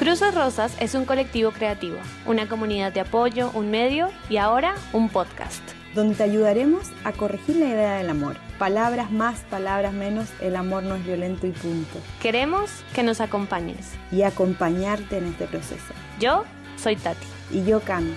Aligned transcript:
Cruces 0.00 0.34
Rosas 0.34 0.74
es 0.80 0.94
un 0.94 1.04
colectivo 1.04 1.50
creativo, 1.50 1.98
una 2.24 2.48
comunidad 2.48 2.90
de 2.90 3.00
apoyo, 3.00 3.50
un 3.52 3.70
medio 3.70 4.08
y 4.30 4.38
ahora 4.38 4.74
un 4.94 5.10
podcast. 5.10 5.60
Donde 5.94 6.14
te 6.14 6.22
ayudaremos 6.22 6.90
a 7.04 7.12
corregir 7.12 7.56
la 7.56 7.66
idea 7.66 7.94
del 7.96 8.08
amor. 8.08 8.36
Palabras 8.58 9.10
más, 9.12 9.40
palabras 9.50 9.92
menos, 9.92 10.30
el 10.40 10.56
amor 10.56 10.84
no 10.84 10.94
es 10.94 11.04
violento 11.04 11.46
y 11.46 11.50
punto. 11.50 11.98
Queremos 12.22 12.70
que 12.94 13.02
nos 13.02 13.20
acompañes. 13.20 13.90
Y 14.10 14.22
acompañarte 14.22 15.18
en 15.18 15.26
este 15.26 15.44
proceso. 15.44 15.92
Yo 16.18 16.46
soy 16.78 16.96
Tati. 16.96 17.26
Y 17.50 17.66
yo 17.66 17.80
Cami. 17.80 18.14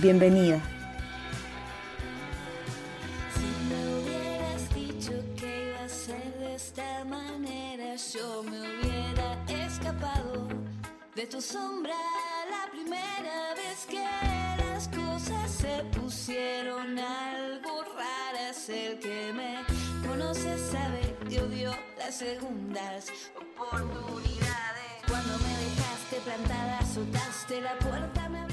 Bienvenida. 0.00 0.62
De 11.18 11.26
tu 11.26 11.40
sombra 11.40 11.96
la 12.48 12.70
primera 12.70 13.52
vez 13.56 13.86
que 13.86 14.04
las 14.62 14.86
cosas 14.86 15.50
se 15.50 15.82
pusieron 15.98 16.96
algo 16.96 17.82
raras. 17.82 18.68
El 18.68 19.00
que 19.00 19.32
me 19.32 19.64
conoce 20.06 20.56
sabe 20.70 21.16
que 21.28 21.40
odio 21.40 21.74
las 21.98 22.18
segundas 22.18 23.06
oportunidades. 23.34 24.92
Cuando 25.08 25.36
me 25.38 25.54
dejaste 25.64 26.20
plantada, 26.24 26.86
soltaste 26.86 27.62
la. 27.62 27.87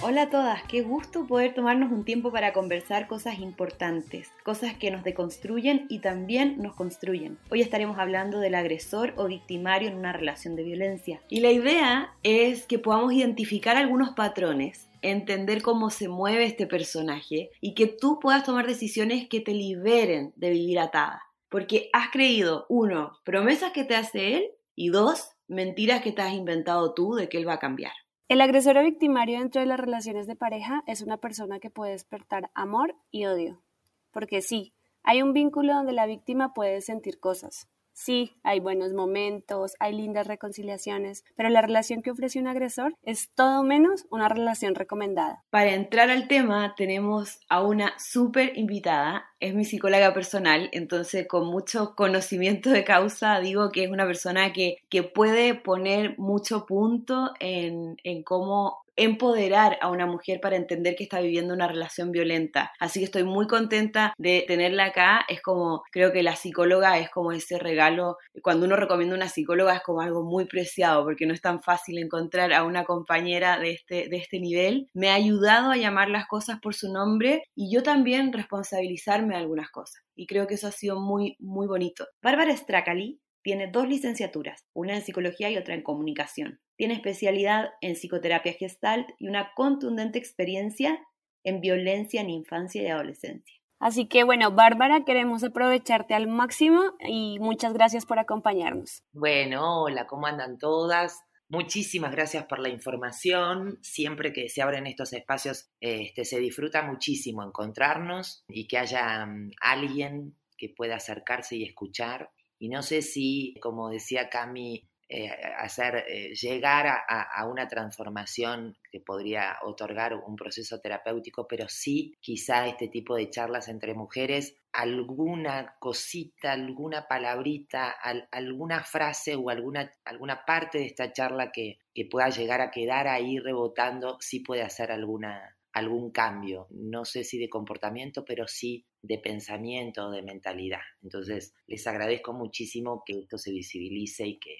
Hola 0.07 0.21
a 0.21 0.29
todas, 0.29 0.61
qué 0.65 0.83
gusto 0.83 1.25
poder 1.25 1.55
tomarnos 1.55 1.91
un 1.91 2.05
tiempo 2.05 2.31
para 2.31 2.53
conversar 2.53 3.07
cosas 3.07 3.39
importantes, 3.39 4.29
cosas 4.43 4.75
que 4.75 4.91
nos 4.91 5.03
deconstruyen 5.03 5.87
y 5.89 5.97
también 5.97 6.61
nos 6.61 6.75
construyen. 6.75 7.39
Hoy 7.49 7.61
estaremos 7.61 7.97
hablando 7.97 8.39
del 8.39 8.53
agresor 8.53 9.15
o 9.17 9.25
victimario 9.25 9.89
en 9.89 9.97
una 9.97 10.13
relación 10.13 10.55
de 10.55 10.61
violencia. 10.61 11.21
Y 11.27 11.39
la 11.39 11.49
idea 11.49 12.13
es 12.21 12.67
que 12.67 12.77
podamos 12.77 13.13
identificar 13.13 13.77
algunos 13.77 14.11
patrones 14.11 14.87
entender 15.01 15.63
cómo 15.63 15.89
se 15.89 16.07
mueve 16.07 16.45
este 16.45 16.67
personaje 16.67 17.49
y 17.59 17.73
que 17.73 17.87
tú 17.87 18.19
puedas 18.19 18.43
tomar 18.43 18.67
decisiones 18.67 19.27
que 19.27 19.39
te 19.39 19.55
liberen 19.55 20.33
de 20.35 20.51
vivir 20.51 20.77
atada. 20.77 21.23
Porque 21.49 21.89
has 21.93 22.11
creído, 22.11 22.67
uno, 22.69 23.17
promesas 23.23 23.71
que 23.71 23.85
te 23.85 23.95
hace 23.95 24.35
él 24.35 24.51
y 24.75 24.89
dos, 24.89 25.31
mentiras 25.47 26.03
que 26.03 26.11
te 26.11 26.21
has 26.21 26.33
inventado 26.35 26.93
tú 26.93 27.15
de 27.15 27.27
que 27.27 27.39
él 27.39 27.47
va 27.47 27.53
a 27.53 27.59
cambiar. 27.59 27.93
El 28.27 28.41
agresor 28.41 28.75
o 28.77 28.83
victimario 28.83 29.37
dentro 29.37 29.61
de 29.61 29.67
las 29.67 29.79
relaciones 29.79 30.25
de 30.25 30.35
pareja 30.35 30.83
es 30.87 31.03
una 31.03 31.17
persona 31.17 31.59
que 31.59 31.69
puede 31.69 31.91
despertar 31.91 32.49
amor 32.55 32.95
y 33.11 33.25
odio. 33.25 33.61
Porque 34.09 34.41
sí, 34.41 34.73
hay 35.03 35.21
un 35.21 35.31
vínculo 35.31 35.75
donde 35.75 35.93
la 35.93 36.07
víctima 36.07 36.51
puede 36.55 36.81
sentir 36.81 37.19
cosas, 37.19 37.69
Sí, 37.97 38.35
hay 38.43 38.59
buenos 38.59 38.91
momentos, 38.91 39.73
hay 39.79 39.93
lindas 39.93 40.27
reconciliaciones, 40.27 41.23
pero 41.37 41.47
la 41.47 41.61
relación 41.61 42.01
que 42.01 42.11
ofrece 42.11 42.39
un 42.39 42.47
agresor 42.47 42.93
es 43.03 43.29
todo 43.33 43.63
menos 43.63 44.05
una 44.09 44.27
relación 44.27 44.75
recomendada. 44.75 45.45
Para 45.49 45.73
entrar 45.73 46.09
al 46.09 46.27
tema 46.27 46.75
tenemos 46.75 47.39
a 47.47 47.63
una 47.63 47.97
súper 47.97 48.57
invitada, 48.57 49.29
es 49.39 49.55
mi 49.55 49.63
psicóloga 49.63 50.13
personal, 50.13 50.69
entonces 50.73 51.25
con 51.25 51.47
mucho 51.47 51.95
conocimiento 51.95 52.69
de 52.69 52.83
causa 52.83 53.39
digo 53.39 53.71
que 53.71 53.85
es 53.85 53.89
una 53.89 54.05
persona 54.05 54.51
que, 54.51 54.75
que 54.89 55.03
puede 55.03 55.55
poner 55.55 56.19
mucho 56.19 56.65
punto 56.65 57.31
en, 57.39 57.95
en 58.03 58.23
cómo 58.23 58.84
empoderar 58.95 59.77
a 59.81 59.89
una 59.89 60.05
mujer 60.05 60.39
para 60.41 60.55
entender 60.55 60.95
que 60.95 61.03
está 61.03 61.19
viviendo 61.19 61.53
una 61.53 61.67
relación 61.67 62.11
violenta. 62.11 62.71
Así 62.79 62.99
que 62.99 63.05
estoy 63.05 63.23
muy 63.23 63.47
contenta 63.47 64.13
de 64.17 64.43
tenerla 64.47 64.85
acá. 64.85 65.25
Es 65.27 65.41
como, 65.41 65.83
creo 65.91 66.11
que 66.11 66.23
la 66.23 66.35
psicóloga 66.35 66.97
es 66.99 67.09
como 67.09 67.31
ese 67.31 67.59
regalo. 67.59 68.17
Cuando 68.41 68.65
uno 68.65 68.75
recomienda 68.75 69.15
una 69.15 69.29
psicóloga 69.29 69.75
es 69.75 69.81
como 69.81 70.01
algo 70.01 70.23
muy 70.23 70.45
preciado 70.45 71.03
porque 71.03 71.25
no 71.25 71.33
es 71.33 71.41
tan 71.41 71.61
fácil 71.61 71.97
encontrar 71.97 72.53
a 72.53 72.63
una 72.63 72.85
compañera 72.85 73.59
de 73.59 73.71
este, 73.71 74.07
de 74.09 74.17
este 74.17 74.39
nivel. 74.39 74.89
Me 74.93 75.09
ha 75.09 75.15
ayudado 75.15 75.71
a 75.71 75.77
llamar 75.77 76.09
las 76.09 76.27
cosas 76.27 76.59
por 76.61 76.73
su 76.73 76.91
nombre 76.91 77.43
y 77.55 77.73
yo 77.73 77.83
también 77.83 78.33
responsabilizarme 78.33 79.35
de 79.35 79.41
algunas 79.41 79.69
cosas. 79.69 80.03
Y 80.15 80.27
creo 80.27 80.47
que 80.47 80.55
eso 80.55 80.67
ha 80.67 80.71
sido 80.71 80.99
muy, 80.99 81.35
muy 81.39 81.67
bonito. 81.67 82.05
Bárbara 82.21 82.55
Stracali 82.55 83.19
tiene 83.45 83.67
dos 83.67 83.87
licenciaturas, 83.87 84.65
una 84.73 84.95
en 84.95 85.03
psicología 85.03 85.51
y 85.51 85.57
otra 85.57 85.75
en 85.75 85.83
comunicación. 85.83 86.59
Tiene 86.77 86.95
especialidad 86.95 87.69
en 87.79 87.93
psicoterapia 87.93 88.53
gestalt 88.53 89.07
y 89.19 89.27
una 89.27 89.51
contundente 89.53 90.17
experiencia 90.17 90.99
en 91.43 91.61
violencia 91.61 92.21
en 92.21 92.31
infancia 92.31 92.81
y 92.81 92.87
adolescencia. 92.87 93.55
Así 93.79 94.07
que 94.07 94.23
bueno, 94.23 94.49
Bárbara, 94.49 95.05
queremos 95.05 95.43
aprovecharte 95.43 96.15
al 96.15 96.25
máximo 96.25 96.93
y 97.07 97.37
muchas 97.37 97.73
gracias 97.73 98.07
por 98.07 98.17
acompañarnos. 98.17 99.03
Bueno, 99.13 99.83
hola, 99.83 100.07
¿cómo 100.07 100.25
andan 100.25 100.57
todas? 100.57 101.19
Muchísimas 101.47 102.13
gracias 102.13 102.45
por 102.45 102.57
la 102.57 102.69
información. 102.69 103.77
Siempre 103.83 104.33
que 104.33 104.49
se 104.49 104.63
abren 104.63 104.87
estos 104.87 105.13
espacios, 105.13 105.69
este, 105.81 106.25
se 106.25 106.39
disfruta 106.39 106.81
muchísimo 106.81 107.43
encontrarnos 107.43 108.43
y 108.47 108.67
que 108.67 108.79
haya 108.79 109.23
mm, 109.23 109.51
alguien 109.61 110.35
que 110.57 110.69
pueda 110.69 110.95
acercarse 110.95 111.57
y 111.57 111.63
escuchar 111.63 112.31
y 112.59 112.69
no 112.69 112.81
sé 112.81 113.01
si, 113.01 113.55
como 113.61 113.89
decía 113.89 114.29
Cami, 114.29 114.87
eh, 115.07 115.29
hacer 115.59 116.03
eh, 116.07 116.33
llegar 116.33 116.87
a, 116.87 117.45
una 117.45 117.67
transformación 117.67 118.75
que 118.91 118.99
podría 118.99 119.59
otorgar 119.61 120.15
un 120.15 120.35
proceso 120.35 120.79
terapéutico, 120.79 121.47
pero 121.47 121.69
sí 121.69 122.15
quizá 122.19 122.65
este 122.67 122.87
tipo 122.87 123.15
de 123.15 123.29
charlas 123.29 123.67
entre 123.67 123.93
mujeres, 123.93 124.55
alguna 124.73 125.75
cosita, 125.77 126.53
alguna 126.53 127.07
palabrita, 127.07 127.95
alguna 128.31 128.83
frase 128.83 129.35
o 129.35 129.51
alguna, 129.51 129.91
alguna 130.05 130.43
parte 130.43 130.79
de 130.79 130.87
esta 130.87 131.13
charla 131.13 131.51
que, 131.51 131.77
que 131.93 132.05
pueda 132.05 132.29
llegar 132.29 132.61
a 132.61 132.71
quedar 132.71 133.07
ahí 133.07 133.37
rebotando, 133.37 134.17
sí 134.19 134.39
puede 134.39 134.63
hacer 134.63 134.91
alguna, 134.91 135.54
algún 135.75 136.09
cambio, 136.09 136.67
no 136.71 137.03
sé 137.03 137.25
si 137.25 137.37
de 137.37 137.49
comportamiento, 137.49 138.23
pero 138.23 138.47
sí 138.47 138.85
de 139.01 139.19
pensamiento, 139.19 140.09
de 140.09 140.21
mentalidad. 140.21 140.79
Entonces, 141.03 141.53
les 141.67 141.85
agradezco 141.85 142.31
muchísimo 142.31 143.03
que 143.05 143.19
esto 143.19 143.37
se 143.37 143.51
visibilice 143.51 144.25
y 144.25 144.39
que, 144.39 144.57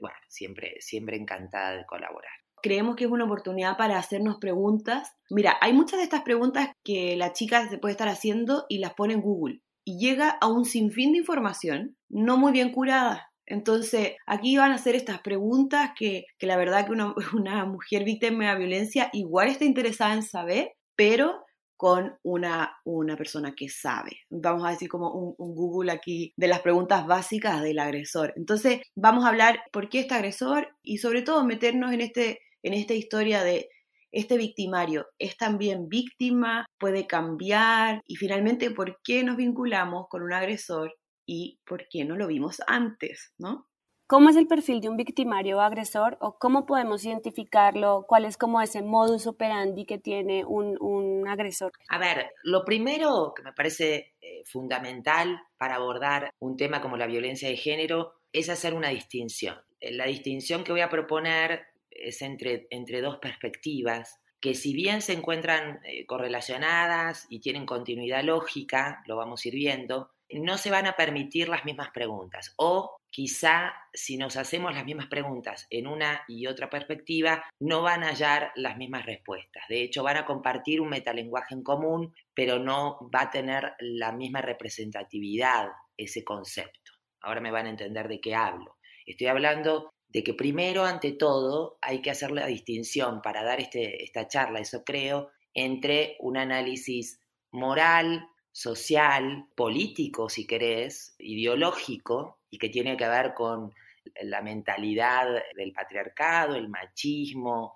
bueno, 0.00 0.16
siempre, 0.28 0.74
siempre 0.80 1.16
encantada 1.16 1.76
de 1.76 1.86
colaborar. 1.86 2.32
Creemos 2.62 2.96
que 2.96 3.04
es 3.04 3.10
una 3.10 3.26
oportunidad 3.26 3.76
para 3.76 3.96
hacernos 3.96 4.38
preguntas. 4.38 5.14
Mira, 5.30 5.56
hay 5.60 5.72
muchas 5.72 5.98
de 5.98 6.04
estas 6.04 6.22
preguntas 6.22 6.70
que 6.82 7.14
la 7.14 7.32
chica 7.32 7.68
se 7.68 7.78
puede 7.78 7.92
estar 7.92 8.08
haciendo 8.08 8.66
y 8.68 8.78
las 8.78 8.94
pone 8.94 9.14
en 9.14 9.20
Google 9.20 9.60
y 9.84 10.00
llega 10.00 10.30
a 10.30 10.48
un 10.48 10.64
sinfín 10.64 11.12
de 11.12 11.18
información 11.18 11.96
no 12.08 12.38
muy 12.38 12.50
bien 12.50 12.72
curada. 12.72 13.30
Entonces, 13.46 14.14
aquí 14.26 14.56
van 14.56 14.72
a 14.72 14.76
hacer 14.76 14.94
estas 14.94 15.20
preguntas 15.20 15.90
que, 15.96 16.26
la 16.40 16.56
verdad 16.56 16.86
que 16.86 16.92
una, 17.36 17.64
mujer 17.64 18.04
víctima 18.04 18.52
de 18.52 18.58
violencia 18.58 19.10
igual 19.12 19.48
está 19.48 19.64
interesada 19.64 20.14
en 20.14 20.22
saber, 20.22 20.72
pero 20.96 21.44
con 21.76 22.16
una, 22.22 22.78
una 22.84 23.16
persona 23.16 23.54
que 23.54 23.68
sabe. 23.68 24.20
Vamos 24.30 24.64
a 24.66 24.70
decir 24.70 24.88
como 24.88 25.10
un, 25.12 25.34
un, 25.36 25.54
Google 25.54 25.92
aquí 25.92 26.32
de 26.36 26.48
las 26.48 26.60
preguntas 26.60 27.06
básicas 27.06 27.62
del 27.62 27.78
agresor. 27.78 28.32
Entonces, 28.36 28.80
vamos 28.94 29.24
a 29.24 29.28
hablar 29.28 29.60
por 29.72 29.90
qué 29.90 30.00
este 30.00 30.14
agresor 30.14 30.68
y 30.82 30.98
sobre 30.98 31.22
todo 31.22 31.44
meternos 31.44 31.92
en, 31.92 32.00
este, 32.00 32.40
en 32.62 32.72
esta 32.72 32.94
historia 32.94 33.44
de 33.44 33.68
este 34.16 34.38
victimario 34.38 35.06
es 35.18 35.36
también 35.36 35.88
víctima, 35.90 36.64
puede 36.78 37.06
cambiar 37.06 38.00
y 38.06 38.16
finalmente 38.16 38.70
por 38.70 38.98
qué 39.04 39.22
nos 39.22 39.36
vinculamos 39.36 40.06
con 40.08 40.22
un 40.22 40.32
agresor 40.32 40.94
y 41.26 41.60
por 41.66 41.88
qué 41.88 42.04
no 42.04 42.16
lo 42.16 42.26
vimos 42.26 42.62
antes, 42.66 43.34
¿no? 43.38 43.68
¿Cómo 44.08 44.30
es 44.30 44.36
el 44.36 44.46
perfil 44.46 44.80
de 44.80 44.88
un 44.88 44.96
victimario 44.96 45.56
o 45.56 45.60
agresor 45.60 46.16
o 46.20 46.38
cómo 46.38 46.64
podemos 46.64 47.04
identificarlo? 47.04 48.04
¿Cuál 48.06 48.24
es 48.24 48.36
como 48.36 48.62
ese 48.62 48.80
modus 48.80 49.26
operandi 49.26 49.84
que 49.84 49.98
tiene 49.98 50.44
un, 50.44 51.26
agresor? 51.26 51.72
A 51.88 51.98
ver, 51.98 52.30
lo 52.44 52.64
primero 52.64 53.32
que 53.34 53.42
me 53.42 53.52
parece 53.52 54.14
eh, 54.20 54.42
fundamental 54.44 55.40
para 55.58 55.74
abordar 55.74 56.30
un 56.38 56.56
tema 56.56 56.80
como 56.80 56.96
la 56.96 57.08
violencia 57.08 57.48
de 57.48 57.56
género 57.56 58.12
es 58.32 58.48
hacer 58.48 58.74
una 58.74 58.90
distinción. 58.90 59.56
Eh, 59.80 59.92
la 59.92 60.06
distinción 60.06 60.62
que 60.62 60.70
voy 60.70 60.82
a 60.82 60.88
proponer 60.88 61.66
es 61.90 62.22
entre, 62.22 62.68
entre 62.70 63.00
dos 63.00 63.18
perspectivas 63.18 64.20
que 64.40 64.54
si 64.54 64.74
bien 64.74 65.02
se 65.02 65.14
encuentran 65.14 65.80
eh, 65.84 66.06
correlacionadas 66.06 67.26
y 67.28 67.40
tienen 67.40 67.66
continuidad 67.66 68.22
lógica, 68.22 69.02
lo 69.06 69.16
vamos 69.16 69.44
a 69.44 69.48
ir 69.48 69.54
viendo, 69.54 70.10
no 70.30 70.58
se 70.58 70.70
van 70.70 70.86
a 70.86 70.96
permitir 70.96 71.48
las 71.48 71.64
mismas 71.64 71.90
preguntas 71.90 72.52
o 72.56 72.96
quizá 73.10 73.72
si 73.92 74.16
nos 74.16 74.36
hacemos 74.36 74.74
las 74.74 74.84
mismas 74.84 75.06
preguntas 75.06 75.66
en 75.70 75.86
una 75.86 76.22
y 76.28 76.46
otra 76.46 76.68
perspectiva, 76.68 77.42
no 77.60 77.82
van 77.82 78.02
a 78.02 78.08
hallar 78.08 78.52
las 78.56 78.76
mismas 78.76 79.06
respuestas. 79.06 79.64
De 79.68 79.82
hecho, 79.82 80.02
van 80.02 80.18
a 80.18 80.26
compartir 80.26 80.80
un 80.80 80.90
metalenguaje 80.90 81.54
en 81.54 81.62
común, 81.62 82.14
pero 82.34 82.58
no 82.58 82.98
va 83.14 83.22
a 83.22 83.30
tener 83.30 83.72
la 83.78 84.12
misma 84.12 84.42
representatividad 84.42 85.68
ese 85.96 86.24
concepto. 86.24 86.92
Ahora 87.22 87.40
me 87.40 87.50
van 87.50 87.66
a 87.66 87.70
entender 87.70 88.08
de 88.08 88.20
qué 88.20 88.34
hablo. 88.34 88.76
Estoy 89.06 89.28
hablando 89.28 89.90
de 90.08 90.22
que 90.22 90.34
primero, 90.34 90.84
ante 90.84 91.12
todo, 91.12 91.78
hay 91.80 92.02
que 92.02 92.10
hacer 92.10 92.30
la 92.30 92.46
distinción 92.46 93.22
para 93.22 93.42
dar 93.42 93.60
este, 93.60 94.04
esta 94.04 94.28
charla, 94.28 94.60
eso 94.60 94.84
creo, 94.84 95.30
entre 95.54 96.16
un 96.20 96.36
análisis 96.36 97.18
moral, 97.50 98.28
social, 98.56 99.48
político, 99.54 100.30
si 100.30 100.46
querés, 100.46 101.14
ideológico, 101.18 102.38
y 102.50 102.56
que 102.56 102.70
tiene 102.70 102.96
que 102.96 103.06
ver 103.06 103.34
con 103.34 103.74
la 104.22 104.40
mentalidad 104.40 105.26
del 105.54 105.72
patriarcado, 105.74 106.54
el 106.54 106.70
machismo, 106.70 107.74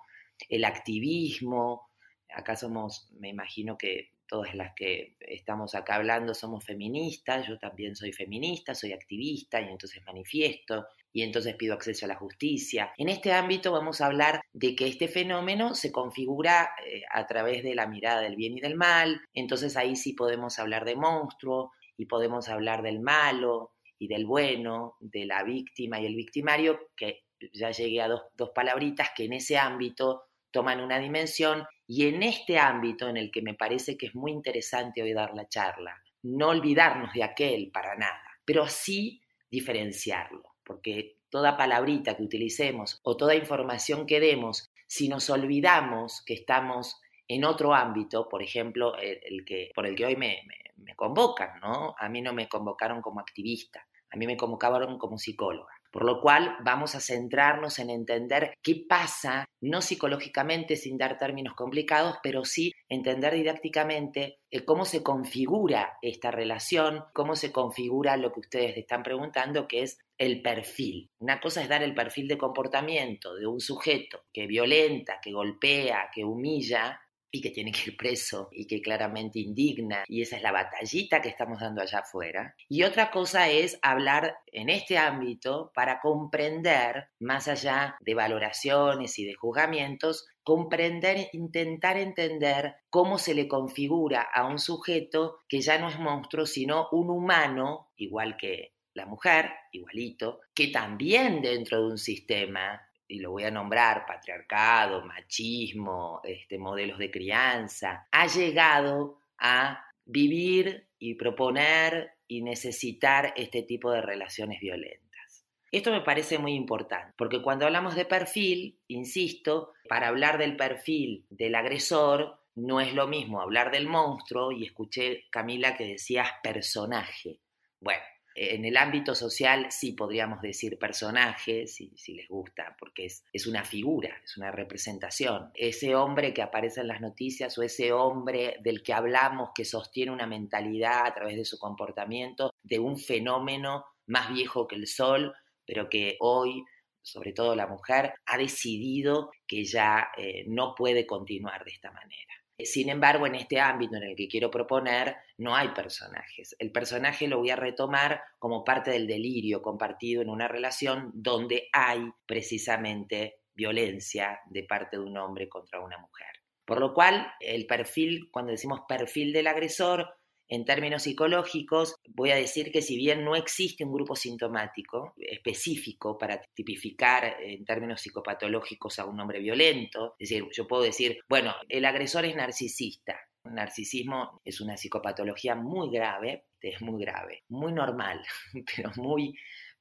el 0.49 0.65
activismo. 0.65 1.91
Acá 2.33 2.55
somos, 2.55 3.11
me 3.19 3.29
imagino 3.29 3.77
que 3.77 4.13
todas 4.25 4.55
las 4.55 4.73
que 4.75 5.17
estamos 5.19 5.75
acá 5.75 5.97
hablando 5.97 6.33
somos 6.33 6.65
feministas, 6.65 7.47
yo 7.47 7.59
también 7.59 7.95
soy 7.95 8.11
feminista, 8.11 8.73
soy 8.73 8.93
activista 8.93 9.61
y 9.61 9.65
entonces 9.65 10.01
manifiesto 10.03 10.87
y 11.13 11.23
entonces 11.23 11.55
pido 11.55 11.73
acceso 11.73 12.05
a 12.05 12.09
la 12.09 12.15
justicia. 12.15 12.93
En 12.97 13.09
este 13.09 13.33
ámbito 13.33 13.71
vamos 13.71 14.01
a 14.01 14.05
hablar 14.05 14.41
de 14.53 14.75
que 14.75 14.87
este 14.87 15.07
fenómeno 15.07 15.75
se 15.75 15.91
configura 15.91 16.71
eh, 16.85 17.01
a 17.11 17.25
través 17.27 17.63
de 17.63 17.75
la 17.75 17.87
mirada 17.87 18.21
del 18.21 18.35
bien 18.35 18.57
y 18.57 18.61
del 18.61 18.75
mal, 18.75 19.21
entonces 19.33 19.75
ahí 19.77 19.95
sí 19.95 20.13
podemos 20.13 20.59
hablar 20.59 20.85
de 20.85 20.95
monstruo 20.95 21.71
y 21.97 22.05
podemos 22.05 22.49
hablar 22.49 22.81
del 22.81 22.99
malo 22.99 23.73
y 23.99 24.07
del 24.07 24.25
bueno, 24.25 24.95
de 24.99 25.25
la 25.25 25.43
víctima 25.43 25.99
y 25.99 26.05
el 26.05 26.15
victimario, 26.15 26.79
que 26.95 27.23
ya 27.53 27.71
llegué 27.71 28.01
a 28.01 28.07
dos, 28.07 28.21
dos 28.35 28.49
palabritas 28.55 29.11
que 29.15 29.25
en 29.25 29.33
ese 29.33 29.57
ámbito 29.57 30.23
toman 30.51 30.81
una 30.81 30.99
dimensión. 30.99 31.65
Y 31.87 32.07
en 32.07 32.23
este 32.23 32.57
ámbito 32.57 33.09
en 33.09 33.17
el 33.17 33.31
que 33.31 33.41
me 33.41 33.53
parece 33.53 33.97
que 33.97 34.07
es 34.07 34.15
muy 34.15 34.31
interesante 34.31 35.01
hoy 35.01 35.13
dar 35.13 35.33
la 35.33 35.47
charla, 35.47 36.01
no 36.23 36.49
olvidarnos 36.49 37.13
de 37.13 37.23
aquel 37.23 37.69
para 37.71 37.95
nada, 37.95 38.21
pero 38.45 38.67
sí 38.67 39.21
diferenciarlo, 39.49 40.50
porque 40.71 41.17
toda 41.29 41.57
palabrita 41.57 42.15
que 42.15 42.23
utilicemos 42.23 43.01
o 43.03 43.17
toda 43.17 43.35
información 43.35 44.05
que 44.05 44.21
demos, 44.21 44.71
si 44.87 45.09
nos 45.09 45.29
olvidamos 45.29 46.23
que 46.25 46.33
estamos 46.33 47.01
en 47.27 47.43
otro 47.43 47.73
ámbito, 47.73 48.29
por 48.29 48.41
ejemplo, 48.41 48.95
el, 48.97 49.43
que, 49.45 49.71
por 49.75 49.85
el 49.85 49.95
que 49.95 50.05
hoy 50.05 50.15
me, 50.15 50.43
me 50.77 50.95
convocan, 50.95 51.59
¿no? 51.59 51.93
A 51.97 52.07
mí 52.07 52.21
no 52.21 52.33
me 52.33 52.47
convocaron 52.47 53.01
como 53.01 53.19
activista, 53.19 53.85
a 54.09 54.17
mí 54.17 54.25
me 54.25 54.37
convocaron 54.37 54.97
como 54.97 55.17
psicóloga. 55.17 55.73
Por 55.91 56.05
lo 56.05 56.21
cual 56.21 56.55
vamos 56.63 56.95
a 56.95 57.01
centrarnos 57.01 57.77
en 57.79 57.89
entender 57.89 58.53
qué 58.63 58.85
pasa, 58.87 59.45
no 59.59 59.81
psicológicamente 59.81 60.77
sin 60.77 60.97
dar 60.97 61.17
términos 61.17 61.53
complicados, 61.53 62.15
pero 62.23 62.45
sí 62.45 62.71
entender 62.87 63.33
didácticamente 63.33 64.39
eh, 64.49 64.63
cómo 64.63 64.85
se 64.85 65.03
configura 65.03 65.97
esta 66.01 66.31
relación, 66.31 67.03
cómo 67.13 67.35
se 67.35 67.51
configura 67.51 68.17
lo 68.17 68.31
que 68.31 68.39
ustedes 68.39 68.77
están 68.77 69.03
preguntando, 69.03 69.67
que 69.67 69.83
es 69.83 69.97
el 70.17 70.41
perfil. 70.41 71.09
Una 71.19 71.39
cosa 71.39 71.61
es 71.61 71.69
dar 71.69 71.83
el 71.83 71.93
perfil 71.93 72.27
de 72.27 72.37
comportamiento 72.37 73.35
de 73.35 73.47
un 73.47 73.59
sujeto 73.59 74.23
que 74.31 74.47
violenta, 74.47 75.19
que 75.21 75.31
golpea, 75.31 76.09
que 76.13 76.23
humilla, 76.23 77.01
y 77.31 77.41
que 77.41 77.51
tiene 77.51 77.71
que 77.71 77.91
ir 77.91 77.97
preso 77.97 78.49
y 78.51 78.67
que 78.67 78.81
claramente 78.81 79.39
indigna 79.39 80.03
y 80.07 80.21
esa 80.21 80.35
es 80.35 80.43
la 80.43 80.51
batallita 80.51 81.21
que 81.21 81.29
estamos 81.29 81.59
dando 81.59 81.81
allá 81.81 81.99
afuera. 81.99 82.55
Y 82.67 82.83
otra 82.83 83.09
cosa 83.09 83.49
es 83.49 83.79
hablar 83.81 84.35
en 84.47 84.69
este 84.69 84.97
ámbito 84.97 85.71
para 85.73 85.99
comprender, 85.99 87.09
más 87.19 87.47
allá 87.47 87.95
de 88.01 88.13
valoraciones 88.13 89.17
y 89.17 89.25
de 89.25 89.35
juzgamientos, 89.35 90.27
comprender, 90.43 91.29
intentar 91.33 91.97
entender 91.97 92.75
cómo 92.89 93.17
se 93.17 93.33
le 93.33 93.47
configura 93.47 94.21
a 94.21 94.45
un 94.47 94.59
sujeto 94.59 95.37
que 95.47 95.61
ya 95.61 95.77
no 95.77 95.89
es 95.89 95.99
monstruo, 95.99 96.45
sino 96.45 96.89
un 96.91 97.09
humano, 97.09 97.91
igual 97.95 98.37
que 98.37 98.73
la 98.93 99.05
mujer, 99.05 99.51
igualito, 99.71 100.41
que 100.53 100.67
también 100.67 101.41
dentro 101.41 101.79
de 101.79 101.91
un 101.91 101.97
sistema 101.97 102.81
y 103.11 103.19
lo 103.19 103.31
voy 103.31 103.43
a 103.43 103.51
nombrar, 103.51 104.05
patriarcado, 104.05 105.05
machismo, 105.05 106.21
este, 106.23 106.57
modelos 106.57 106.97
de 106.97 107.11
crianza, 107.11 108.07
ha 108.09 108.27
llegado 108.27 109.19
a 109.37 109.83
vivir 110.05 110.87
y 110.97 111.15
proponer 111.15 112.11
y 112.27 112.41
necesitar 112.41 113.33
este 113.35 113.63
tipo 113.63 113.91
de 113.91 114.01
relaciones 114.01 114.61
violentas. 114.61 115.45
Esto 115.71 115.91
me 115.91 116.01
parece 116.01 116.37
muy 116.37 116.53
importante, 116.53 117.13
porque 117.17 117.41
cuando 117.41 117.65
hablamos 117.65 117.95
de 117.95 118.05
perfil, 118.05 118.79
insisto, 118.87 119.73
para 119.89 120.07
hablar 120.07 120.37
del 120.37 120.55
perfil 120.55 121.25
del 121.29 121.55
agresor, 121.55 122.39
no 122.55 122.79
es 122.79 122.93
lo 122.93 123.07
mismo 123.07 123.41
hablar 123.41 123.71
del 123.71 123.87
monstruo, 123.87 124.53
y 124.53 124.65
escuché 124.65 125.25
Camila 125.29 125.75
que 125.75 125.85
decías 125.85 126.29
personaje. 126.41 127.39
Bueno, 127.81 128.03
en 128.35 128.65
el 128.65 128.77
ámbito 128.77 129.15
social 129.15 129.67
sí 129.69 129.93
podríamos 129.93 130.41
decir 130.41 130.77
personaje, 130.77 131.67
si, 131.67 131.93
les 132.07 132.27
gusta, 132.27 132.75
porque 132.79 133.05
es, 133.05 133.47
una 133.47 133.63
figura, 133.63 134.15
es 134.23 134.37
una 134.37 134.51
representación. 134.51 135.51
Ese 135.53 135.95
hombre 135.95 136.33
que 136.33 136.41
aparece 136.41 136.81
en 136.81 136.87
las 136.87 137.01
noticias 137.01 137.57
o 137.57 137.63
ese 137.63 137.91
hombre 137.91 138.57
del 138.63 138.83
que 138.83 138.93
hablamos 138.93 139.49
que 139.53 139.65
sostiene 139.65 140.11
una 140.11 140.27
mentalidad 140.27 141.05
a 141.05 141.13
través 141.13 141.37
de 141.37 141.45
su 141.45 141.57
comportamiento 141.57 142.53
de 142.63 142.79
un 142.79 142.97
fenómeno 142.97 143.85
más 144.07 144.33
viejo 144.33 144.67
que 144.67 144.75
el 144.75 144.87
sol, 144.87 145.33
pero 145.65 145.89
que 145.89 146.17
hoy 146.19 146.63
sobre 147.03 147.33
todo 147.33 147.55
la 147.55 147.67
mujer, 147.67 148.13
ha 148.25 148.37
decidido 148.37 149.31
que 149.47 149.63
ya 149.63 150.09
eh, 150.17 150.45
no 150.47 150.75
puede 150.75 151.05
continuar 151.05 151.63
de 151.65 151.71
esta 151.71 151.91
manera. 151.91 152.30
Sin 152.65 152.89
embargo, 152.89 153.27
en 153.27 153.35
este 153.35 153.59
ámbito 153.59 153.95
en 153.95 154.03
el 154.03 154.15
que 154.15 154.27
quiero 154.27 154.49
proponer, 154.51 155.15
no 155.37 155.55
hay 155.55 155.69
personajes. 155.69 156.55
El 156.59 156.71
personaje 156.71 157.27
lo 157.27 157.39
voy 157.39 157.49
a 157.49 157.55
retomar 157.55 158.21
como 158.39 158.63
parte 158.63 158.91
del 158.91 159.07
delirio 159.07 159.61
compartido 159.61 160.21
en 160.21 160.29
una 160.29 160.47
relación 160.47 161.11
donde 161.13 161.69
hay 161.73 162.09
precisamente 162.25 163.39
violencia 163.53 164.39
de 164.49 164.63
parte 164.63 164.97
de 164.97 165.03
un 165.03 165.17
hombre 165.17 165.49
contra 165.49 165.79
una 165.79 165.97
mujer. 165.97 166.27
Por 166.65 166.79
lo 166.79 166.93
cual, 166.93 167.27
el 167.39 167.65
perfil, 167.65 168.29
cuando 168.31 168.51
decimos 168.51 168.81
perfil 168.87 169.33
del 169.33 169.47
agresor, 169.47 170.07
en 170.51 170.65
términos 170.65 171.03
psicológicos, 171.03 171.95
voy 172.09 172.31
a 172.31 172.35
decir 172.35 172.73
que 172.73 172.81
si 172.81 172.97
bien 172.97 173.23
no 173.23 173.37
existe 173.37 173.85
un 173.85 173.93
grupo 173.93 174.17
sintomático 174.17 175.13
específico 175.17 176.17
para 176.17 176.41
tipificar 176.53 177.37
en 177.39 177.63
términos 177.63 178.01
psicopatológicos 178.01 178.99
a 178.99 179.05
un 179.05 179.17
hombre 179.21 179.39
violento, 179.39 180.15
es 180.19 180.29
decir, 180.29 180.45
yo 180.51 180.67
puedo 180.67 180.83
decir, 180.83 181.21
bueno, 181.29 181.55
el 181.69 181.85
agresor 181.85 182.25
es 182.25 182.35
narcisista. 182.35 183.17
El 183.45 183.55
narcisismo 183.55 184.41
es 184.43 184.59
una 184.59 184.75
psicopatología 184.75 185.55
muy 185.55 185.89
grave, 185.89 186.43
es 186.59 186.81
muy 186.81 187.01
grave, 187.01 187.43
muy 187.47 187.71
normal, 187.71 188.21
pero 188.75 188.91
muy, 188.97 189.33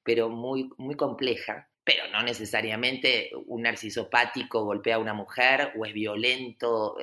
pero 0.04 0.28
muy, 0.28 0.70
muy 0.78 0.94
compleja, 0.94 1.68
pero 1.82 2.08
no 2.12 2.22
necesariamente 2.22 3.30
un 3.46 3.62
narcisopático 3.62 4.64
golpea 4.64 4.94
a 4.94 5.00
una 5.00 5.14
mujer 5.14 5.72
o 5.76 5.84
es 5.84 5.92
violento. 5.92 6.96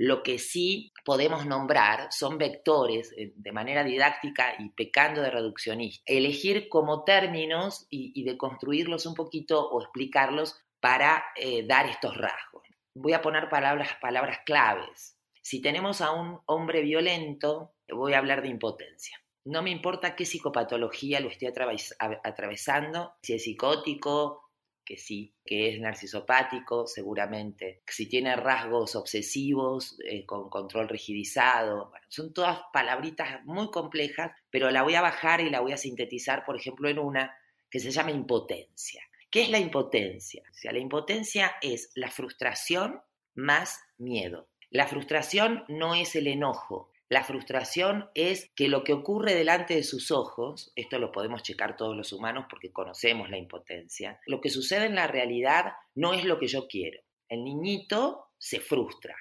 Lo 0.00 0.22
que 0.22 0.38
sí 0.38 0.92
podemos 1.04 1.44
nombrar 1.44 2.12
son 2.12 2.38
vectores 2.38 3.12
eh, 3.16 3.32
de 3.34 3.52
manera 3.52 3.82
didáctica 3.82 4.54
y 4.56 4.70
pecando 4.70 5.20
de 5.22 5.30
reduccionista. 5.30 6.04
Elegir 6.06 6.68
como 6.68 7.02
términos 7.02 7.88
y, 7.90 8.22
de 8.22 8.38
construirlos 8.38 9.06
un 9.06 9.14
poquito 9.14 9.68
o 9.68 9.82
explicarlos 9.82 10.56
para 10.78 11.24
eh, 11.34 11.66
dar 11.66 11.86
estos 11.86 12.16
rasgos. 12.16 12.62
Voy 12.94 13.12
a 13.12 13.20
poner 13.20 13.48
palabras, 13.48 13.88
palabras 14.00 14.38
claves. 14.46 15.18
Si 15.42 15.60
tenemos 15.60 16.00
a 16.00 16.12
un 16.12 16.38
hombre 16.46 16.82
violento, 16.82 17.74
voy 17.88 18.12
a 18.12 18.18
hablar 18.18 18.42
de 18.42 18.48
impotencia. 18.48 19.20
No 19.46 19.62
me 19.62 19.70
importa 19.70 20.14
qué 20.14 20.24
psicopatología 20.24 21.18
lo 21.18 21.28
esté 21.28 21.48
atravesando, 21.48 23.14
si 23.20 23.32
es 23.32 23.42
psicótico, 23.42 24.47
que 24.88 24.96
sí, 24.96 25.34
que 25.44 25.68
es 25.68 25.80
narcisopático, 25.80 26.86
seguramente. 26.86 27.82
Si 27.86 28.06
tiene 28.06 28.34
rasgos 28.36 28.96
obsesivos, 28.96 29.98
eh, 30.02 30.24
con 30.24 30.48
control 30.48 30.88
rigidizado. 30.88 31.90
Bueno, 31.90 32.06
son 32.08 32.32
todas 32.32 32.60
palabritas 32.72 33.44
muy 33.44 33.70
complejas, 33.70 34.32
pero 34.48 34.70
la 34.70 34.82
voy 34.82 34.94
a 34.94 35.02
bajar 35.02 35.42
y 35.42 35.50
la 35.50 35.60
voy 35.60 35.72
a 35.72 35.76
sintetizar, 35.76 36.42
por 36.46 36.56
ejemplo, 36.56 36.88
en 36.88 36.98
una 36.98 37.36
que 37.70 37.80
se 37.80 37.90
llama 37.90 38.12
impotencia. 38.12 39.02
¿Qué 39.30 39.42
es 39.42 39.50
la 39.50 39.58
impotencia? 39.58 40.42
O 40.50 40.54
sea, 40.54 40.72
la 40.72 40.78
impotencia 40.78 41.52
es 41.60 41.90
la 41.94 42.10
frustración 42.10 43.02
más 43.34 43.82
miedo. 43.98 44.48
La 44.70 44.86
frustración 44.86 45.64
no 45.68 45.94
es 45.94 46.16
el 46.16 46.28
enojo, 46.28 46.90
la 47.10 47.24
frustración 47.24 48.10
es 48.14 48.50
que 48.54 48.68
lo 48.68 48.84
que 48.84 48.92
ocurre 48.92 49.34
delante 49.34 49.74
de 49.74 49.82
sus 49.82 50.10
ojos, 50.10 50.72
esto 50.76 50.98
lo 50.98 51.10
podemos 51.10 51.42
checar 51.42 51.76
todos 51.76 51.96
los 51.96 52.12
humanos 52.12 52.44
porque 52.50 52.70
conocemos 52.70 53.30
la 53.30 53.38
impotencia, 53.38 54.20
lo 54.26 54.42
que 54.42 54.50
sucede 54.50 54.86
en 54.86 54.94
la 54.94 55.06
realidad 55.06 55.72
no 55.94 56.12
es 56.12 56.24
lo 56.24 56.38
que 56.38 56.48
yo 56.48 56.68
quiero. 56.68 57.00
El 57.28 57.44
niñito 57.44 58.26
se 58.36 58.60
frustra, 58.60 59.16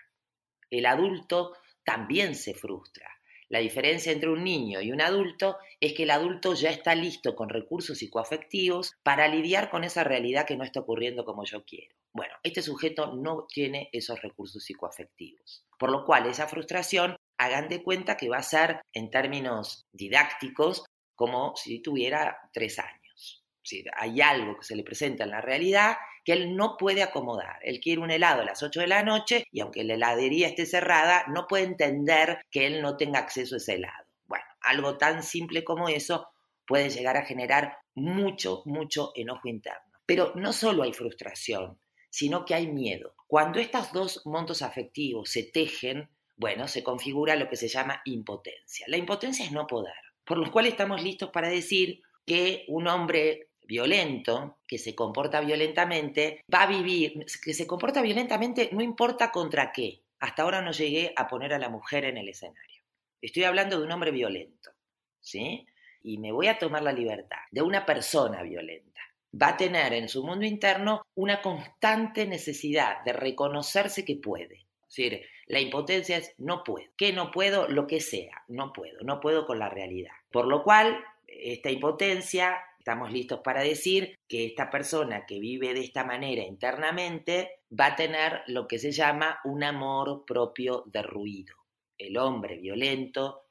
el 0.70 0.86
adulto 0.86 1.54
también 1.86 2.36
se 2.36 2.54
frustra. 2.54 3.10
La 3.50 3.60
diferencia 3.60 4.12
entre 4.12 4.30
un 4.30 4.44
niño 4.44 4.82
y 4.82 4.92
un 4.92 5.00
adulto 5.00 5.56
es 5.80 5.94
que 5.94 6.04
el 6.04 6.12
adulto 6.12 6.54
ya 6.54 6.70
está 6.70 6.94
listo 6.94 7.34
con 7.34 7.48
recursos 7.48 7.98
psicoafectivos 7.98 8.94
para 9.04 9.30
lidiar 9.30 9.70
con 9.70 9.86
esa 9.86 10.04
realidad 10.04 10.46
que 10.46 10.58
no 10.58 10.66
está 10.66 10.82
ocurriendo 10.82 11.24
como 11.24 11.46
yo 11.46 11.64
quiero. 11.64 11.96
Bueno, 12.12 12.34
este 12.44 12.62
sujeto 12.62 13.14
no 13.16 13.46
tiene 13.48 13.90
esos 13.94 14.22
recursos 14.22 14.64
psicoafectivos, 14.64 15.64
por 15.80 15.92
lo 15.92 16.04
cual 16.04 16.26
esa 16.26 16.48
frustración 16.48 17.16
hagan 17.38 17.68
de 17.70 17.84
cuenta 17.84 18.18
que 18.18 18.30
va 18.30 18.38
a 18.38 18.44
ser, 18.44 18.82
en 18.94 19.10
términos 19.10 19.88
didácticos, 19.92 20.86
como 21.16 21.56
si 21.56 21.82
tuviera 21.82 22.38
tres 22.54 22.80
años. 22.80 23.44
Si 23.64 23.84
hay 23.96 24.22
algo 24.22 24.58
que 24.58 24.64
se 24.64 24.76
le 24.76 24.84
presenta 24.84 25.26
en 25.26 25.32
la 25.32 25.42
realidad 25.42 25.98
que 26.24 26.34
él 26.34 26.56
no 26.56 26.78
puede 26.78 27.04
acomodar. 27.04 27.58
Él 27.62 27.80
quiere 27.80 28.02
un 28.02 28.12
helado 28.12 28.42
a 28.42 28.46
las 28.46 28.62
8 28.62 28.82
de 28.82 28.88
la 28.88 29.02
noche 29.02 29.46
y 29.50 29.62
aunque 29.62 29.84
la 29.84 29.94
heladería 29.94 30.48
esté 30.48 30.66
cerrada, 30.66 31.24
no 31.28 31.48
puede 31.48 31.64
entender 31.64 32.42
que 32.52 32.68
él 32.68 32.82
no 32.82 32.98
tenga 32.98 33.20
acceso 33.20 33.56
a 33.56 33.58
ese 33.58 33.76
helado. 33.76 34.06
Bueno, 34.26 34.44
algo 34.62 34.98
tan 34.98 35.24
simple 35.24 35.64
como 35.64 35.88
eso 35.88 36.28
puede 36.66 36.90
llegar 36.90 37.16
a 37.16 37.26
generar 37.26 37.78
mucho, 37.96 38.62
mucho 38.66 39.12
enojo 39.16 39.48
interno. 39.48 39.82
Pero 40.06 40.34
no 40.36 40.52
solo 40.54 40.84
hay 40.84 40.92
frustración, 40.92 41.80
sino 42.10 42.46
que 42.46 42.56
hay 42.56 42.68
miedo. 42.68 43.16
Cuando 43.28 43.60
estos 43.60 43.92
dos 43.94 44.22
montos 44.26 44.62
afectivos 44.62 45.30
se 45.32 45.44
tejen, 45.44 46.10
bueno, 46.38 46.68
se 46.68 46.84
configura 46.84 47.36
lo 47.36 47.50
que 47.50 47.56
se 47.56 47.68
llama 47.68 48.02
impotencia. 48.06 48.86
La 48.88 48.98
impotencia 48.98 49.44
es 49.44 49.52
no 49.52 49.68
poder, 49.68 49.96
por 50.24 50.38
lo 50.38 50.52
cual 50.52 50.68
estamos 50.68 51.04
listos 51.04 51.32
para 51.32 51.50
decir 51.50 52.04
que 52.26 52.66
un 52.68 52.88
hombre 52.88 53.50
violento, 53.68 54.60
que 54.68 54.78
se 54.78 54.96
comporta 54.96 55.42
violentamente, 55.42 56.44
va 56.54 56.64
a 56.64 56.68
vivir, 56.68 57.26
que 57.44 57.54
se 57.54 57.68
comporta 57.68 58.02
violentamente 58.02 58.70
no 58.72 58.82
importa 58.82 59.32
contra 59.32 59.72
qué. 59.72 60.04
Hasta 60.20 60.44
ahora 60.44 60.62
no 60.62 60.72
llegué 60.72 61.14
a 61.16 61.28
poner 61.28 61.54
a 61.54 61.60
la 61.60 61.70
mujer 61.70 62.06
en 62.06 62.18
el 62.18 62.30
escenario. 62.30 62.82
Estoy 63.22 63.44
hablando 63.44 63.78
de 63.78 63.86
un 63.86 63.92
hombre 63.92 64.12
violento, 64.12 64.72
¿sí? 65.20 65.68
Y 66.04 66.20
me 66.20 66.32
voy 66.32 66.48
a 66.48 66.58
tomar 66.58 66.84
la 66.84 66.94
libertad 66.94 67.40
de 67.52 67.62
una 67.62 67.86
persona 67.86 68.44
violenta. 68.44 69.02
Va 69.40 69.50
a 69.50 69.58
tener 69.58 69.94
en 69.94 70.08
su 70.08 70.24
mundo 70.24 70.46
interno 70.46 71.02
una 71.16 71.42
constante 71.42 72.26
necesidad 72.26 73.04
de 73.04 73.14
reconocerse 73.14 74.06
que 74.06 74.16
puede. 74.16 74.67
Decir, 74.88 75.22
la 75.48 75.60
impotencia 75.60 76.18
es 76.18 76.34
no 76.38 76.64
puedo. 76.64 76.88
¿Qué 76.98 77.14
no 77.14 77.32
puedo? 77.32 77.68
Lo 77.68 77.88
que 77.88 78.00
sea. 78.00 78.44
No 78.48 78.74
puedo. 78.74 79.00
No 79.02 79.20
puedo 79.20 79.46
con 79.46 79.60
la 79.60 79.70
realidad. 79.70 80.14
Por 80.32 80.48
lo 80.48 80.64
cual, 80.64 81.04
esta 81.28 81.70
impotencia 81.70 82.58
estamos 82.88 83.12
listos 83.12 83.42
para 83.44 83.64
decir 83.64 84.18
que 84.30 84.46
esta 84.46 84.70
persona 84.70 85.26
que 85.26 85.42
vive 85.42 85.74
de 85.74 85.82
esta 85.82 86.06
manera 86.06 86.44
internamente 86.44 87.60
va 87.78 87.88
a 87.88 87.96
tener 87.98 88.44
lo 88.48 88.66
que 88.66 88.80
se 88.80 88.94
llama 88.94 89.42
un 89.44 89.62
amor 89.66 90.24
propio 90.26 90.84
derruido. 90.86 91.54
El 91.98 92.16
hombre 92.18 92.58
violento 92.58 93.44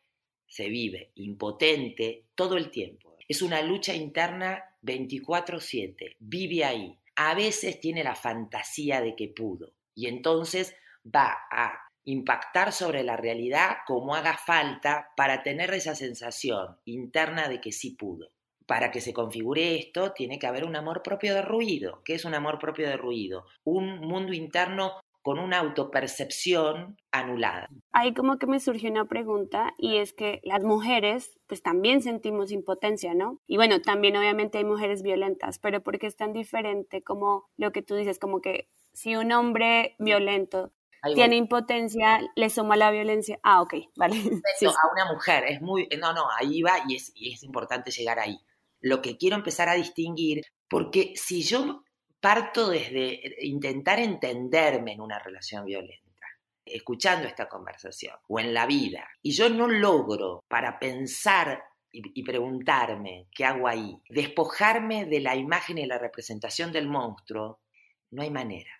se 0.46 0.70
vive 0.70 1.10
impotente 1.16 2.24
todo 2.34 2.56
el 2.56 2.70
tiempo. 2.70 3.18
Es 3.28 3.42
una 3.42 3.60
lucha 3.60 3.94
interna 3.94 4.64
24/7, 4.80 6.16
vive 6.18 6.64
ahí. 6.64 6.98
A 7.16 7.34
veces 7.34 7.78
tiene 7.78 8.02
la 8.04 8.14
fantasía 8.14 9.02
de 9.02 9.14
que 9.16 9.28
pudo 9.28 9.72
y 9.94 10.06
entonces 10.06 10.74
va 11.14 11.36
a 11.50 11.72
impactar 12.04 12.72
sobre 12.72 13.02
la 13.02 13.16
realidad 13.16 13.78
como 13.86 14.14
haga 14.14 14.36
falta 14.36 15.08
para 15.16 15.42
tener 15.42 15.74
esa 15.74 15.94
sensación 15.94 16.76
interna 16.84 17.48
de 17.48 17.60
que 17.60 17.72
sí 17.72 17.96
pudo 17.96 18.28
para 18.66 18.90
que 18.90 19.00
se 19.00 19.12
configure 19.12 19.76
esto, 19.76 20.12
tiene 20.12 20.38
que 20.38 20.46
haber 20.46 20.64
un 20.64 20.76
amor 20.76 21.02
propio 21.02 21.34
de 21.34 21.42
ruido. 21.42 22.02
¿Qué 22.04 22.14
es 22.14 22.24
un 22.24 22.34
amor 22.34 22.58
propio 22.58 22.88
de 22.88 22.96
ruido? 22.96 23.44
Un 23.64 24.00
mundo 24.00 24.32
interno 24.32 24.94
con 25.22 25.40
una 25.40 25.58
autopercepción 25.58 26.96
anulada. 27.10 27.68
Ahí 27.90 28.14
como 28.14 28.38
que 28.38 28.46
me 28.46 28.60
surgió 28.60 28.90
una 28.90 29.06
pregunta 29.06 29.74
y 29.76 29.96
es 29.96 30.12
que 30.12 30.40
las 30.44 30.62
mujeres 30.62 31.36
pues 31.48 31.62
también 31.62 32.00
sentimos 32.00 32.52
impotencia, 32.52 33.12
¿no? 33.12 33.40
Y 33.44 33.56
bueno, 33.56 33.80
también 33.80 34.16
obviamente 34.16 34.58
hay 34.58 34.64
mujeres 34.64 35.02
violentas, 35.02 35.58
pero 35.58 35.82
¿por 35.82 35.98
qué 35.98 36.06
es 36.06 36.16
tan 36.16 36.32
diferente 36.32 37.02
como 37.02 37.48
lo 37.56 37.72
que 37.72 37.82
tú 37.82 37.96
dices, 37.96 38.20
como 38.20 38.40
que 38.40 38.68
si 38.92 39.16
un 39.16 39.32
hombre 39.32 39.96
violento 39.98 40.72
tiene 41.14 41.36
impotencia, 41.36 42.20
le 42.34 42.50
suma 42.50 42.76
la 42.76 42.90
violencia. 42.90 43.38
Ah, 43.42 43.62
ok, 43.62 43.74
vale. 43.96 44.16
A 44.66 44.92
una 44.92 45.12
mujer, 45.12 45.44
es 45.48 45.60
muy, 45.60 45.88
no, 45.98 46.12
no, 46.12 46.26
ahí 46.38 46.62
va 46.62 46.78
y 46.88 46.96
es, 46.96 47.12
y 47.14 47.32
es 47.32 47.42
importante 47.42 47.90
llegar 47.90 48.18
ahí 48.18 48.38
lo 48.80 49.02
que 49.02 49.16
quiero 49.16 49.36
empezar 49.36 49.68
a 49.68 49.74
distinguir, 49.74 50.44
porque 50.68 51.12
si 51.16 51.42
yo 51.42 51.82
parto 52.20 52.68
desde 52.68 53.36
intentar 53.40 53.98
entenderme 53.98 54.92
en 54.92 55.00
una 55.00 55.18
relación 55.18 55.64
violenta, 55.64 56.26
escuchando 56.64 57.26
esta 57.26 57.48
conversación 57.48 58.16
o 58.28 58.38
en 58.38 58.54
la 58.54 58.66
vida, 58.66 59.08
y 59.22 59.32
yo 59.32 59.48
no 59.48 59.68
logro 59.68 60.44
para 60.48 60.78
pensar 60.78 61.64
y, 61.90 62.22
preguntarme 62.24 63.26
qué 63.34 63.44
hago 63.44 63.66
ahí, 63.66 63.98
despojarme 64.10 65.06
de 65.06 65.20
la 65.20 65.34
imagen 65.34 65.78
y 65.78 65.86
la 65.86 65.98
representación 65.98 66.70
del 66.70 66.88
monstruo, 66.88 67.60
no 68.10 68.22
hay 68.22 68.30
manera. 68.30 68.70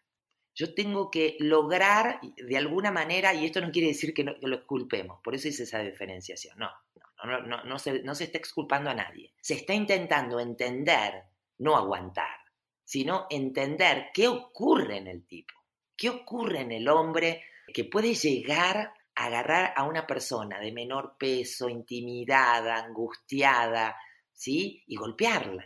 Yo 0.57 0.75
tengo 0.75 1.11
que 1.11 1.37
lograr 1.39 2.19
de 2.23 2.57
alguna 2.57 2.91
manera, 2.91 3.33
y 3.35 3.45
esto 3.45 3.61
no 3.61 3.71
quiere 3.71 3.89
decir 3.89 4.13
que, 4.13 4.25
que 4.25 4.49
lo 4.49 4.67
culpemos, 4.67 5.21
por 5.23 5.35
eso 5.35 5.49
hice 5.49 5.65
esa 5.65 5.81
diferenciación, 5.81 6.59
no, 6.59 6.71
no, 7.25 7.43
no, 7.43 7.65
no, 7.65 7.79
se, 7.79 8.03
no 8.03 8.15
se 8.15 8.25
está 8.25 8.39
exculpando 8.39 8.91
a 8.91 8.95
nadie. 8.95 9.33
Se 9.41 9.55
está 9.55 9.75
intentando 9.75 10.41
entender, 10.41 11.25
no 11.59 11.77
aguantar, 11.77 12.39
sino 12.85 13.27
entender 13.31 14.09
qué 14.13 14.29
ocurre 14.29 14.99
en 14.99 15.09
el 15.09 15.27
tipo, 15.27 15.55
qué 15.97 16.09
ocurre 16.09 16.61
en 16.61 16.73
el 16.73 16.89
hombre 16.89 17.45
que 17.73 17.85
puede 17.85 18.15
llegar 18.15 18.95
a 19.15 19.27
agarrar 19.27 19.73
a 19.77 19.85
una 19.85 20.07
persona 20.07 20.59
de 20.59 20.73
menor 20.73 21.17
peso, 21.19 21.69
intimidada, 21.69 22.77
angustiada, 22.77 23.97
¿sí? 24.33 24.85
Y 24.87 24.97
golpearla. 24.97 25.65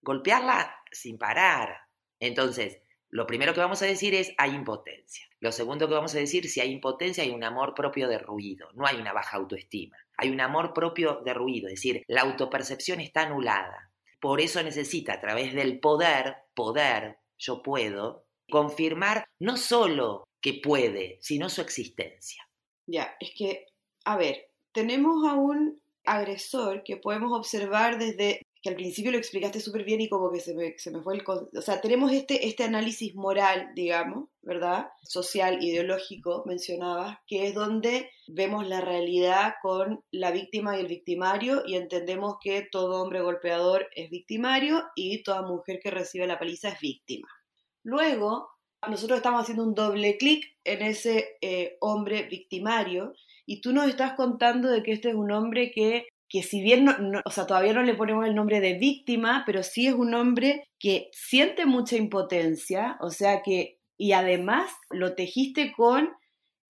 Golpearla 0.00 0.76
sin 0.90 1.18
parar. 1.18 1.76
Entonces, 2.18 2.80
lo 3.10 3.26
primero 3.26 3.52
que 3.52 3.60
vamos 3.60 3.82
a 3.82 3.86
decir 3.86 4.14
es 4.14 4.32
hay 4.38 4.54
impotencia. 4.54 5.26
Lo 5.40 5.50
segundo 5.50 5.88
que 5.88 5.94
vamos 5.94 6.14
a 6.14 6.18
decir, 6.18 6.48
si 6.48 6.60
hay 6.60 6.70
impotencia, 6.70 7.24
hay 7.24 7.30
un 7.30 7.42
amor 7.42 7.74
propio 7.74 8.08
de 8.08 8.18
ruido, 8.18 8.68
no 8.74 8.86
hay 8.86 8.96
una 8.96 9.12
baja 9.12 9.36
autoestima. 9.36 9.96
Hay 10.16 10.30
un 10.30 10.40
amor 10.40 10.72
propio 10.72 11.20
de 11.24 11.34
ruido, 11.34 11.68
es 11.68 11.74
decir, 11.74 12.04
la 12.06 12.22
autopercepción 12.22 13.00
está 13.00 13.22
anulada. 13.22 13.90
Por 14.20 14.40
eso 14.40 14.62
necesita 14.62 15.14
a 15.14 15.20
través 15.20 15.54
del 15.54 15.80
poder, 15.80 16.36
poder, 16.54 17.18
yo 17.38 17.62
puedo, 17.62 18.26
confirmar 18.50 19.24
no 19.38 19.56
solo 19.56 20.24
que 20.40 20.60
puede, 20.62 21.18
sino 21.20 21.48
su 21.48 21.62
existencia. 21.62 22.46
Ya, 22.86 23.16
es 23.18 23.32
que, 23.36 23.66
a 24.04 24.16
ver, 24.16 24.50
tenemos 24.72 25.26
a 25.28 25.34
un 25.34 25.80
agresor 26.04 26.82
que 26.84 26.96
podemos 26.96 27.32
observar 27.36 27.98
desde 27.98 28.42
que 28.62 28.68
al 28.68 28.76
principio 28.76 29.10
lo 29.10 29.18
explicaste 29.18 29.60
súper 29.60 29.84
bien 29.84 30.00
y 30.00 30.08
como 30.08 30.30
que 30.30 30.40
se 30.40 30.54
me, 30.54 30.78
se 30.78 30.90
me 30.90 31.00
fue 31.02 31.14
el... 31.14 31.22
O 31.26 31.62
sea, 31.62 31.80
tenemos 31.80 32.12
este, 32.12 32.46
este 32.46 32.64
análisis 32.64 33.14
moral, 33.14 33.70
digamos, 33.74 34.28
¿verdad? 34.42 34.88
Social, 35.02 35.62
ideológico, 35.62 36.42
mencionabas, 36.46 37.18
que 37.26 37.46
es 37.46 37.54
donde 37.54 38.10
vemos 38.28 38.66
la 38.66 38.80
realidad 38.80 39.54
con 39.62 40.04
la 40.10 40.30
víctima 40.30 40.76
y 40.76 40.80
el 40.80 40.88
victimario 40.88 41.62
y 41.66 41.76
entendemos 41.76 42.36
que 42.42 42.68
todo 42.70 43.02
hombre 43.02 43.22
golpeador 43.22 43.88
es 43.94 44.10
victimario 44.10 44.84
y 44.94 45.22
toda 45.22 45.42
mujer 45.42 45.80
que 45.82 45.90
recibe 45.90 46.26
la 46.26 46.38
paliza 46.38 46.68
es 46.68 46.80
víctima. 46.80 47.28
Luego, 47.82 48.48
nosotros 48.88 49.18
estamos 49.18 49.42
haciendo 49.42 49.64
un 49.64 49.74
doble 49.74 50.16
clic 50.18 50.44
en 50.64 50.82
ese 50.82 51.36
eh, 51.40 51.76
hombre 51.80 52.24
victimario 52.24 53.14
y 53.46 53.60
tú 53.60 53.72
nos 53.72 53.88
estás 53.88 54.14
contando 54.14 54.68
de 54.68 54.82
que 54.82 54.92
este 54.92 55.10
es 55.10 55.14
un 55.14 55.32
hombre 55.32 55.70
que 55.70 56.06
que 56.30 56.44
si 56.44 56.62
bien 56.62 56.84
no, 56.84 56.94
o 57.24 57.30
sea, 57.30 57.46
todavía 57.46 57.72
no 57.72 57.82
le 57.82 57.94
ponemos 57.94 58.24
el 58.24 58.36
nombre 58.36 58.60
de 58.60 58.74
víctima, 58.74 59.42
pero 59.44 59.64
sí 59.64 59.88
es 59.88 59.94
un 59.94 60.14
hombre 60.14 60.68
que 60.78 61.10
siente 61.12 61.66
mucha 61.66 61.96
impotencia, 61.96 62.96
o 63.00 63.10
sea 63.10 63.42
que, 63.42 63.80
y 63.98 64.12
además 64.12 64.70
lo 64.90 65.14
tejiste 65.16 65.72
con 65.72 66.10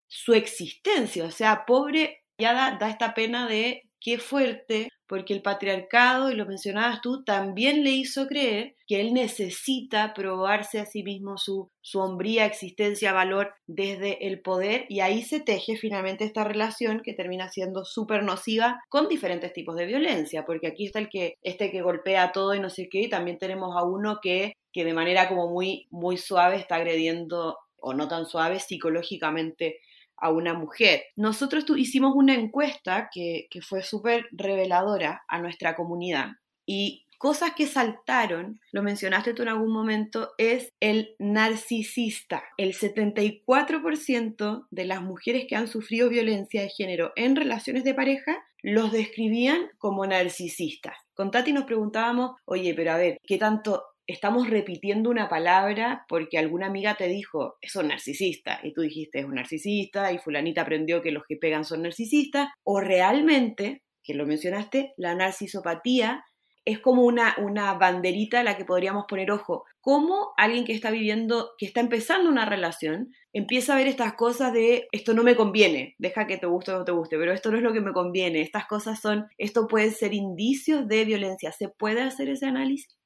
su 0.09 0.33
existencia, 0.33 1.27
o 1.27 1.31
sea, 1.31 1.67
pobre, 1.67 2.25
ya 2.39 2.55
da, 2.55 2.79
da 2.81 2.89
esta 2.89 3.13
pena 3.13 3.47
de 3.47 3.90
qué 4.01 4.19
fuerte 4.19 4.89
porque 5.11 5.35
el 5.35 5.43
patriarcado, 5.43 6.31
y 6.31 6.37
lo 6.37 6.47
mencionabas 6.47 7.01
tú, 7.01 7.25
también 7.25 7.83
le 7.83 7.91
hizo 7.91 8.29
creer 8.29 8.77
que 8.87 9.01
él 9.01 9.13
necesita 9.13 10.15
probarse 10.15 10.79
a 10.79 10.87
sí 10.87 11.03
mismo 11.03 11.37
su, 11.37 11.69
su 11.81 11.99
hombría, 11.99 12.47
existencia, 12.47 13.13
valor 13.13 13.53
desde 13.67 14.29
el 14.29 14.41
poder, 14.41 14.87
y 14.89 15.01
ahí 15.01 15.23
se 15.23 15.41
teje 15.41 15.77
finalmente 15.77 16.23
esta 16.23 16.45
relación 16.45 17.01
que 17.03 17.13
termina 17.13 17.49
siendo 17.49 17.85
súper 17.85 18.23
nociva 18.23 18.79
con 18.89 19.09
diferentes 19.09 19.53
tipos 19.53 19.75
de 19.75 19.87
violencia, 19.87 20.45
porque 20.45 20.69
aquí 20.69 20.87
está 20.87 21.01
el 21.01 21.09
que, 21.09 21.35
este 21.43 21.73
que 21.73 21.83
golpea 21.83 22.31
todo 22.31 22.55
y 22.55 22.61
no 22.61 22.71
sé 22.71 22.89
qué, 22.89 23.01
y 23.01 23.09
también 23.09 23.39
tenemos 23.39 23.77
a 23.77 23.83
uno 23.83 24.21
que, 24.23 24.53
que 24.73 24.85
de 24.85 24.95
manera 24.95 25.29
como 25.29 25.51
muy, 25.51 25.89
muy 25.91 26.19
suave 26.19 26.55
está 26.55 26.77
agrediendo, 26.77 27.57
o 27.79 27.95
no 27.95 28.07
tan 28.07 28.27
suave, 28.27 28.61
psicológicamente 28.61 29.81
a 30.21 30.31
una 30.31 30.55
mujer. 30.55 31.05
Nosotros 31.17 31.65
hicimos 31.77 32.13
una 32.15 32.35
encuesta 32.35 33.09
que, 33.13 33.47
que 33.51 33.63
fue 33.63 33.83
súper 33.83 34.27
reveladora 34.33 35.23
a 35.29 35.39
nuestra 35.41 35.77
comunidad 35.77 36.33
y 36.67 37.07
cosas 37.21 37.53
que 37.55 37.67
saltaron, 37.67 38.61
lo 38.73 38.83
mencionaste 38.83 39.35
tú 39.35 39.43
en 39.43 39.49
algún 39.49 39.73
momento, 39.75 40.31
es 40.39 40.73
el 40.81 41.17
narcisista. 41.19 42.43
El 42.57 42.73
74% 42.73 44.67
de 44.71 44.85
las 44.87 45.03
mujeres 45.03 45.45
que 45.47 45.55
han 45.55 45.69
sufrido 45.69 46.09
violencia 46.09 46.63
de 46.63 46.71
género 46.71 47.13
en 47.17 47.37
relaciones 47.37 47.85
de 47.85 47.93
pareja 47.93 48.43
los 48.63 48.91
describían 48.91 49.69
como 49.77 50.07
narcisistas. 50.07 50.97
Con 51.13 51.31
Tati 51.31 51.53
nos 51.53 51.65
preguntábamos, 51.65 52.37
oye, 52.47 52.73
pero 52.75 52.93
a 52.93 52.97
ver, 52.97 53.19
¿qué 53.27 53.37
tanto 53.37 53.83
estamos 54.11 54.49
repitiendo 54.49 55.11
una 55.11 55.29
palabra 55.29 56.05
porque 56.09 56.39
alguna 56.39 56.67
amiga 56.67 56.97
te 56.97 57.09
dijo, 57.09 57.57
es 57.61 57.77
un 57.77 57.89
narcisista, 57.89 58.61
y 58.63 58.73
tú 58.73 58.83
dijiste, 58.83 59.21
es 59.21 59.25
un 59.25 59.35
narcisista, 59.35 60.13
y 60.13 60.19
fulanita 60.19 60.63
aprendió 60.63 61.03
que 61.03 61.13
los 61.13 61.25
que 61.29 61.37
pegan 61.37 61.65
son 61.65 61.83
narcisistas, 61.83 62.49
o 62.65 62.81
realmente, 62.81 63.83
que 64.03 64.15
lo 64.15 64.27
mencionaste, 64.27 64.93
la 64.97 65.15
narcisopatía 65.15 66.25
es 66.65 66.79
como 66.79 67.03
una, 67.03 67.35
una 67.39 67.75
banderita 67.75 68.41
a 68.41 68.45
la 68.45 68.57
que 68.57 68.65
podríamos 68.65 69.05
poner 69.09 69.31
ojo. 69.31 69.65
¿Cómo 69.81 70.33
alguien 70.37 70.65
que 70.65 70.75
está 70.75 70.91
viviendo, 70.91 71.53
que 71.59 71.67
está 71.67 71.81
empezando 71.81 72.29
una 72.29 72.45
relación, 72.45 73.13
empieza 73.33 73.73
a 73.73 73.77
ver 73.77 73.87
estas 73.87 74.15
cosas 74.15 74.53
de 74.53 74.87
esto 74.93 75.15
no 75.15 75.23
me 75.23 75.37
conviene, 75.37 75.95
deja 75.99 76.27
que 76.27 76.37
te 76.37 76.47
guste 76.47 76.73
o 76.73 76.79
no 76.79 76.85
te 76.85 76.93
guste, 76.93 77.17
pero 77.17 77.33
esto 77.33 77.51
no 77.51 77.57
es 77.57 77.63
lo 77.63 77.73
que 77.73 77.81
me 77.81 77.93
conviene, 77.93 78.41
estas 78.41 78.67
cosas 78.67 79.01
son, 79.01 79.29
esto 79.39 79.69
puede 79.69 79.91
ser 79.91 80.15
indicios 80.15 80.87
de 80.87 81.05
violencia. 81.05 81.53
¿Se 81.53 81.69
puede 81.69 82.03
hacer 82.03 82.29
ese 82.29 82.47
análisis? 82.47 82.99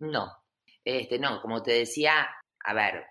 No, 0.00 0.28
este, 0.96 1.18
no, 1.18 1.42
como 1.42 1.62
te 1.62 1.72
decía, 1.72 2.26
a 2.64 2.74
ver, 2.74 3.04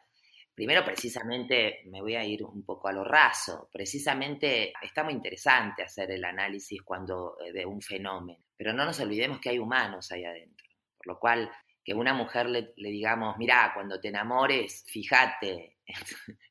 primero 0.55 0.83
precisamente 0.83 1.83
me 1.85 2.01
voy 2.01 2.15
a 2.15 2.23
ir 2.23 2.43
un 2.43 2.65
poco 2.65 2.87
a 2.87 2.91
lo 2.91 3.03
raso, 3.03 3.69
precisamente 3.71 4.73
está 4.81 5.03
muy 5.03 5.13
interesante 5.13 5.83
hacer 5.83 6.09
el 6.09 6.25
análisis 6.25 6.81
cuando 6.81 7.37
eh, 7.39 7.51
de 7.53 7.67
un 7.67 7.79
fenómeno, 7.79 8.43
pero 8.57 8.73
no 8.73 8.83
nos 8.83 8.99
olvidemos 8.99 9.39
que 9.39 9.49
hay 9.49 9.59
humanos 9.59 10.11
ahí 10.11 10.25
adentro, 10.25 10.65
por 10.97 11.07
lo 11.07 11.19
cual 11.19 11.51
que 11.83 11.93
una 11.93 12.15
mujer 12.15 12.49
le, 12.49 12.73
digamos, 12.75 13.37
mira, 13.37 13.71
cuando 13.75 13.99
te 13.99 14.07
enamores, 14.07 14.83
fíjate, 14.87 15.77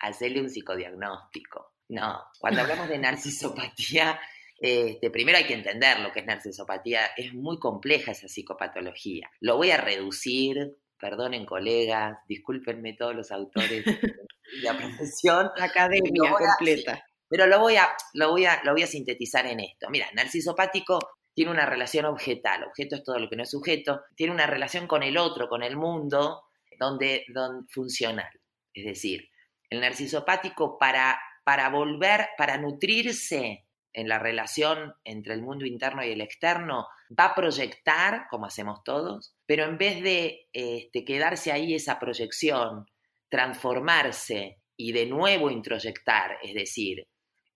hacerle 0.00 0.40
un 0.40 0.50
psicodiagnóstico. 0.50 1.74
No, 1.90 2.24
cuando 2.38 2.62
hablamos 2.62 2.88
de 2.88 2.98
narcisopatía, 2.98 4.20
este, 4.60 5.10
primero 5.10 5.38
hay 5.38 5.44
que 5.44 5.54
entender 5.54 6.00
lo 6.00 6.12
que 6.12 6.20
es 6.20 6.26
narcisopatía, 6.26 7.06
es 7.16 7.32
muy 7.32 7.58
compleja 7.58 8.12
esa 8.12 8.28
psicopatología. 8.28 9.30
Lo 9.40 9.56
voy 9.56 9.70
a 9.70 9.78
reducir, 9.78 10.76
perdonen 10.98 11.46
colegas, 11.46 12.18
discúlpenme 12.28 12.92
todos 12.92 13.14
los 13.14 13.32
autores 13.32 13.84
de 13.86 14.62
la 14.62 14.76
profesión. 14.76 15.50
academia 15.58 16.30
completa. 16.30 17.02
pero 17.26 17.46
lo 17.46 17.58
voy, 17.58 17.76
a, 17.76 17.88
lo, 18.12 18.30
voy 18.30 18.44
a, 18.44 18.60
lo 18.62 18.72
voy 18.72 18.82
a 18.82 18.86
sintetizar 18.86 19.46
en 19.46 19.60
esto. 19.60 19.88
Mira, 19.88 20.08
narcisopático 20.12 20.98
tiene 21.32 21.52
una 21.52 21.64
relación 21.64 22.04
objetal, 22.04 22.64
objeto 22.64 22.96
es 22.96 23.02
todo 23.02 23.18
lo 23.18 23.30
que 23.30 23.36
no 23.36 23.44
es 23.44 23.50
sujeto, 23.50 24.02
tiene 24.14 24.34
una 24.34 24.46
relación 24.46 24.86
con 24.86 25.02
el 25.02 25.16
otro, 25.16 25.48
con 25.48 25.62
el 25.62 25.76
mundo, 25.76 26.42
donde, 26.78 27.24
donde 27.32 27.66
funcional. 27.72 28.30
Es 28.74 28.84
decir, 28.84 29.30
el 29.70 29.80
narcisopático 29.80 30.76
para, 30.76 31.18
para 31.44 31.70
volver, 31.70 32.28
para 32.36 32.58
nutrirse 32.58 33.64
en 33.92 34.08
la 34.08 34.18
relación 34.18 34.94
entre 35.04 35.34
el 35.34 35.42
mundo 35.42 35.66
interno 35.66 36.04
y 36.04 36.10
el 36.12 36.20
externo, 36.20 36.86
va 37.18 37.26
a 37.26 37.34
proyectar, 37.34 38.26
como 38.30 38.46
hacemos 38.46 38.82
todos, 38.84 39.34
pero 39.46 39.64
en 39.64 39.78
vez 39.78 40.02
de 40.02 40.48
este, 40.52 41.04
quedarse 41.04 41.52
ahí 41.52 41.74
esa 41.74 41.98
proyección, 41.98 42.86
transformarse 43.28 44.60
y 44.76 44.92
de 44.92 45.06
nuevo 45.06 45.50
introyectar, 45.50 46.38
es 46.42 46.54
decir, 46.54 47.06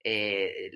eh, 0.02 0.70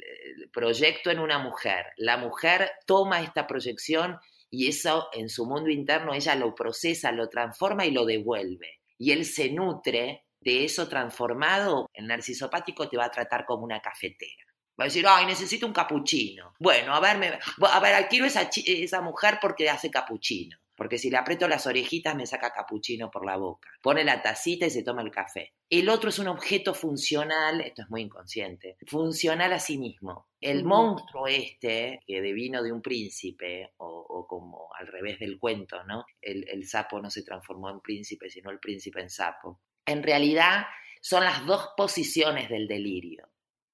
proyecto 0.52 1.10
en 1.10 1.18
una 1.18 1.38
mujer, 1.38 1.86
la 1.96 2.16
mujer 2.16 2.70
toma 2.86 3.20
esta 3.20 3.46
proyección 3.46 4.18
y 4.50 4.68
eso 4.68 5.08
en 5.12 5.28
su 5.28 5.44
mundo 5.44 5.70
interno 5.70 6.14
ella 6.14 6.34
lo 6.34 6.54
procesa, 6.54 7.12
lo 7.12 7.28
transforma 7.28 7.84
y 7.84 7.90
lo 7.90 8.06
devuelve. 8.06 8.80
Y 8.96 9.12
él 9.12 9.24
se 9.26 9.50
nutre 9.50 10.24
de 10.40 10.64
eso 10.64 10.88
transformado, 10.88 11.90
el 11.92 12.06
narcisopático 12.06 12.88
te 12.88 12.96
va 12.96 13.06
a 13.06 13.10
tratar 13.10 13.44
como 13.44 13.64
una 13.64 13.80
cafetera. 13.80 14.47
Va 14.78 14.84
a 14.84 14.86
decir, 14.86 15.04
ay, 15.08 15.26
necesito 15.26 15.66
un 15.66 15.72
capuchino. 15.72 16.54
Bueno, 16.60 16.94
a 16.94 17.00
ver, 17.00 17.18
me, 17.18 17.38
a 17.66 17.80
ver, 17.80 18.08
quiero 18.08 18.26
esa, 18.26 18.48
esa 18.64 19.00
mujer 19.00 19.38
porque 19.40 19.68
hace 19.68 19.90
capuchino. 19.90 20.56
Porque 20.76 20.98
si 20.98 21.10
le 21.10 21.16
aprieto 21.16 21.48
las 21.48 21.66
orejitas 21.66 22.14
me 22.14 22.24
saca 22.24 22.52
capuchino 22.52 23.10
por 23.10 23.26
la 23.26 23.36
boca. 23.36 23.68
Pone 23.82 24.04
la 24.04 24.22
tacita 24.22 24.66
y 24.66 24.70
se 24.70 24.84
toma 24.84 25.02
el 25.02 25.10
café. 25.10 25.52
El 25.68 25.88
otro 25.88 26.10
es 26.10 26.20
un 26.20 26.28
objeto 26.28 26.72
funcional, 26.72 27.60
esto 27.62 27.82
es 27.82 27.90
muy 27.90 28.02
inconsciente, 28.02 28.76
funcional 28.86 29.52
a 29.52 29.58
sí 29.58 29.76
mismo. 29.76 30.28
El 30.40 30.62
monstruo 30.62 31.26
este, 31.26 31.98
que 32.06 32.20
devino 32.22 32.62
de 32.62 32.70
un 32.70 32.80
príncipe, 32.80 33.72
o, 33.78 34.24
como 34.28 34.68
al 34.78 34.86
revés 34.86 35.18
del 35.18 35.40
cuento, 35.40 35.82
¿no? 35.82 36.06
El, 36.22 36.48
el 36.48 36.64
sapo 36.68 37.00
no 37.00 37.10
se 37.10 37.24
transformó 37.24 37.68
en 37.70 37.80
príncipe, 37.80 38.30
sino 38.30 38.52
el 38.52 38.60
príncipe 38.60 39.00
en 39.00 39.10
sapo. 39.10 39.60
En 39.84 40.04
realidad 40.04 40.66
son 41.00 41.24
las 41.24 41.44
dos 41.44 41.70
posiciones 41.76 42.48
del 42.48 42.68
delirio 42.68 43.28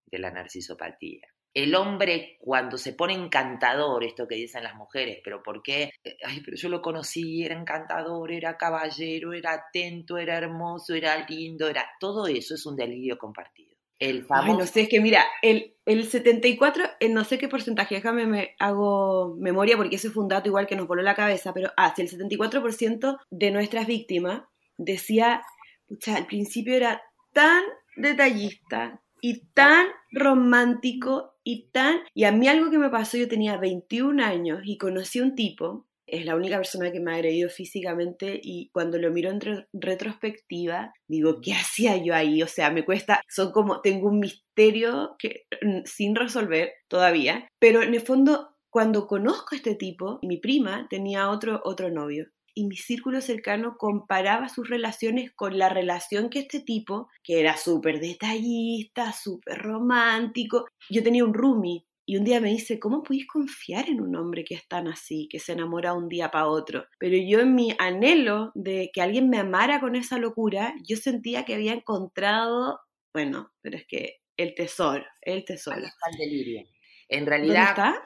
de 0.07 0.19
la 0.19 0.31
narcisopatía. 0.31 1.29
El 1.55 1.77
hombre 1.77 2.37
cuando 2.41 2.77
se 2.77 2.95
pone 2.95 3.15
encantador, 3.15 4.03
esto 4.03 4.27
que 4.27 4.35
dicen 4.35 4.65
las 4.65 4.75
mujeres, 4.75 5.21
pero 5.23 5.41
¿por 5.41 5.63
qué? 5.63 5.91
Ay, 6.25 6.43
pero 6.45 6.57
yo 6.57 6.69
lo 6.69 6.83
conocí, 6.83 7.45
era 7.45 7.57
encantador, 7.57 8.33
era 8.33 8.57
caballero, 8.57 9.33
era 9.33 9.53
atento, 9.53 10.19
era 10.19 10.37
hermoso, 10.37 10.95
era 10.95 11.25
lindo, 11.29 11.69
era... 11.69 11.87
Todo 12.01 12.27
eso 12.27 12.55
es 12.55 12.67
un 12.67 12.75
delirio 12.75 13.19
compartido. 13.19 13.77
El 14.01 14.25
famoso... 14.25 14.59
no 14.59 14.67
sé, 14.67 14.83
es 14.83 14.89
que 14.89 15.01
mira, 15.01 15.25
el, 15.43 15.77
el 15.87 16.05
74, 16.05 16.85
no 17.11 17.23
sé 17.23 17.39
qué 17.39 17.49
porcentaje, 17.49 17.95
déjame, 17.95 18.27
me 18.27 18.57
hago 18.59 19.37
memoria 19.39 19.77
porque 19.77 19.95
ese 19.95 20.11
fue 20.11 20.25
un 20.25 20.29
dato 20.29 20.49
igual 20.49 20.67
que 20.67 20.75
nos 20.75 20.89
voló 20.89 21.03
la 21.03 21.15
cabeza, 21.15 21.55
pero 21.55 21.71
ah, 21.77 21.95
el 21.97 22.11
74% 22.11 23.19
de 23.31 23.51
nuestras 23.53 23.87
víctimas 23.87 24.43
decía, 24.77 25.43
pucha, 25.87 26.17
al 26.17 26.27
principio 26.27 26.75
era 26.75 27.01
tan 27.33 27.63
detallista, 27.97 29.01
y 29.25 29.47
tan 29.55 29.87
romántico 30.13 31.39
y 31.43 31.71
tan... 31.71 32.01
Y 32.13 32.25
a 32.25 32.33
mí 32.33 32.47
algo 32.47 32.71
que 32.71 32.77
me 32.77 32.91
pasó, 32.91 33.17
yo 33.17 33.27
tenía 33.27 33.57
21 33.57 34.23
años 34.23 34.61
y 34.65 34.77
conocí 34.77 35.19
a 35.19 35.23
un 35.23 35.35
tipo, 35.35 35.87
es 36.07 36.27
la 36.27 36.37
única 36.37 36.59
persona 36.59 36.93
que 36.93 37.01
me 37.01 37.11
ha 37.11 37.15
agredido 37.15 37.49
físicamente 37.49 38.39
y 38.43 38.69
cuando 38.75 38.99
lo 38.99 39.11
miro 39.11 39.31
en 39.31 39.41
retrospectiva, 39.73 40.93
digo, 41.09 41.41
¿qué 41.41 41.55
hacía 41.55 41.97
yo 41.97 42.15
ahí? 42.15 42.43
O 42.43 42.47
sea, 42.47 42.71
me 42.71 42.85
cuesta, 42.85 43.23
son 43.27 43.51
como, 43.51 43.81
tengo 43.81 44.09
un 44.09 44.21
misterio 44.21 45.17
que, 45.19 45.47
mm, 45.63 45.87
sin 45.87 46.15
resolver 46.15 46.75
todavía, 46.89 47.49
pero 47.59 47.83
en 47.83 47.95
el 47.95 48.03
fondo, 48.03 48.51
cuando 48.69 49.07
conozco 49.07 49.55
a 49.55 49.57
este 49.57 49.75
tipo, 49.75 50.19
mi 50.21 50.37
prima 50.37 50.87
tenía 50.91 51.31
otro, 51.31 51.63
otro 51.65 51.89
novio 51.89 52.27
y 52.55 52.67
mi 52.67 52.77
círculo 52.77 53.21
cercano 53.21 53.77
comparaba 53.77 54.49
sus 54.49 54.69
relaciones 54.69 55.33
con 55.33 55.59
la 55.59 55.69
relación 55.69 56.31
que 56.31 56.39
este 56.39 56.61
tipo, 56.61 57.09
que 57.23 57.41
era 57.41 57.57
súper 57.57 58.01
detallista, 58.01 59.13
súper 59.13 59.59
romántico, 59.59 60.67
yo 60.89 61.03
tenía 61.03 61.25
un 61.25 61.35
roomie 61.35 61.85
y 62.07 62.19
un 62.19 62.25
día 62.25 62.41
me 62.41 62.51
dice, 62.51 62.79
¿cómo 62.79 63.03
podéis 63.03 63.27
confiar 63.27 63.89
en 63.89 64.01
un 64.01 64.15
hombre 64.15 64.45
que 64.45 64.55
es 64.55 64.69
tan 64.69 64.89
así, 64.89 65.27
que 65.31 65.39
se 65.39 65.53
enamora 65.53 65.95
un 65.95 66.09
día 66.09 66.31
para 66.31 66.49
otro? 66.49 66.87
Pero 66.99 67.17
yo 67.17 67.41
en 67.41 67.55
mi 67.55 67.75
anhelo 67.79 68.53
de 68.55 68.91
que 68.93 69.01
alguien 69.01 69.31
me 69.31 69.39
amara 69.39 69.81
con 69.81 69.97
esa 69.97 70.19
locura, 70.19 70.75
yo 70.87 70.97
sentía 70.97 71.45
que 71.45 71.55
había 71.55 71.73
encontrado, 71.73 72.81
bueno, 73.13 73.53
pero 73.63 73.79
es 73.79 73.87
que 73.87 74.21
el 74.37 74.55
tesoro, 74.55 75.05
el 75.23 75.45
tesoro. 75.45 75.79
Ahí 75.79 75.85
está 75.85 76.11
el 76.11 76.19
delirio. 76.19 76.63
En 77.09 77.27
realidad... 77.27 77.69
está? 77.71 78.03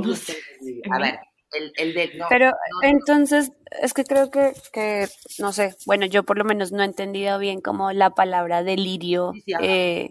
No 0.00 0.14
sé. 0.14 0.36
A 0.90 0.98
ver, 0.98 1.18
el, 1.52 1.94
de, 1.94 2.12
Pero 2.28 2.52
entonces, 2.82 3.52
es 3.82 3.92
que 3.92 4.04
creo 4.04 4.30
que, 4.30 4.52
que, 4.72 5.06
no 5.38 5.52
sé, 5.52 5.74
bueno, 5.86 6.06
yo 6.06 6.22
por 6.22 6.38
lo 6.38 6.44
menos 6.44 6.72
no 6.72 6.82
he 6.82 6.86
entendido 6.86 7.38
bien 7.38 7.60
como 7.60 7.92
la 7.92 8.10
palabra 8.10 8.62
delirio, 8.62 9.32
eh, 9.60 10.10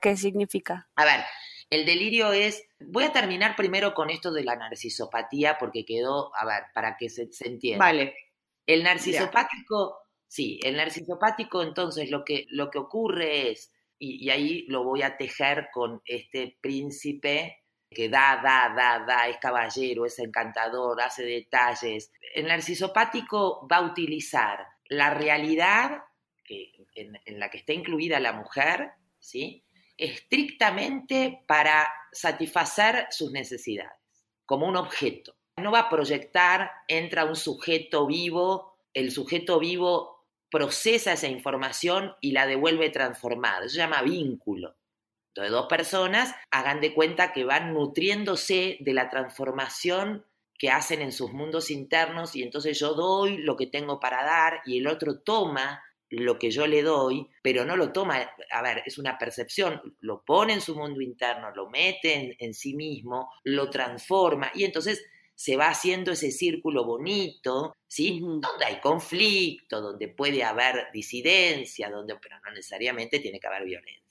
¿qué 0.00 0.16
significa? 0.16 0.88
A 0.96 1.04
ver, 1.04 1.20
el 1.70 1.86
delirio 1.86 2.32
es, 2.32 2.62
voy 2.80 3.04
a 3.04 3.12
terminar 3.12 3.56
primero 3.56 3.94
con 3.94 4.10
esto 4.10 4.32
de 4.32 4.44
la 4.44 4.56
narcisopatía 4.56 5.56
porque 5.58 5.84
quedó, 5.84 6.34
a 6.36 6.44
ver, 6.44 6.64
para 6.74 6.96
que 6.96 7.08
se, 7.08 7.28
entienda. 7.40 7.84
Vale. 7.84 8.14
El 8.66 8.82
narcisopático, 8.82 9.98
sí, 10.26 10.60
el 10.62 10.76
narcisopático 10.76 11.62
entonces 11.62 12.10
lo 12.10 12.24
que, 12.24 12.46
lo 12.50 12.70
que 12.70 12.78
ocurre 12.78 13.50
es, 13.50 13.72
y, 13.98 14.24
y 14.24 14.30
ahí 14.30 14.66
lo 14.68 14.84
voy 14.84 15.02
a 15.02 15.16
tejer 15.16 15.68
con 15.72 16.02
este 16.04 16.58
príncipe 16.60 17.59
que 17.90 18.08
da, 18.08 18.40
da, 18.42 18.72
da, 18.74 19.04
da, 19.04 19.28
es 19.28 19.38
caballero, 19.38 20.06
es 20.06 20.18
encantador, 20.20 21.00
hace 21.00 21.24
detalles. 21.24 22.12
El 22.34 22.46
narcisopático 22.46 23.66
va 23.70 23.78
a 23.78 23.82
utilizar 23.82 24.64
la 24.88 25.10
realidad 25.10 26.04
en, 26.48 27.40
la 27.40 27.50
que 27.50 27.58
está 27.58 27.72
incluida 27.72 28.20
la 28.20 28.32
mujer, 28.32 28.92
¿sí? 29.18 29.64
estrictamente 29.96 31.42
para 31.46 31.92
satisfacer 32.12 33.06
sus 33.10 33.32
necesidades, 33.32 33.98
como 34.46 34.66
un 34.66 34.76
objeto. 34.76 35.34
No 35.56 35.72
va 35.72 35.80
a 35.80 35.90
proyectar, 35.90 36.70
entra 36.86 37.24
un 37.24 37.36
sujeto 37.36 38.06
vivo, 38.06 38.78
el 38.94 39.10
sujeto 39.10 39.58
vivo 39.58 40.26
procesa 40.48 41.12
esa 41.12 41.28
información 41.28 42.14
y 42.20 42.32
la 42.32 42.46
devuelve 42.46 42.90
transformada. 42.90 43.68
Se 43.68 43.76
llama 43.76 44.02
vínculo 44.02 44.79
de 45.36 45.48
dos 45.48 45.66
personas, 45.68 46.34
hagan 46.50 46.80
de 46.80 46.92
cuenta 46.92 47.32
que 47.32 47.44
van 47.44 47.72
nutriéndose 47.72 48.76
de 48.80 48.94
la 48.94 49.08
transformación 49.08 50.24
que 50.58 50.70
hacen 50.70 51.00
en 51.00 51.12
sus 51.12 51.32
mundos 51.32 51.70
internos 51.70 52.36
y 52.36 52.42
entonces 52.42 52.78
yo 52.78 52.94
doy 52.94 53.38
lo 53.38 53.56
que 53.56 53.66
tengo 53.66 53.98
para 53.98 54.22
dar 54.24 54.60
y 54.66 54.78
el 54.78 54.88
otro 54.88 55.20
toma 55.20 55.82
lo 56.10 56.38
que 56.38 56.50
yo 56.50 56.66
le 56.66 56.82
doy, 56.82 57.28
pero 57.40 57.64
no 57.64 57.76
lo 57.76 57.92
toma, 57.92 58.28
a 58.50 58.62
ver, 58.62 58.82
es 58.84 58.98
una 58.98 59.16
percepción, 59.16 59.80
lo 60.00 60.22
pone 60.24 60.54
en 60.54 60.60
su 60.60 60.74
mundo 60.74 61.00
interno, 61.00 61.52
lo 61.54 61.70
mete 61.70 62.36
en, 62.38 62.52
sí 62.52 62.74
mismo, 62.74 63.30
lo 63.44 63.70
transforma 63.70 64.50
y 64.54 64.64
entonces 64.64 65.06
se 65.36 65.56
va 65.56 65.68
haciendo 65.68 66.12
ese 66.12 66.32
círculo 66.32 66.84
bonito, 66.84 67.74
¿sí? 67.86 68.20
Donde 68.20 68.64
hay 68.66 68.80
conflicto, 68.80 69.80
donde 69.80 70.08
puede 70.08 70.42
haber 70.42 70.88
disidencia, 70.92 71.88
donde, 71.88 72.16
pero 72.16 72.38
no 72.44 72.50
necesariamente 72.50 73.20
tiene 73.20 73.40
que 73.40 73.46
haber 73.46 73.64
violencia. 73.64 74.09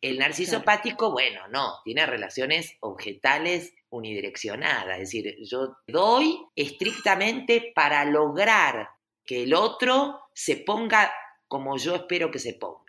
El 0.00 0.18
narciso 0.18 0.58
apático, 0.58 1.10
bueno, 1.10 1.48
no, 1.48 1.80
tiene 1.84 2.06
relaciones 2.06 2.76
objetales 2.80 3.74
unidireccionadas, 3.90 5.00
es 5.00 5.10
decir, 5.10 5.36
yo 5.42 5.76
doy 5.86 6.38
estrictamente 6.54 7.72
para 7.74 8.04
lograr 8.04 8.88
que 9.24 9.42
el 9.42 9.54
otro 9.54 10.20
se 10.32 10.56
ponga 10.56 11.12
como 11.48 11.76
yo 11.78 11.94
espero 11.94 12.30
que 12.30 12.38
se 12.38 12.54
ponga. 12.54 12.84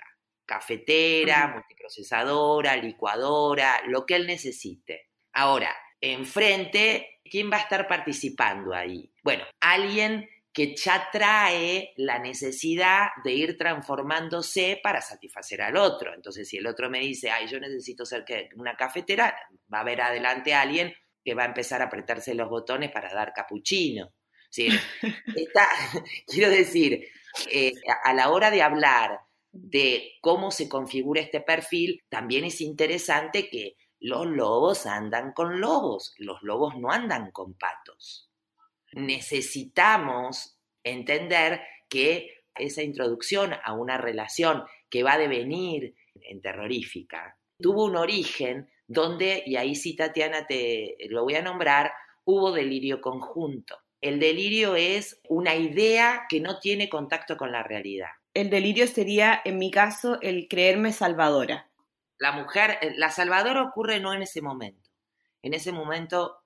Cafetera, 0.46 1.48
multiprocesadora, 1.48 2.76
licuadora, 2.76 3.82
lo 3.88 4.06
que 4.06 4.16
él 4.16 4.28
necesite. 4.28 5.10
Ahora, 5.34 5.76
enfrente, 6.02 7.20
¿quién 7.24 7.52
va 7.52 7.58
a 7.58 7.62
estar 7.62 7.88
participando 7.88 8.74
ahí? 8.74 9.12
Bueno, 9.24 9.44
alguien 9.60 10.28
que 10.52 10.76
ya 10.76 11.10
trae 11.12 11.94
la 11.98 12.20
necesidad 12.20 13.10
de 13.24 13.34
ir 13.34 13.58
transformándose 13.58 14.80
para 14.82 15.02
satisfacer 15.02 15.62
al 15.62 15.78
otro. 15.78 16.14
Entonces, 16.14 16.48
si 16.50 16.58
el 16.58 16.68
otro 16.68 16.90
me 16.90 17.00
dice, 17.00 17.30
ay, 17.30 17.48
yo 17.48 17.60
necesito 17.60 18.06
ser 18.06 18.26
una 18.56 18.76
cafetera, 18.76 19.36
va 19.72 19.80
a 19.80 19.82
haber 19.82 20.02
adelante 20.02 20.54
alguien 20.54 20.94
que 21.24 21.34
va 21.34 21.44
a 21.44 21.48
empezar 21.48 21.82
a 21.82 21.86
apretarse 21.86 22.34
los 22.34 22.50
botones 22.50 22.92
para 22.92 23.14
dar 23.14 23.34
capuchino. 23.34 24.12
¿sí? 24.50 24.70
quiero 26.28 26.50
decir, 26.50 27.06
eh, 27.52 27.74
a 28.04 28.14
la 28.14 28.30
hora 28.30 28.50
de 28.52 28.62
hablar 28.62 29.20
de 29.52 30.14
cómo 30.22 30.52
se 30.52 30.70
configura 30.70 31.22
este 31.22 31.42
perfil, 31.42 32.04
también 32.10 32.46
es 32.46 32.62
interesante 32.62 33.50
que 33.50 33.76
los 34.00 34.26
lobos 34.26 34.86
andan 34.86 35.34
con 35.34 35.60
lobos, 35.60 36.14
los 36.18 36.42
lobos 36.42 36.78
no 36.78 36.92
andan 36.92 37.32
con 37.32 37.54
patos. 37.56 38.29
Necesitamos 38.94 40.58
entender 40.84 41.62
que 41.90 42.44
esa 42.56 42.84
introducción 42.84 43.54
a 43.64 43.74
una 43.74 43.98
relación 43.98 44.64
que 44.90 45.04
va 45.04 45.14
a 45.14 45.18
devenir 45.18 45.96
en 46.22 46.42
terrorífica 46.42 47.38
tuvo 47.62 47.86
un 47.86 47.96
origen 47.96 48.70
donde, 48.88 49.44
y 49.46 49.56
ahí 49.56 49.76
sí 49.76 49.96
Tatiana 49.96 50.48
te 50.48 50.98
lo 51.10 51.24
voy 51.24 51.36
a 51.36 51.42
nombrar, 51.42 51.92
hubo 52.26 52.52
delirio 52.52 53.02
conjunto. 53.02 53.78
El 54.02 54.20
delirio 54.20 54.76
es 54.76 55.20
una 55.28 55.56
idea 55.56 56.26
que 56.30 56.40
no 56.40 56.60
tiene 56.60 56.90
contacto 56.90 57.38
con 57.38 57.52
la 57.52 57.64
realidad. 57.64 58.10
El 58.34 58.50
delirio 58.50 58.88
sería, 58.88 59.42
en 59.44 59.58
mi 59.58 59.72
caso, 59.72 60.20
el 60.22 60.48
creerme 60.48 60.94
salvadora. 60.94 61.70
La 62.18 62.32
mujer, 62.32 62.78
eh, 62.82 62.94
la 62.96 63.12
salvadora 63.12 63.64
ocurre 63.64 64.00
no 64.00 64.14
en 64.14 64.22
ese 64.22 64.42
momento. 64.42 64.90
En 65.42 65.54
ese 65.54 65.72
momento 65.72 66.38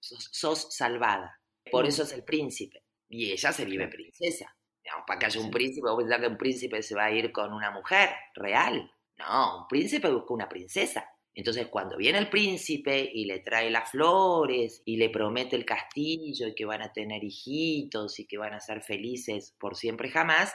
sos, 0.00 0.74
salvada. 0.74 1.40
Por 1.70 1.86
eso 1.86 2.02
es 2.02 2.12
el 2.12 2.24
príncipe. 2.24 2.82
Y 3.08 3.30
ella 3.30 3.52
se 3.52 3.64
vive 3.64 3.88
princesa. 3.88 4.56
para 5.06 5.18
que 5.18 5.26
haya 5.26 5.40
un 5.40 5.50
príncipe, 5.50 5.88
vos 5.88 6.02
pensás 6.02 6.20
que 6.20 6.26
un 6.26 6.38
príncipe 6.38 6.82
se 6.82 6.94
va 6.94 7.06
a 7.06 7.12
ir 7.12 7.30
con 7.30 7.52
una 7.52 7.70
mujer 7.70 8.10
real. 8.34 8.90
No, 9.18 9.62
un 9.62 9.68
príncipe 9.68 10.10
busca 10.10 10.34
una 10.34 10.48
princesa. 10.48 11.08
Entonces, 11.34 11.68
cuando 11.68 11.96
viene 11.96 12.18
el 12.18 12.28
príncipe 12.28 13.10
y 13.12 13.24
le 13.24 13.38
trae 13.38 13.70
las 13.70 13.90
flores 13.90 14.82
y 14.84 14.96
le 14.96 15.08
promete 15.08 15.56
el 15.56 15.64
castillo 15.64 16.48
y 16.48 16.54
que 16.54 16.66
van 16.66 16.82
a 16.82 16.92
tener 16.92 17.24
hijitos 17.24 18.18
y 18.18 18.26
que 18.26 18.36
van 18.36 18.52
a 18.52 18.60
ser 18.60 18.82
felices 18.82 19.54
por 19.58 19.76
siempre 19.76 20.10
jamás, 20.10 20.52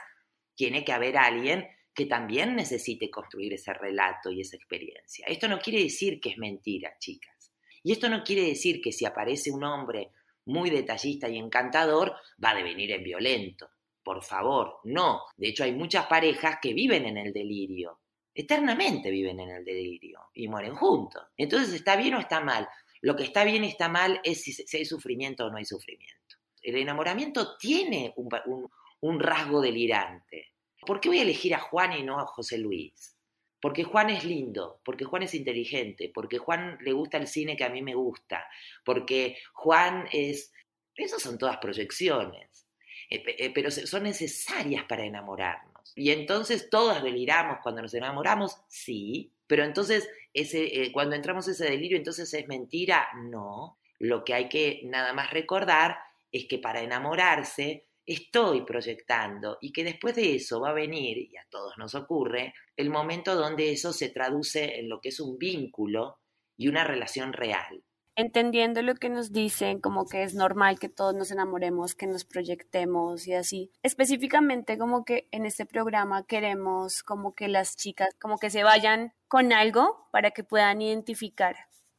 tiene 0.55 0.83
que 0.83 0.93
haber 0.93 1.17
alguien 1.17 1.67
que 1.95 2.05
también 2.05 2.55
necesite 2.55 3.09
construir 3.09 3.53
ese 3.53 3.73
relato 3.73 4.31
y 4.31 4.41
esa 4.41 4.55
experiencia. 4.55 5.25
Esto 5.27 5.47
no 5.47 5.57
quiere 5.59 5.81
decir 5.81 6.19
que 6.19 6.29
es 6.29 6.37
mentira, 6.37 6.95
chicas. 6.99 7.51
Y 7.81 7.91
esto 7.91 8.07
no 8.07 8.23
quiere 8.23 8.43
decir 8.43 8.81
que 8.81 8.91
si 8.91 9.05
aparece 9.05 9.51
un 9.51 9.63
hombre 9.63 10.11
muy 10.47 10.69
detallista 10.69 11.29
y 11.29 11.38
encantador, 11.38 12.15
va 12.43 12.51
a 12.51 12.55
devenir 12.55 12.91
en 12.91 13.03
violento. 13.03 13.69
Por 14.03 14.23
favor, 14.23 14.79
no. 14.86 15.21
De 15.36 15.49
hecho, 15.49 15.63
hay 15.63 15.73
muchas 15.73 16.07
parejas 16.07 16.57
que 16.62 16.73
viven 16.73 17.05
en 17.05 17.17
el 17.17 17.31
delirio 17.33 17.99
eternamente 18.38 19.10
viven 19.10 19.39
en 19.39 19.49
el 19.49 19.65
delirio 19.65 20.29
y 20.36 20.47
mueren 20.47 20.75
juntos. 20.75 21.23
Entonces, 21.36 21.73
¿está 21.73 21.95
bien 21.95 22.13
o 22.13 22.19
está 22.19 22.39
mal? 22.39 22.69
Lo 23.01 23.15
que 23.15 23.23
está 23.23 23.43
bien 23.43 23.63
y 23.63 23.69
está 23.69 23.89
mal 23.89 24.21
es 24.23 24.43
si, 24.43 24.77
hay 24.77 24.86
sufrimiento 24.86 25.45
o 25.45 25.49
no 25.49 25.57
hay 25.57 25.65
sufrimiento. 25.65 26.38
El 26.62 26.75
enamoramiento 26.75 27.57
tiene 27.57 28.13
un, 28.15 29.19
rasgo 29.19 29.60
delirante. 29.60 30.53
¿Por 30.86 30.99
qué 30.99 31.10
voy 31.10 31.17
a 31.17 31.23
elegir 31.23 31.55
a 31.55 31.60
Juan 31.60 31.93
y 31.93 32.03
no 32.03 32.19
a 32.19 32.27
José 32.27 32.60
Luis? 32.60 33.16
Porque 33.59 33.83
Juan 33.83 34.09
es 34.09 34.23
lindo, 34.23 34.81
porque 34.83 35.05
Juan 35.05 35.23
es 35.23 35.33
inteligente, 35.33 36.11
porque 36.13 36.37
Juan 36.37 36.77
le 36.81 36.93
gusta 36.93 37.17
el 37.17 37.27
cine 37.27 37.55
que 37.55 37.63
a 37.63 37.69
mí 37.69 37.81
me 37.81 37.95
gusta, 37.95 38.45
porque 38.83 39.37
Juan 39.53 40.07
es... 40.11 40.53
Esas 40.95 41.21
son 41.21 41.37
todas 41.37 41.57
proyecciones, 41.57 42.67
eh, 43.09 43.23
eh, 43.27 43.51
pero 43.53 43.69
son 43.71 44.03
necesarias 44.03 44.83
para 44.85 45.05
enamorarnos. 45.05 45.93
Y 45.95 46.11
entonces 46.11 46.69
todas 46.69 47.03
deliramos 47.03 47.59
cuando 47.61 47.81
nos 47.81 47.93
enamoramos, 47.93 48.57
sí, 48.67 49.31
pero 49.47 49.63
entonces 49.63 50.09
ese, 50.33 50.83
eh, 50.83 50.91
cuando 50.91 51.15
entramos 51.15 51.47
en 51.47 51.53
ese 51.53 51.65
delirio, 51.65 51.97
entonces 51.97 52.31
es 52.33 52.47
mentira, 52.47 53.07
no. 53.15 53.79
Lo 53.99 54.23
que 54.23 54.33
hay 54.33 54.49
que 54.49 54.81
nada 54.83 55.13
más 55.13 55.31
recordar 55.31 55.97
es 56.31 56.45
que 56.45 56.59
para 56.59 56.81
enamorarse 56.81 57.87
estoy 58.07 58.65
proyectando 58.65 59.57
y 59.61 59.71
que 59.71 59.83
después 59.83 60.15
de 60.15 60.35
eso 60.35 60.61
va 60.61 60.69
a 60.69 60.73
venir, 60.73 61.17
y 61.17 61.37
a 61.37 61.45
todos 61.49 61.73
nos 61.77 61.93
ocurre, 61.93 62.53
el 62.75 62.89
momento 62.89 63.35
donde 63.35 63.71
eso 63.71 63.93
se 63.93 64.09
traduce 64.09 64.79
en 64.79 64.89
lo 64.89 64.99
que 64.99 65.09
es 65.09 65.19
un 65.19 65.37
vínculo 65.37 66.17
y 66.55 66.69
una 66.69 66.83
relación 66.83 67.33
real 67.33 67.83
entendiendo 68.17 68.81
lo 68.81 68.95
que 68.95 69.09
nos 69.09 69.31
dicen, 69.31 69.79
como 69.79 70.07
que 70.07 70.23
es 70.23 70.33
normal 70.33 70.79
que 70.79 70.89
todos 70.89 71.13
nos 71.13 71.29
enamoremos, 71.29 71.93
que 71.93 72.07
nos 72.07 72.25
proyectemos 72.25 73.27
y 73.27 73.35
así. 73.35 73.71
Específicamente 73.83 74.77
como 74.79 75.05
que 75.05 75.27
en 75.31 75.45
este 75.45 75.67
programa 75.67 76.25
queremos 76.25 77.03
como 77.03 77.35
que 77.35 77.47
las 77.47 77.77
chicas 77.77 78.09
como 78.19 78.39
que 78.39 78.49
se 78.49 78.63
vayan 78.63 79.13
con 79.27 79.53
algo 79.53 80.07
para 80.11 80.31
que 80.31 80.43
puedan 80.43 80.81
identificar. 80.81 81.55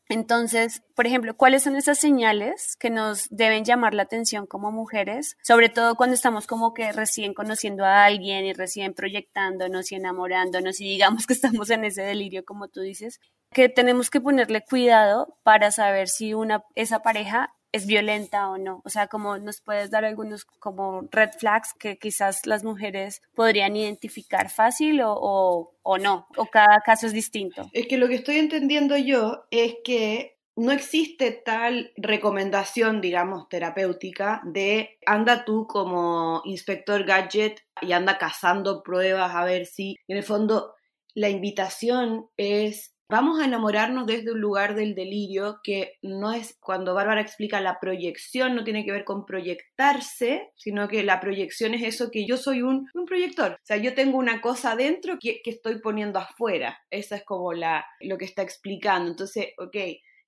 Entonces, 0.08 0.82
por 0.94 1.06
ejemplo, 1.06 1.36
¿cuáles 1.36 1.62
son 1.62 1.76
esas 1.76 1.98
señales 1.98 2.76
que 2.76 2.90
nos 2.90 3.28
deben 3.30 3.64
llamar 3.64 3.94
la 3.94 4.04
atención 4.04 4.46
como 4.46 4.72
mujeres? 4.72 5.36
Sobre 5.42 5.68
todo 5.68 5.96
cuando 5.96 6.14
estamos 6.14 6.46
como 6.46 6.72
que 6.72 6.92
recién 6.92 7.34
conociendo 7.34 7.84
a 7.84 8.04
alguien 8.04 8.46
y 8.46 8.54
recién 8.54 8.94
proyectándonos 8.94 9.92
y 9.92 9.96
enamorándonos 9.96 10.80
y 10.80 10.84
digamos 10.84 11.26
que 11.26 11.34
estamos 11.34 11.68
en 11.70 11.84
ese 11.84 12.02
delirio, 12.02 12.44
como 12.44 12.68
tú 12.68 12.80
dices 12.80 13.20
que 13.52 13.68
tenemos 13.68 14.10
que 14.10 14.20
ponerle 14.20 14.62
cuidado 14.62 15.38
para 15.42 15.70
saber 15.70 16.08
si 16.08 16.34
una, 16.34 16.64
esa 16.74 17.00
pareja 17.00 17.54
es 17.72 17.86
violenta 17.86 18.48
o 18.50 18.58
no. 18.58 18.80
O 18.84 18.88
sea, 18.88 19.08
como 19.08 19.38
nos 19.38 19.60
puedes 19.60 19.90
dar 19.90 20.04
algunos 20.04 20.44
como 20.44 21.02
red 21.10 21.30
flags 21.38 21.74
que 21.78 21.98
quizás 21.98 22.46
las 22.46 22.64
mujeres 22.64 23.20
podrían 23.34 23.76
identificar 23.76 24.50
fácil 24.50 25.00
o, 25.02 25.74
o, 25.82 25.98
no, 25.98 26.26
o 26.36 26.46
cada 26.46 26.80
caso 26.84 27.06
es 27.06 27.12
distinto. 27.12 27.68
Es 27.72 27.86
que 27.86 27.98
lo 27.98 28.08
que 28.08 28.16
estoy 28.16 28.36
entendiendo 28.36 28.96
yo 28.96 29.44
es 29.50 29.76
que 29.84 30.38
no 30.56 30.72
existe 30.72 31.30
tal 31.30 31.92
recomendación, 31.96 33.00
digamos, 33.00 33.48
terapéutica 33.48 34.42
de 34.44 34.98
anda 35.06 35.44
tú 35.44 35.68
como 35.68 36.42
inspector 36.44 37.04
gadget 37.04 37.60
y 37.80 37.92
anda 37.92 38.18
cazando 38.18 38.82
pruebas 38.82 39.36
a 39.36 39.44
ver 39.44 39.66
si, 39.66 39.94
en 40.08 40.16
el 40.16 40.24
fondo, 40.24 40.74
la 41.14 41.28
invitación 41.28 42.28
es 42.36 42.92
Vamos 43.10 43.40
a 43.40 43.46
enamorarnos 43.46 44.06
desde 44.06 44.32
un 44.32 44.40
lugar 44.40 44.74
del 44.74 44.94
delirio 44.94 45.60
que 45.62 45.94
no 46.02 46.34
es, 46.34 46.58
cuando 46.60 46.92
Bárbara 46.92 47.22
explica 47.22 47.58
la 47.58 47.80
proyección, 47.80 48.54
no 48.54 48.64
tiene 48.64 48.84
que 48.84 48.92
ver 48.92 49.04
con 49.04 49.24
proyectarse, 49.24 50.50
sino 50.56 50.88
que 50.88 51.02
la 51.02 51.18
proyección 51.18 51.72
es 51.72 51.84
eso 51.84 52.10
que 52.10 52.26
yo 52.26 52.36
soy 52.36 52.60
un, 52.60 52.86
proyector. 53.06 53.52
O 53.52 53.64
sea, 53.64 53.78
yo 53.78 53.94
tengo 53.94 54.18
una 54.18 54.42
cosa 54.42 54.76
dentro 54.76 55.18
que, 55.18 55.40
que 55.42 55.50
estoy 55.50 55.80
poniendo 55.80 56.18
afuera. 56.18 56.78
Esa 56.90 57.16
es 57.16 57.24
como 57.24 57.54
la, 57.54 57.86
lo 58.00 58.18
que 58.18 58.26
está 58.26 58.42
explicando. 58.42 59.10
Entonces, 59.10 59.54
ok, 59.56 59.76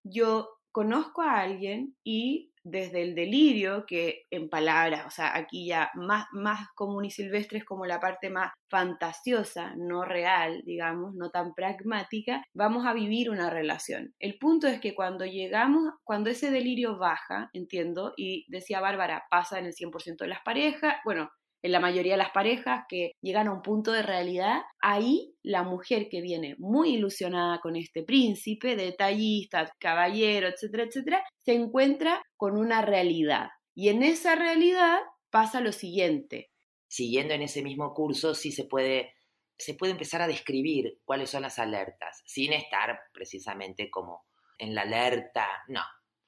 yo 0.02 0.48
conozco 0.72 1.22
a 1.22 1.40
alguien 1.40 1.96
y 2.04 2.50
desde 2.62 3.02
el 3.02 3.14
delirio, 3.14 3.85
que 3.87 4.26
en 4.30 4.48
palabras, 4.48 5.06
o 5.06 5.11
sea, 5.11 5.37
aquí 5.37 5.66
ya 5.66 5.90
más, 5.94 6.26
más 6.33 6.68
común 6.74 7.04
y 7.04 7.11
silvestre 7.11 7.59
es 7.59 7.64
como 7.64 7.87
la 7.87 8.00
parte 8.00 8.28
más 8.30 8.52
fantasiosa, 8.68 9.74
no 9.76 10.04
real, 10.04 10.62
digamos, 10.64 11.14
no 11.14 11.30
tan 11.30 11.54
pragmática, 11.54 12.42
vamos 12.54 12.87
a 12.87 12.92
vivir 12.92 13.30
una 13.30 13.50
relación. 13.50 14.14
El 14.18 14.38
punto 14.38 14.66
es 14.66 14.80
que 14.80 14.94
cuando 14.94 15.24
llegamos, 15.24 15.94
cuando 16.04 16.30
ese 16.30 16.50
delirio 16.50 16.98
baja, 16.98 17.48
entiendo, 17.52 18.12
y 18.16 18.44
decía 18.48 18.80
Bárbara, 18.80 19.24
pasa 19.30 19.59
en 19.59 19.66
el 19.66 19.72
100% 19.72 20.24
de 20.24 20.28
las 20.28 20.42
parejas, 20.42 20.96
bueno, 21.04 21.30
en 21.62 21.73
la 21.73 21.81
mayoría 21.81 22.14
de 22.14 22.18
las 22.18 22.31
parejas 22.31 22.85
que 22.88 23.12
llegan 23.20 23.49
a 23.49 23.53
un 23.53 23.62
punto 23.62 23.92
de 23.92 24.03
realidad, 24.03 24.62
ahí 24.81 25.35
la 25.42 25.62
mujer 25.62 26.09
que 26.09 26.20
viene 26.20 26.57
muy 26.59 26.94
ilusionada 26.94 27.61
con 27.61 27.77
este 27.77 28.03
príncipe, 28.03 28.77
detallista, 28.77 29.70
caballero, 29.79 30.49
etcétera, 30.49 30.85
etcétera, 30.85 31.25
se 31.38 31.55
encuentra 31.55 32.23
con 32.37 32.57
una 32.57 32.83
realidad. 32.83 33.49
Y 33.75 33.88
en 33.88 34.03
esa 34.03 34.35
realidad 34.35 35.01
pasa 35.31 35.61
lo 35.61 35.73
siguiente. 35.73 36.51
Siguiendo 36.88 37.35
en 37.35 37.42
ese 37.42 37.62
mismo 37.62 37.94
curso, 37.94 38.35
sí 38.35 38.53
se 38.53 38.64
puede, 38.64 39.14
se 39.57 39.75
puede 39.75 39.92
empezar 39.92 40.23
a 40.23 40.29
describir 40.29 40.99
cuáles 41.05 41.31
son 41.31 41.42
las 41.42 41.59
alertas, 41.59 42.23
sin 42.25 42.53
estar 42.53 42.99
precisamente 43.12 43.90
como 43.90 44.25
en 44.59 44.75
la 44.75 44.83
alerta, 44.83 45.46
no. 45.68 45.83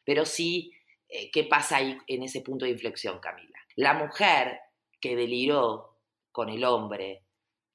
Pero 0.05 0.25
sí, 0.25 0.73
eh, 1.09 1.31
¿qué 1.31 1.45
pasa 1.45 1.77
ahí 1.77 1.97
en 2.07 2.23
ese 2.23 2.43
punto 2.43 2.65
de 2.65 2.73
inflexión, 2.73 3.19
Camila? 3.21 3.59
La 3.77 3.95
mujer 3.95 4.61
que 5.03 5.17
deliró 5.17 5.99
con 6.31 6.49
el 6.49 6.65
hombre 6.65 7.25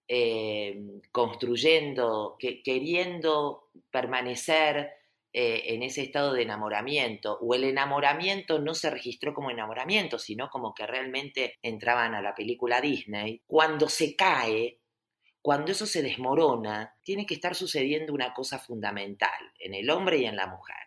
eh, 0.07 0.81
construyendo, 1.11 2.37
que, 2.39 2.63
queriendo 2.63 3.69
permanecer 3.91 4.89
eh, 5.33 5.63
en 5.65 5.83
ese 5.83 6.01
estado 6.03 6.33
de 6.33 6.43
enamoramiento, 6.43 7.37
o 7.41 7.53
el 7.53 7.65
enamoramiento 7.65 8.59
no 8.59 8.73
se 8.73 8.89
registró 8.89 9.33
como 9.33 9.51
enamoramiento, 9.51 10.17
sino 10.17 10.49
como 10.49 10.73
que 10.73 10.87
realmente 10.87 11.55
entraban 11.61 12.15
a 12.15 12.21
la 12.21 12.33
película 12.33 12.79
Disney, 12.79 13.43
cuando 13.45 13.89
se 13.89 14.15
cae, 14.15 14.79
cuando 15.41 15.73
eso 15.73 15.85
se 15.85 16.01
desmorona, 16.01 16.95
tiene 17.03 17.25
que 17.25 17.33
estar 17.33 17.53
sucediendo 17.53 18.13
una 18.13 18.33
cosa 18.33 18.57
fundamental 18.57 19.53
en 19.59 19.73
el 19.73 19.89
hombre 19.89 20.19
y 20.19 20.25
en 20.25 20.37
la 20.37 20.47
mujer, 20.47 20.77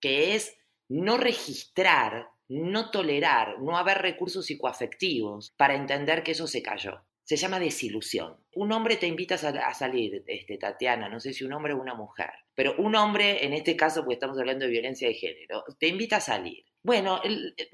que 0.00 0.36
es 0.36 0.56
no 0.88 1.16
registrar, 1.16 2.30
no 2.48 2.90
tolerar, 2.90 3.60
no 3.60 3.76
haber 3.76 3.98
recursos 3.98 4.46
psicoafectivos 4.46 5.52
para 5.56 5.74
entender 5.74 6.22
que 6.22 6.32
eso 6.32 6.46
se 6.46 6.62
cayó. 6.62 7.02
Se 7.24 7.36
llama 7.36 7.60
desilusión. 7.60 8.38
Un 8.54 8.72
hombre 8.72 8.96
te 8.96 9.06
invita 9.06 9.34
a, 9.34 9.74
salir, 9.74 10.24
este, 10.26 10.56
Tatiana, 10.56 11.10
no 11.10 11.20
sé 11.20 11.34
si 11.34 11.44
un 11.44 11.52
hombre 11.52 11.74
o 11.74 11.80
una 11.80 11.94
mujer, 11.94 12.30
pero 12.54 12.74
un 12.78 12.96
hombre, 12.96 13.44
en 13.44 13.52
este 13.52 13.76
caso, 13.76 14.00
porque 14.00 14.14
estamos 14.14 14.38
hablando 14.38 14.64
de 14.64 14.70
violencia 14.70 15.08
de 15.08 15.14
género, 15.14 15.62
te 15.78 15.88
invita 15.88 16.16
a 16.16 16.20
salir. 16.20 16.64
Bueno, 16.82 17.20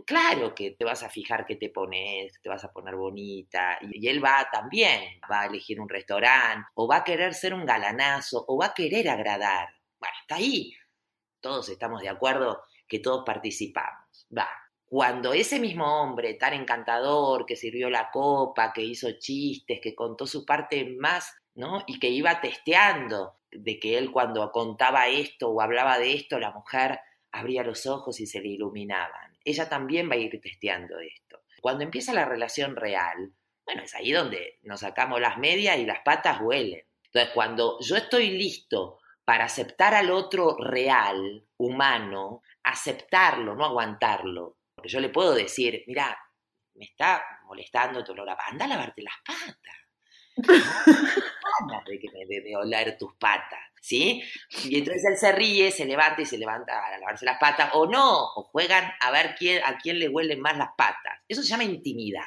claro 0.05 0.57
que 0.57 0.73
te 0.73 0.85
vas 0.85 1.05
a 1.05 1.09
fijar 1.09 1.47
que 1.47 1.55
te 1.55 1.71
pones, 1.71 2.41
te 2.43 2.49
vas 2.49 2.65
a 2.65 2.73
poner 2.73 2.97
bonita, 2.97 3.79
y, 3.81 4.09
él 4.09 4.25
va 4.25 4.49
también, 4.51 5.21
va 5.31 5.43
a 5.43 5.47
elegir 5.47 5.81
un 5.81 5.89
restaurante, 5.89 6.67
o 6.75 6.89
va 6.89 6.97
a 6.97 7.05
querer 7.05 7.33
ser 7.33 7.55
un 7.55 7.65
galanazo, 7.65 8.45
o 8.49 8.59
va 8.59 8.67
a 8.67 8.75
querer 8.75 9.09
agradar. 9.09 9.69
Bueno, 10.01 10.17
está 10.21 10.35
ahí. 10.35 10.75
Todos 11.41 11.69
estamos 11.69 12.03
de 12.03 12.09
acuerdo 12.09 12.63
que 12.89 12.99
todos 12.99 13.23
participamos. 13.25 14.27
Va, 14.37 14.49
cuando 14.95 15.35
ese 15.35 15.59
mismo 15.59 16.03
hombre 16.03 16.35
tan 16.35 16.53
encantador, 16.53 17.47
que 17.47 17.57
sirvió 17.57 17.91
la 17.91 18.13
copa, 18.13 18.73
que 18.73 18.83
hizo 18.83 19.11
chistes, 19.19 19.81
que 19.83 19.93
contó 19.93 20.25
su 20.25 20.47
parte 20.47 20.85
más, 21.01 21.35
¿no? 21.57 21.83
Y 21.89 21.99
que 21.99 22.11
iba 22.11 22.41
testeando 22.41 23.41
de 23.51 23.81
que 23.81 23.99
él 23.99 24.13
cuando 24.13 24.53
contaba 24.53 25.09
esto 25.09 25.51
o 25.51 25.61
hablaba 25.61 25.99
de 25.99 26.15
esto, 26.15 26.39
la 26.39 26.53
mujer 26.53 27.01
abría 27.33 27.65
los 27.65 27.87
ojos 27.87 28.21
y 28.21 28.27
se 28.29 28.41
le 28.41 28.51
iluminaban. 28.51 29.37
Ella 29.45 29.69
también 29.69 30.09
va 30.09 30.15
a 30.15 30.19
ir 30.19 30.41
testeando 30.41 31.01
esto. 31.01 31.41
Cuando 31.61 31.83
empieza 31.83 32.13
la 32.13 32.27
relación 32.27 32.77
real, 32.77 33.33
bueno, 33.67 33.83
es 33.83 33.97
ahí 33.97 34.13
donde 34.13 34.61
nos 34.63 34.79
sacamos 34.79 35.21
las 35.21 35.39
medias 35.39 35.77
y 35.77 35.87
las 35.87 36.03
patas 36.05 36.41
huelen. 36.41 36.85
Entonces, 37.07 37.33
cuando 37.35 37.81
yo 37.81 37.97
estoy 37.97 38.31
listo 38.31 39.01
para 39.25 39.47
aceptar 39.47 39.93
al 39.93 40.13
otro 40.13 40.57
real, 40.57 41.45
humano, 41.57 42.43
aceptarlo, 42.63 43.57
no 43.57 43.65
aguantarlo, 43.65 44.57
yo 44.89 45.01
le 45.01 45.09
puedo 45.09 45.35
decir, 45.35 45.85
mira, 45.87 46.17
me 46.75 46.85
está 46.85 47.23
molestando 47.47 48.05
tu 48.05 48.13
olor 48.13 48.31
a 48.31 48.37
anda 48.47 48.65
a 48.65 48.69
lavarte 48.69 49.03
las 49.03 49.15
patas. 49.25 49.85
de 51.87 51.99
que 52.01 52.09
me 52.11 52.27
debe 52.27 52.57
oler 52.57 52.99
tus 52.99 53.15
patas, 53.15 53.61
¿sí? 53.81 54.23
Y 54.65 54.79
entonces 54.79 55.05
él 55.05 55.17
se 55.17 55.33
ríe, 55.33 55.71
se 55.71 55.85
levanta 55.85 56.23
y 56.23 56.27
se 56.27 56.39
levanta 56.39 56.85
a 56.85 56.99
lavarse 56.99 57.25
las 57.25 57.39
patas, 57.39 57.71
o 57.75 57.87
no, 57.87 58.25
o 58.35 58.43
juegan 58.45 58.91
a 59.01 59.11
ver 59.13 59.37
quién, 59.39 59.63
a 59.65 59.79
quién 59.79 59.99
le 59.99 60.09
huelen 60.09 60.41
más 60.41 60.57
las 60.57 60.71
patas. 60.77 61.21
Eso 61.29 61.43
se 61.43 61.49
llama 61.49 61.65
intimidad. 61.65 62.27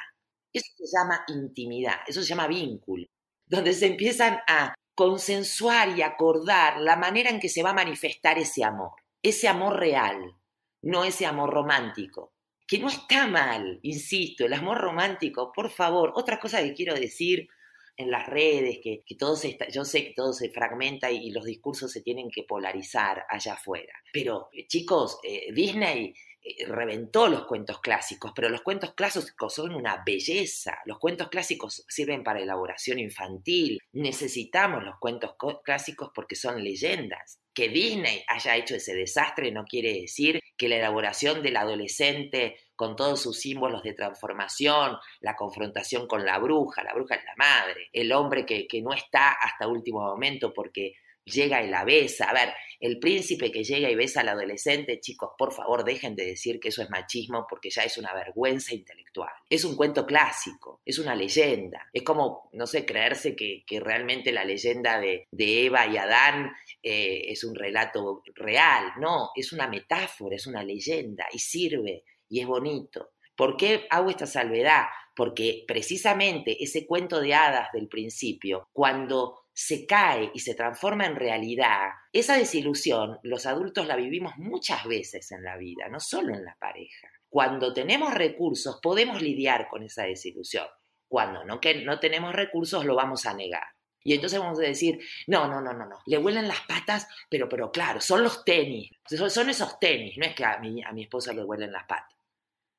Eso 0.52 0.72
se 0.76 0.96
llama 0.96 1.24
intimidad, 1.28 2.00
eso 2.06 2.22
se 2.22 2.28
llama 2.28 2.46
vínculo, 2.46 3.06
donde 3.46 3.74
se 3.74 3.86
empiezan 3.86 4.40
a 4.48 4.74
consensuar 4.94 5.96
y 5.96 6.02
acordar 6.02 6.80
la 6.80 6.96
manera 6.96 7.28
en 7.28 7.38
que 7.38 7.50
se 7.50 7.62
va 7.62 7.70
a 7.70 7.74
manifestar 7.74 8.38
ese 8.38 8.64
amor, 8.64 8.92
ese 9.22 9.46
amor 9.46 9.78
real, 9.78 10.34
no 10.82 11.04
ese 11.04 11.26
amor 11.26 11.50
romántico 11.50 12.32
que 12.68 12.78
no 12.78 12.88
está 12.88 13.26
mal, 13.26 13.80
insisto, 13.82 14.44
el 14.44 14.52
amor 14.52 14.78
romántico, 14.78 15.50
por 15.54 15.70
favor. 15.70 16.12
Otra 16.14 16.38
cosa 16.38 16.62
que 16.62 16.74
quiero 16.74 16.94
decir 16.94 17.48
en 17.96 18.10
las 18.10 18.26
redes, 18.26 18.78
que, 18.82 19.02
todo 19.18 19.34
se 19.34 19.48
está, 19.48 19.68
yo 19.68 19.86
sé 19.86 20.04
que 20.04 20.12
todo 20.14 20.34
se 20.34 20.50
fragmenta 20.50 21.10
y, 21.10 21.30
los 21.30 21.46
discursos 21.46 21.90
se 21.90 22.02
tienen 22.02 22.30
que 22.30 22.44
polarizar 22.44 23.24
allá 23.28 23.54
afuera. 23.54 23.94
Pero 24.12 24.50
chicos, 24.68 25.18
eh, 25.24 25.50
Disney 25.52 26.12
eh, 26.42 26.66
reventó 26.66 27.26
los 27.26 27.46
cuentos 27.46 27.80
clásicos, 27.80 28.32
pero 28.36 28.50
los 28.50 28.60
cuentos 28.60 28.92
clásicos 28.92 29.54
son 29.54 29.74
una 29.74 30.02
belleza. 30.04 30.78
Los 30.84 30.98
cuentos 30.98 31.28
clásicos 31.28 31.84
sirven 31.88 32.22
para 32.22 32.40
elaboración 32.40 32.98
infantil. 32.98 33.78
Necesitamos 33.92 34.84
los 34.84 34.96
cuentos 35.00 35.36
clásicos 35.64 36.10
porque 36.14 36.36
son 36.36 36.62
leyendas. 36.62 37.40
Que 37.58 37.68
Disney 37.68 38.22
haya 38.28 38.54
hecho 38.54 38.76
ese 38.76 38.94
desastre 38.94 39.50
no 39.50 39.64
quiere 39.64 39.92
decir 39.92 40.38
que 40.56 40.68
la 40.68 40.76
elaboración 40.76 41.42
del 41.42 41.56
adolescente 41.56 42.54
con 42.76 42.94
todos 42.94 43.20
sus 43.20 43.40
símbolos 43.40 43.82
de 43.82 43.94
transformación, 43.94 44.96
la 45.18 45.34
confrontación 45.34 46.06
con 46.06 46.24
la 46.24 46.38
bruja, 46.38 46.84
la 46.84 46.94
bruja 46.94 47.16
es 47.16 47.24
la 47.24 47.34
madre, 47.36 47.88
el 47.92 48.12
hombre 48.12 48.46
que, 48.46 48.68
que 48.68 48.80
no 48.80 48.92
está 48.92 49.30
hasta 49.30 49.66
último 49.66 49.98
momento 50.02 50.54
porque 50.54 50.92
llega 51.28 51.62
y 51.62 51.68
la 51.68 51.84
besa. 51.84 52.26
A 52.30 52.32
ver, 52.32 52.52
el 52.80 52.98
príncipe 53.00 53.50
que 53.50 53.64
llega 53.64 53.90
y 53.90 53.96
besa 53.96 54.20
al 54.20 54.28
adolescente, 54.28 55.00
chicos, 55.00 55.30
por 55.36 55.52
favor, 55.52 55.84
dejen 55.84 56.14
de 56.14 56.26
decir 56.26 56.60
que 56.60 56.68
eso 56.68 56.82
es 56.82 56.90
machismo 56.90 57.46
porque 57.48 57.70
ya 57.70 57.82
es 57.82 57.98
una 57.98 58.14
vergüenza 58.14 58.74
intelectual. 58.74 59.32
Es 59.50 59.64
un 59.64 59.74
cuento 59.74 60.06
clásico, 60.06 60.80
es 60.84 60.98
una 60.98 61.16
leyenda. 61.16 61.88
Es 61.92 62.02
como, 62.04 62.48
no 62.52 62.66
sé, 62.66 62.84
creerse 62.84 63.34
que, 63.34 63.64
realmente 63.80 64.32
la 64.32 64.44
leyenda 64.44 65.00
de, 65.00 65.26
Eva 65.30 65.86
y 65.86 65.96
Adán 65.96 66.52
eh, 66.82 67.22
es 67.26 67.42
un 67.42 67.54
relato 67.54 68.22
real. 68.34 68.92
No, 68.98 69.30
es 69.34 69.52
una 69.52 69.66
metáfora, 69.66 70.36
es 70.36 70.46
una 70.46 70.62
leyenda 70.62 71.26
y 71.32 71.38
sirve 71.38 72.04
y 72.28 72.40
es 72.40 72.46
bonito. 72.46 73.10
¿Por 73.38 73.56
qué 73.56 73.86
hago 73.90 74.10
esta 74.10 74.26
salvedad? 74.26 74.86
Porque 75.14 75.64
precisamente 75.66 76.62
ese 76.62 76.86
cuento 76.86 77.20
de 77.20 77.34
hadas 77.34 77.68
del 77.72 77.88
principio, 77.88 78.68
cuando 78.72 79.37
se 79.60 79.86
cae 79.86 80.30
y 80.32 80.38
se 80.38 80.54
transforma 80.54 81.04
en 81.04 81.16
realidad, 81.16 81.88
esa 82.12 82.36
desilusión 82.36 83.18
los 83.24 83.44
adultos 83.44 83.88
la 83.88 83.96
vivimos 83.96 84.34
muchas 84.36 84.84
veces 84.84 85.32
en 85.32 85.42
la 85.42 85.56
vida, 85.56 85.88
no 85.88 85.98
solo 85.98 86.32
en 86.32 86.44
la 86.44 86.56
pareja. 86.60 87.08
Cuando 87.28 87.74
tenemos 87.74 88.14
recursos 88.14 88.78
podemos 88.80 89.20
lidiar 89.20 89.66
con 89.68 89.82
esa 89.82 90.04
desilusión. 90.04 90.68
Cuando 91.08 91.42
no, 91.42 91.60
que 91.60 91.84
no 91.84 91.98
tenemos 91.98 92.32
recursos 92.36 92.84
lo 92.84 92.94
vamos 92.94 93.26
a 93.26 93.34
negar. 93.34 93.64
Y 94.04 94.14
entonces 94.14 94.38
vamos 94.38 94.60
a 94.60 94.62
decir, 94.62 95.00
no, 95.26 95.48
no, 95.48 95.60
no, 95.60 95.72
no, 95.72 95.86
no, 95.86 95.98
le 96.06 96.18
huelen 96.18 96.46
las 96.46 96.60
patas, 96.60 97.08
pero, 97.28 97.48
pero 97.48 97.72
claro, 97.72 98.00
son 98.00 98.22
los 98.22 98.44
tenis, 98.44 98.92
son, 99.08 99.50
esos 99.50 99.80
tenis, 99.80 100.16
no 100.18 100.24
es 100.24 100.36
que 100.36 100.44
a 100.44 100.58
mi, 100.60 100.84
a 100.84 100.92
mi 100.92 101.02
esposa 101.02 101.32
le 101.32 101.42
huelen 101.42 101.72
las 101.72 101.84
patas. 101.84 102.16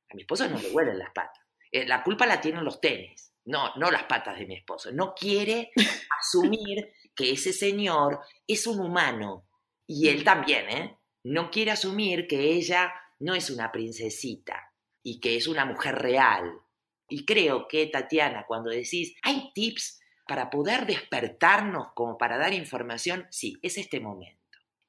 A 0.09 0.15
mi 0.15 0.21
esposa 0.21 0.47
no 0.47 0.57
le 0.57 0.71
huelen 0.71 0.97
las 0.97 1.11
patas. 1.11 1.43
Eh, 1.73 1.85
la 1.85 2.03
culpa 2.03 2.25
la 2.25 2.39
tienen 2.39 2.63
los 2.63 2.79
tenis 2.79 3.28
no, 3.49 3.75
no 3.75 3.89
las 3.89 4.03
patas 4.03 4.37
de 4.37 4.45
mi 4.45 4.55
esposo, 4.55 4.91
no 4.91 5.13
quiere 5.13 5.71
asumir 6.19 6.93
que 7.15 7.31
ese 7.31 7.51
señor 7.51 8.19
es 8.47 8.67
un 8.67 8.79
humano. 8.79 9.47
Y 9.87 10.07
él 10.07 10.23
también, 10.23 10.69
¿eh? 10.69 10.97
No 11.23 11.49
quiere 11.49 11.71
asumir 11.71 12.27
que 12.27 12.53
ella 12.53 12.93
no 13.19 13.33
es 13.33 13.49
una 13.49 13.71
princesita 13.71 14.71
y 15.03 15.19
que 15.19 15.35
es 15.35 15.47
una 15.47 15.65
mujer 15.65 15.95
real. 15.95 16.53
Y 17.09 17.25
creo 17.25 17.67
que, 17.67 17.87
Tatiana, 17.87 18.45
cuando 18.47 18.69
decís, 18.69 19.15
hay 19.23 19.51
tips 19.53 19.99
para 20.27 20.51
poder 20.51 20.85
despertarnos 20.85 21.87
como 21.95 22.19
para 22.19 22.37
dar 22.37 22.53
información, 22.53 23.25
sí, 23.31 23.57
es 23.63 23.79
este 23.79 23.99
momento 23.99 24.39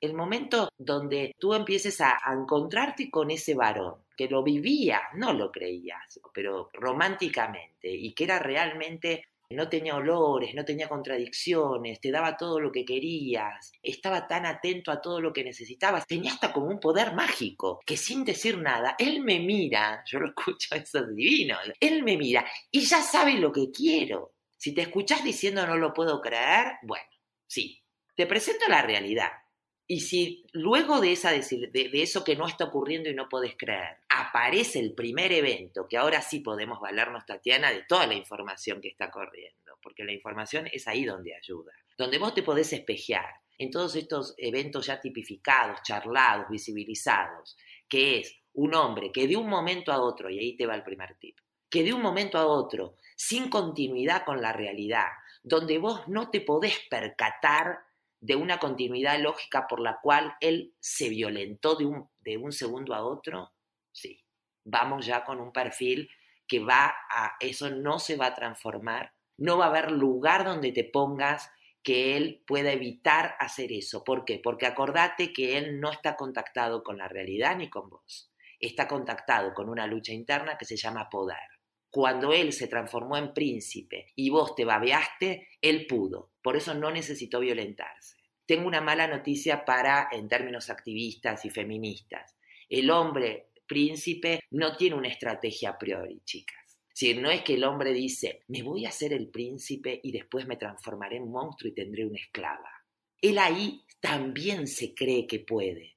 el 0.01 0.15
momento 0.15 0.71
donde 0.79 1.35
tú 1.39 1.55
empieces 1.55 2.01
a, 2.01 2.19
encontrarte 2.33 3.11
con 3.11 3.31
ese 3.31 3.55
varón, 3.55 3.97
que 4.21 4.29
lo 4.29 4.43
vivía, 4.43 5.01
no 5.15 5.33
lo 5.33 5.51
creías, 5.51 6.21
pero 6.35 6.69
románticamente, 6.75 7.89
y 7.91 8.13
que 8.13 8.25
era 8.25 8.39
realmente, 8.39 9.25
no 9.49 9.67
tenía 9.67 9.97
olores, 9.97 10.55
no 10.55 10.63
tenía 10.63 10.91
contradicciones, 10.91 12.03
te 12.03 12.11
daba 12.11 12.37
todo 12.37 12.61
lo 12.61 12.71
que 12.71 12.85
querías, 12.85 13.73
estaba 13.83 14.29
tan 14.29 14.45
atento 14.45 14.93
a 14.93 15.01
todo 15.01 15.23
lo 15.23 15.33
que 15.33 15.43
necesitabas, 15.43 16.07
tenía 16.07 16.33
hasta 16.33 16.53
como 16.53 16.67
un 16.67 16.81
poder 16.81 17.15
mágico, 17.15 17.81
que 17.87 17.97
sin 17.97 18.23
decir 18.23 18.59
nada, 18.59 18.95
él 18.99 19.23
me 19.23 19.41
mira, 19.41 20.05
yo 20.05 20.19
lo 20.19 20.27
escucho, 20.37 20.75
eso 20.75 20.99
es 20.99 21.17
divino, 21.17 21.57
él 21.81 22.03
me 22.03 22.19
mira 22.19 22.45
y 22.71 22.81
ya 22.81 23.01
sabe 23.01 23.39
lo 23.39 23.51
que 23.51 23.71
quiero. 23.71 24.35
Si 24.59 24.75
te 24.75 24.83
escuchas 24.83 25.25
diciendo 25.25 25.67
no 25.67 25.79
lo 25.79 25.95
puedo 25.95 26.21
creer, 26.21 26.75
bueno, 26.83 27.09
sí, 27.47 27.83
te 28.15 28.27
presento 28.27 28.69
la 28.69 28.83
realidad 28.83 29.31
y 29.91 30.03
si 30.03 30.47
luego 30.53 31.01
de, 31.01 31.11
esa, 31.11 31.33
de, 31.33 31.91
eso 31.95 32.23
que 32.23 32.37
no 32.37 32.47
está 32.47 32.67
ocurriendo 32.67 33.11
y 33.11 33.15
no 33.15 33.29
podés 33.29 33.57
creer, 33.59 33.97
aparece 34.09 34.79
el 34.79 34.95
primer 34.95 35.33
evento, 35.33 35.89
que 35.89 35.97
ahora 35.97 36.23
sí 36.23 36.39
podemos 36.39 36.79
valernos, 36.79 37.27
Tatiana, 37.27 37.73
de 37.73 37.83
toda 37.89 38.07
la 38.07 38.15
información 38.15 38.81
que 38.81 38.87
está 38.87 39.11
corriendo, 39.11 39.73
porque 39.83 40.05
la 40.05 40.13
información 40.13 40.69
es 40.73 40.87
ahí 40.87 41.05
donde 41.05 41.35
ayuda, 41.35 41.73
donde 41.99 42.19
vos 42.19 42.33
te 42.35 42.45
podés 42.45 42.73
espejear 42.73 43.35
en 43.59 43.73
todos 43.73 43.97
estos 43.97 44.37
eventos 44.39 44.87
ya 44.87 45.01
tipificados, 45.01 45.83
charlados, 45.83 46.47
visibilizados, 46.49 47.57
que 47.89 48.21
es 48.21 48.39
un 48.53 48.77
hombre 48.77 49.11
que 49.11 49.27
de 49.27 49.37
un 49.37 49.49
momento 49.49 49.91
a 49.91 50.01
otro, 50.01 50.31
y 50.31 50.39
ahí 50.39 50.57
te 50.57 50.67
va 50.67 50.77
el 50.77 50.85
primer 50.85 51.17
tip, 51.17 51.37
que 51.69 51.83
de 51.83 51.93
un 51.93 52.01
momento 52.01 52.39
a 52.39 52.47
otro, 52.47 52.95
sin 53.17 53.51
continuidad 53.51 54.25
con 54.25 54.41
la 54.41 54.53
realidad, 54.53 55.09
donde 55.43 55.79
vos 55.79 56.07
no 56.07 56.31
te 56.31 56.43
podés 56.43 56.79
percatar 56.89 57.90
de 58.21 58.37
una 58.37 58.59
continuidad 58.59 59.19
lógica 59.21 59.67
por 59.67 59.81
la 59.81 59.99
cual 60.03 60.35
él 60.41 60.75
se 60.79 61.09
violentó 61.09 61.75
de 61.75 61.87
un, 61.87 62.09
de 62.21 62.37
un 62.37 62.53
segundo 62.53 62.95
a 62.95 63.05
otro, 63.05 63.53
sí, 63.93 64.23
vamos 64.65 65.07
ya 65.07 65.25
con 65.25 65.41
un 65.41 65.53
perfil 65.53 66.09
que 66.47 66.61
va 66.61 66.95
a, 67.11 67.37
eso 67.41 67.71
no 67.71 67.99
se 67.99 68.17
va 68.17 68.27
a 68.27 68.35
transformar 68.35 69.13
no 69.41 69.57
va 69.57 69.65
a 69.65 69.69
haber 69.69 69.91
lugar 69.91 70.45
donde 70.45 70.71
te 70.71 70.85
pongas 70.85 71.51
que 71.83 72.17
él 72.17 72.45
pueda 72.47 72.73
evitar 72.73 73.37
hacer 73.41 73.73
eso. 73.73 74.05
¿Por 74.05 74.27
qué? 74.27 74.39
Porque 74.39 74.67
acordate 74.67 75.33
que 75.33 75.57
él 75.57 75.81
no 75.81 75.91
está 75.91 76.15
contactado 76.15 76.83
con 76.83 76.99
la 76.99 77.09
realidad 77.09 77.57
ni 77.57 77.71
con 77.71 77.89
vos. 77.89 78.31
Está 78.61 78.87
contactado 78.87 79.55
con 79.55 79.71
una 79.71 79.87
lucha 79.87 80.13
interna 80.13 80.59
que 80.59 80.67
se 80.67 80.77
llama 80.77 81.09
poder. 81.09 81.39
Cuando 81.91 82.35
él 82.35 82.53
se 82.53 82.69
transformó 82.69 83.17
en 83.17 83.33
príncipe 83.33 84.13
y 84.15 84.29
vos 84.29 84.55
te 84.55 84.67
babeaste, 84.67 85.49
él 85.63 85.87
pudo. 85.87 86.30
Por 86.43 86.57
eso 86.57 86.75
no 86.75 86.91
necesitó 86.91 87.41
violentarse. 87.41 88.17
Tengo 88.47 88.67
una 88.67 88.81
mala 88.81 89.07
noticia 89.07 89.65
para, 89.65 90.09
en 90.11 90.29
términos 90.29 90.71
activistas 90.71 91.45
y 91.45 91.51
feministas. 91.51 92.37
El 92.69 92.91
hombre 92.91 93.51
príncipe 93.67 94.41
no 94.51 94.77
tiene 94.77 94.97
una 94.97 95.09
estrategia 95.09 95.71
a 95.71 95.79
priori, 95.79 96.21
chicas. 96.25 96.81
Si 96.93 97.15
no 97.15 97.31
es 97.31 97.43
que 97.43 97.55
el 97.55 97.65
hombre 97.65 97.93
dice, 97.93 98.43
me 98.49 98.63
voy 98.63 98.85
a 98.85 98.89
hacer 98.89 99.13
el 99.13 99.29
príncipe 99.29 100.01
y 100.03 100.13
después 100.13 100.47
me 100.47 100.57
transformaré 100.57 101.17
en 101.17 101.31
monstruo 101.31 101.71
y 101.71 101.75
tendré 101.75 102.05
una 102.05 102.19
esclava. 102.19 102.85
Él 103.23 103.39
ahí 103.39 103.85
también 104.01 104.67
se 104.67 104.95
cree 104.95 105.27
que 105.27 105.41
puede. 105.41 105.97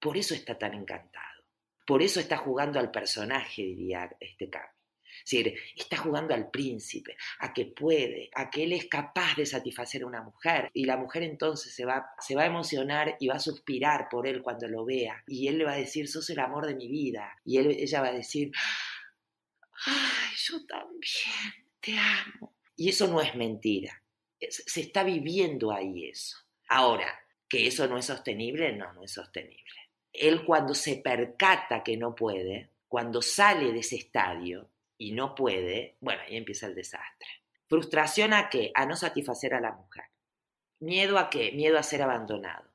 Por 0.00 0.16
eso 0.16 0.34
está 0.34 0.58
tan 0.58 0.74
encantado. 0.74 1.44
Por 1.86 2.02
eso 2.02 2.18
está 2.18 2.36
jugando 2.36 2.80
al 2.80 2.90
personaje, 2.90 3.62
diría 3.62 4.10
este 4.18 4.50
Cami. 4.50 4.66
Es 5.24 5.30
decir, 5.30 5.54
está 5.76 5.96
jugando 5.96 6.34
al 6.34 6.50
príncipe, 6.50 7.16
a 7.38 7.52
que 7.52 7.66
puede, 7.66 8.30
a 8.34 8.50
que 8.50 8.64
él 8.64 8.72
es 8.72 8.86
capaz 8.86 9.36
de 9.36 9.46
satisfacer 9.46 10.02
a 10.02 10.06
una 10.06 10.22
mujer. 10.22 10.70
Y 10.74 10.84
la 10.84 10.96
mujer 10.96 11.22
entonces 11.22 11.74
se 11.74 11.84
va, 11.84 12.06
se 12.18 12.34
va 12.34 12.42
a 12.42 12.46
emocionar 12.46 13.16
y 13.20 13.28
va 13.28 13.36
a 13.36 13.40
suspirar 13.40 14.08
por 14.10 14.26
él 14.26 14.42
cuando 14.42 14.68
lo 14.68 14.84
vea. 14.84 15.22
Y 15.26 15.48
él 15.48 15.58
le 15.58 15.64
va 15.64 15.72
a 15.72 15.76
decir, 15.76 16.08
sos 16.08 16.28
el 16.30 16.40
amor 16.40 16.66
de 16.66 16.74
mi 16.74 16.88
vida. 16.88 17.40
Y 17.44 17.58
él, 17.58 17.70
ella 17.70 18.00
va 18.00 18.08
a 18.08 18.12
decir, 18.12 18.50
ay, 19.86 20.36
yo 20.36 20.64
también 20.66 21.68
te 21.80 21.96
amo. 21.98 22.54
Y 22.76 22.88
eso 22.88 23.06
no 23.06 23.20
es 23.20 23.34
mentira. 23.34 24.02
Se 24.40 24.80
está 24.80 25.04
viviendo 25.04 25.72
ahí 25.72 26.08
eso. 26.08 26.36
Ahora, 26.68 27.06
que 27.48 27.66
eso 27.66 27.86
no 27.86 27.98
es 27.98 28.06
sostenible, 28.06 28.72
no, 28.72 28.92
no 28.92 29.04
es 29.04 29.12
sostenible. 29.12 29.64
Él 30.12 30.44
cuando 30.44 30.74
se 30.74 30.96
percata 30.96 31.82
que 31.82 31.96
no 31.96 32.14
puede, 32.14 32.70
cuando 32.88 33.22
sale 33.22 33.72
de 33.72 33.80
ese 33.80 33.96
estadio 33.96 34.70
y 34.98 35.12
no 35.12 35.34
puede, 35.34 35.96
bueno, 36.00 36.22
ahí 36.22 36.36
empieza 36.36 36.66
el 36.66 36.74
desastre. 36.74 37.28
Frustración 37.68 38.32
a 38.32 38.48
qué? 38.50 38.70
A 38.74 38.86
no 38.86 38.96
satisfacer 38.96 39.54
a 39.54 39.60
la 39.60 39.72
mujer. 39.72 40.04
Miedo 40.80 41.18
a 41.18 41.30
qué? 41.30 41.52
Miedo 41.52 41.78
a 41.78 41.82
ser 41.82 42.02
abandonado. 42.02 42.70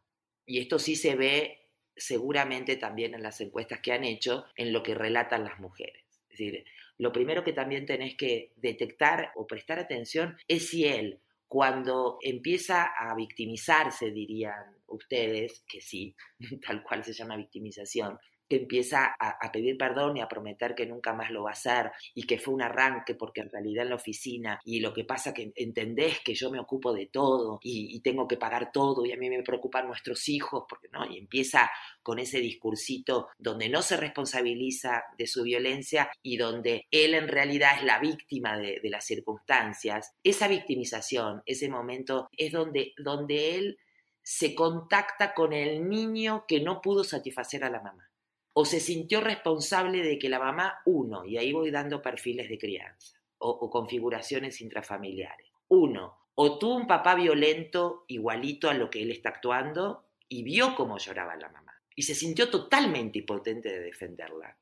Y 0.45 0.60
esto 0.60 0.79
sí 0.79 0.95
se 0.95 1.15
ve 1.15 1.69
seguramente 1.95 2.75
también 2.77 3.13
en 3.13 3.23
las 3.23 3.39
encuestas 3.41 3.82
que 3.82 3.91
han 3.91 4.03
hecho, 4.03 4.45
en 4.55 4.73
lo 4.73 4.82
que 4.82 4.95
relatan 4.95 5.43
las 5.43 5.60
mujeres. 5.60 6.03
Es 6.29 6.39
decir, 6.39 6.65
lo 6.97 7.12
primero 7.12 7.43
que 7.43 7.53
también 7.53 7.86
tenés 7.86 8.15
que 8.15 8.53
detectar 8.55 9.32
o 9.36 9.45
prestar 9.47 9.79
atención 9.79 10.38
es 10.47 10.69
si 10.69 10.86
él, 10.86 11.21
cuando 11.47 12.19
empieza 12.21 12.84
a 12.84 13.15
victimizarse, 13.15 14.12
dirían 14.12 14.77
ustedes, 14.88 15.63
que 15.67 15.82
sí, 15.82 16.15
tal 16.65 16.84
cual 16.84 17.03
se 17.03 17.13
llama 17.13 17.38
victimización, 17.38 18.17
empieza 18.57 19.15
a, 19.19 19.51
pedir 19.51 19.77
perdón 19.77 20.17
y 20.17 20.21
a 20.21 20.27
prometer 20.27 20.75
que 20.75 20.85
nunca 20.85 21.13
más 21.13 21.31
lo 21.31 21.43
va 21.43 21.51
a 21.51 21.53
hacer 21.53 21.91
y 22.13 22.23
que 22.23 22.39
fue 22.39 22.53
un 22.53 22.62
arranque 22.62 23.15
porque 23.15 23.41
en 23.41 23.49
realidad 23.49 23.83
en 23.83 23.89
la 23.89 23.95
oficina 23.95 24.59
y 24.63 24.79
lo 24.79 24.93
que 24.93 25.03
pasa 25.03 25.33
que 25.33 25.51
entendés 25.55 26.19
que 26.19 26.33
yo 26.33 26.49
me 26.51 26.59
ocupo 26.59 26.93
de 26.93 27.07
todo 27.07 27.59
y, 27.62 27.99
tengo 27.99 28.27
que 28.29 28.38
pagar 28.38 28.71
todo 28.71 29.05
y 29.05 29.12
a 29.12 29.17
mí 29.17 29.29
me 29.29 29.43
preocupan 29.43 29.85
nuestros 29.85 30.29
hijos 30.29 30.63
porque 30.69 30.88
no 30.89 31.05
y 31.05 31.17
empieza 31.17 31.69
con 32.01 32.17
ese 32.17 32.39
discursito 32.39 33.27
donde 33.38 33.67
no 33.67 33.81
se 33.81 33.97
responsabiliza 33.97 35.03
de 35.17 35.27
su 35.27 35.43
violencia 35.43 36.09
y 36.23 36.38
donde 36.38 36.88
él 36.91 37.13
en 37.13 37.27
realidad 37.27 37.71
es 37.77 37.83
la 37.83 37.99
víctima 37.99 38.57
de, 38.57 38.79
de 38.81 38.89
las 38.89 39.05
circunstancias. 39.05 40.15
Esa 40.23 40.47
victimización 40.47 41.43
ese 41.45 41.67
momento 41.67 42.29
es 42.38 42.53
donde 42.53 42.93
donde 42.97 43.55
él 43.55 43.77
se 44.23 44.55
contacta 44.55 45.33
con 45.33 45.53
el 45.53 45.88
niño 45.89 46.45
que 46.47 46.62
no 46.62 46.81
pudo 46.81 47.03
satisfacer 47.03 47.63
a 47.63 47.69
la 47.69 47.81
mamá 47.81 48.09
o 48.60 48.65
se 48.65 48.82
sintió 48.82 49.22
responsable 49.22 50.04
de 50.04 50.19
que 50.19 50.28
la 50.28 50.38
mamá, 50.38 50.82
uno, 50.84 51.24
y 51.24 51.38
ahí 51.38 51.54
voy 51.54 51.72
dando 51.72 52.02
perfiles 52.02 52.50
de 52.50 52.58
crianza 52.58 53.17
o, 53.38 53.69
configuraciones 53.69 54.60
intrafamiliares. 54.60 55.48
Uno, 55.69 56.17
o 56.36 56.60
tuvo 56.60 56.76
un 56.76 56.86
papá 56.86 57.15
violento 57.15 58.04
igualito 58.10 58.69
a 58.69 58.74
lo 58.74 58.89
que 58.89 59.02
él 59.02 59.12
está 59.12 59.30
actuando 59.30 60.10
y 60.28 60.43
vio 60.43 60.76
cómo 60.76 60.98
lloraba 60.98 61.38
la 61.38 61.48
mamá 61.48 61.74
y 61.95 62.02
se 62.02 62.13
sintió 62.13 62.50
totalmente 62.50 63.19
impotente 63.19 63.72
de 63.72 63.80
defenderla. 63.80 64.58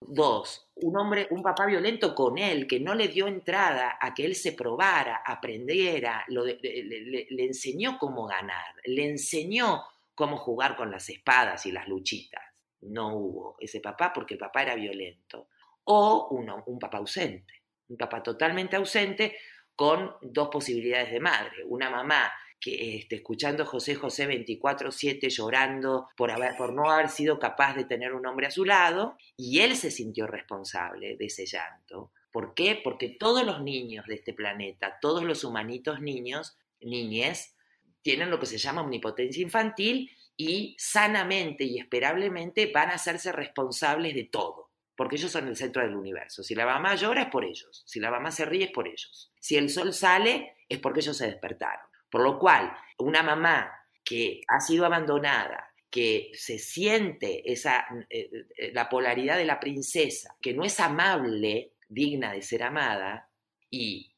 Dos, 0.00 0.70
un 0.76 0.96
hombre, 0.96 1.26
un 1.30 1.42
papá 1.42 1.66
violento 1.66 2.14
con 2.14 2.38
él, 2.38 2.66
que 2.66 2.80
no 2.80 2.94
le 2.94 3.08
dio 3.08 3.28
entrada 3.28 3.98
a 4.00 4.14
que 4.14 4.24
él 4.24 4.36
se 4.36 4.52
probara, 4.52 5.22
aprendiera, 5.26 6.24
le, 6.28 7.26
enseñó 7.44 7.98
cómo 7.98 8.26
ganar, 8.26 8.74
le 8.86 9.04
enseñó 9.04 9.84
cómo 10.14 10.38
jugar 10.38 10.76
con 10.76 10.90
las 10.90 11.10
espadas 11.10 11.66
y 11.66 11.72
las 11.72 11.86
luchitas 11.88 12.47
no 12.82 13.14
hubo 13.16 13.56
ese 13.60 13.80
papá 13.80 14.12
porque 14.12 14.34
el 14.34 14.40
papá 14.40 14.62
era 14.62 14.74
violento. 14.74 15.48
O 15.84 16.28
uno, 16.30 16.62
un 16.66 16.78
papá 16.78 16.98
ausente, 16.98 17.62
un 17.88 17.96
papá 17.96 18.22
totalmente 18.22 18.76
ausente 18.76 19.36
con 19.74 20.12
dos 20.22 20.48
posibilidades 20.48 21.12
de 21.12 21.20
madre. 21.20 21.64
Una 21.66 21.88
mamá 21.90 22.32
que 22.60 22.96
esté 22.96 23.16
escuchando 23.16 23.64
José 23.64 23.94
José 23.94 24.26
24/7 24.26 25.30
llorando 25.30 26.08
por, 26.16 26.30
haber, 26.30 26.56
por 26.56 26.72
no 26.72 26.90
haber 26.90 27.08
sido 27.08 27.38
capaz 27.38 27.74
de 27.74 27.84
tener 27.84 28.12
un 28.12 28.26
hombre 28.26 28.48
a 28.48 28.50
su 28.50 28.64
lado 28.64 29.16
y 29.36 29.60
él 29.60 29.76
se 29.76 29.90
sintió 29.90 30.26
responsable 30.26 31.16
de 31.16 31.26
ese 31.26 31.46
llanto. 31.46 32.12
¿Por 32.32 32.54
qué? 32.54 32.80
Porque 32.82 33.08
todos 33.08 33.44
los 33.44 33.62
niños 33.62 34.06
de 34.06 34.14
este 34.16 34.34
planeta, 34.34 34.98
todos 35.00 35.22
los 35.22 35.44
humanitos 35.44 36.00
niños, 36.00 36.58
niñes, 36.80 37.54
tienen 38.02 38.30
lo 38.30 38.38
que 38.38 38.46
se 38.46 38.58
llama 38.58 38.82
omnipotencia 38.82 39.42
infantil 39.42 40.10
y 40.38 40.76
sanamente 40.78 41.64
y 41.64 41.78
esperablemente 41.78 42.70
van 42.72 42.90
a 42.90 42.94
hacerse 42.94 43.32
responsables 43.32 44.14
de 44.14 44.24
todo, 44.24 44.70
porque 44.96 45.16
ellos 45.16 45.32
son 45.32 45.48
el 45.48 45.56
centro 45.56 45.82
del 45.82 45.96
universo. 45.96 46.44
Si 46.44 46.54
la 46.54 46.64
mamá 46.64 46.94
llora 46.94 47.22
es 47.22 47.28
por 47.28 47.44
ellos, 47.44 47.82
si 47.86 47.98
la 47.98 48.10
mamá 48.10 48.30
se 48.30 48.44
ríe 48.44 48.66
es 48.66 48.70
por 48.70 48.86
ellos, 48.86 49.32
si 49.40 49.56
el 49.56 49.68
sol 49.68 49.92
sale 49.92 50.54
es 50.68 50.78
porque 50.78 51.00
ellos 51.00 51.16
se 51.16 51.26
despertaron. 51.26 51.84
Por 52.08 52.22
lo 52.22 52.38
cual, 52.38 52.72
una 52.98 53.22
mamá 53.22 53.70
que 54.04 54.40
ha 54.46 54.60
sido 54.60 54.86
abandonada, 54.86 55.74
que 55.90 56.30
se 56.34 56.58
siente 56.58 57.50
esa, 57.50 57.84
eh, 58.08 58.30
eh, 58.56 58.72
la 58.72 58.88
polaridad 58.88 59.36
de 59.36 59.44
la 59.44 59.58
princesa, 59.58 60.36
que 60.40 60.54
no 60.54 60.64
es 60.64 60.78
amable, 60.78 61.72
digna 61.88 62.32
de 62.32 62.42
ser 62.42 62.62
amada, 62.62 63.28
y 63.70 64.14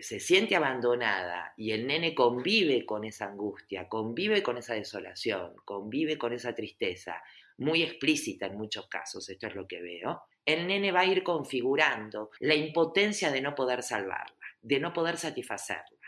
se 0.00 0.20
siente 0.20 0.56
abandonada 0.56 1.52
y 1.56 1.72
el 1.72 1.86
nene 1.86 2.14
convive 2.14 2.86
con 2.86 3.04
esa 3.04 3.26
angustia, 3.26 3.88
convive 3.88 4.42
con 4.42 4.56
esa 4.56 4.74
desolación, 4.74 5.54
convive 5.64 6.16
con 6.16 6.32
esa 6.32 6.54
tristeza, 6.54 7.22
muy 7.58 7.82
explícita 7.82 8.46
en 8.46 8.56
muchos 8.56 8.86
casos, 8.88 9.28
esto 9.28 9.46
es 9.46 9.54
lo 9.54 9.66
que 9.66 9.80
veo, 9.80 10.22
el 10.44 10.66
nene 10.66 10.90
va 10.90 11.00
a 11.00 11.06
ir 11.06 11.22
configurando 11.22 12.30
la 12.40 12.54
impotencia 12.54 13.30
de 13.30 13.40
no 13.40 13.54
poder 13.54 13.82
salvarla, 13.82 14.36
de 14.60 14.80
no 14.80 14.92
poder 14.92 15.16
satisfacerla. 15.16 15.98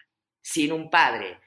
Sin 0.40 0.72
un 0.72 0.90
padre 0.90 1.38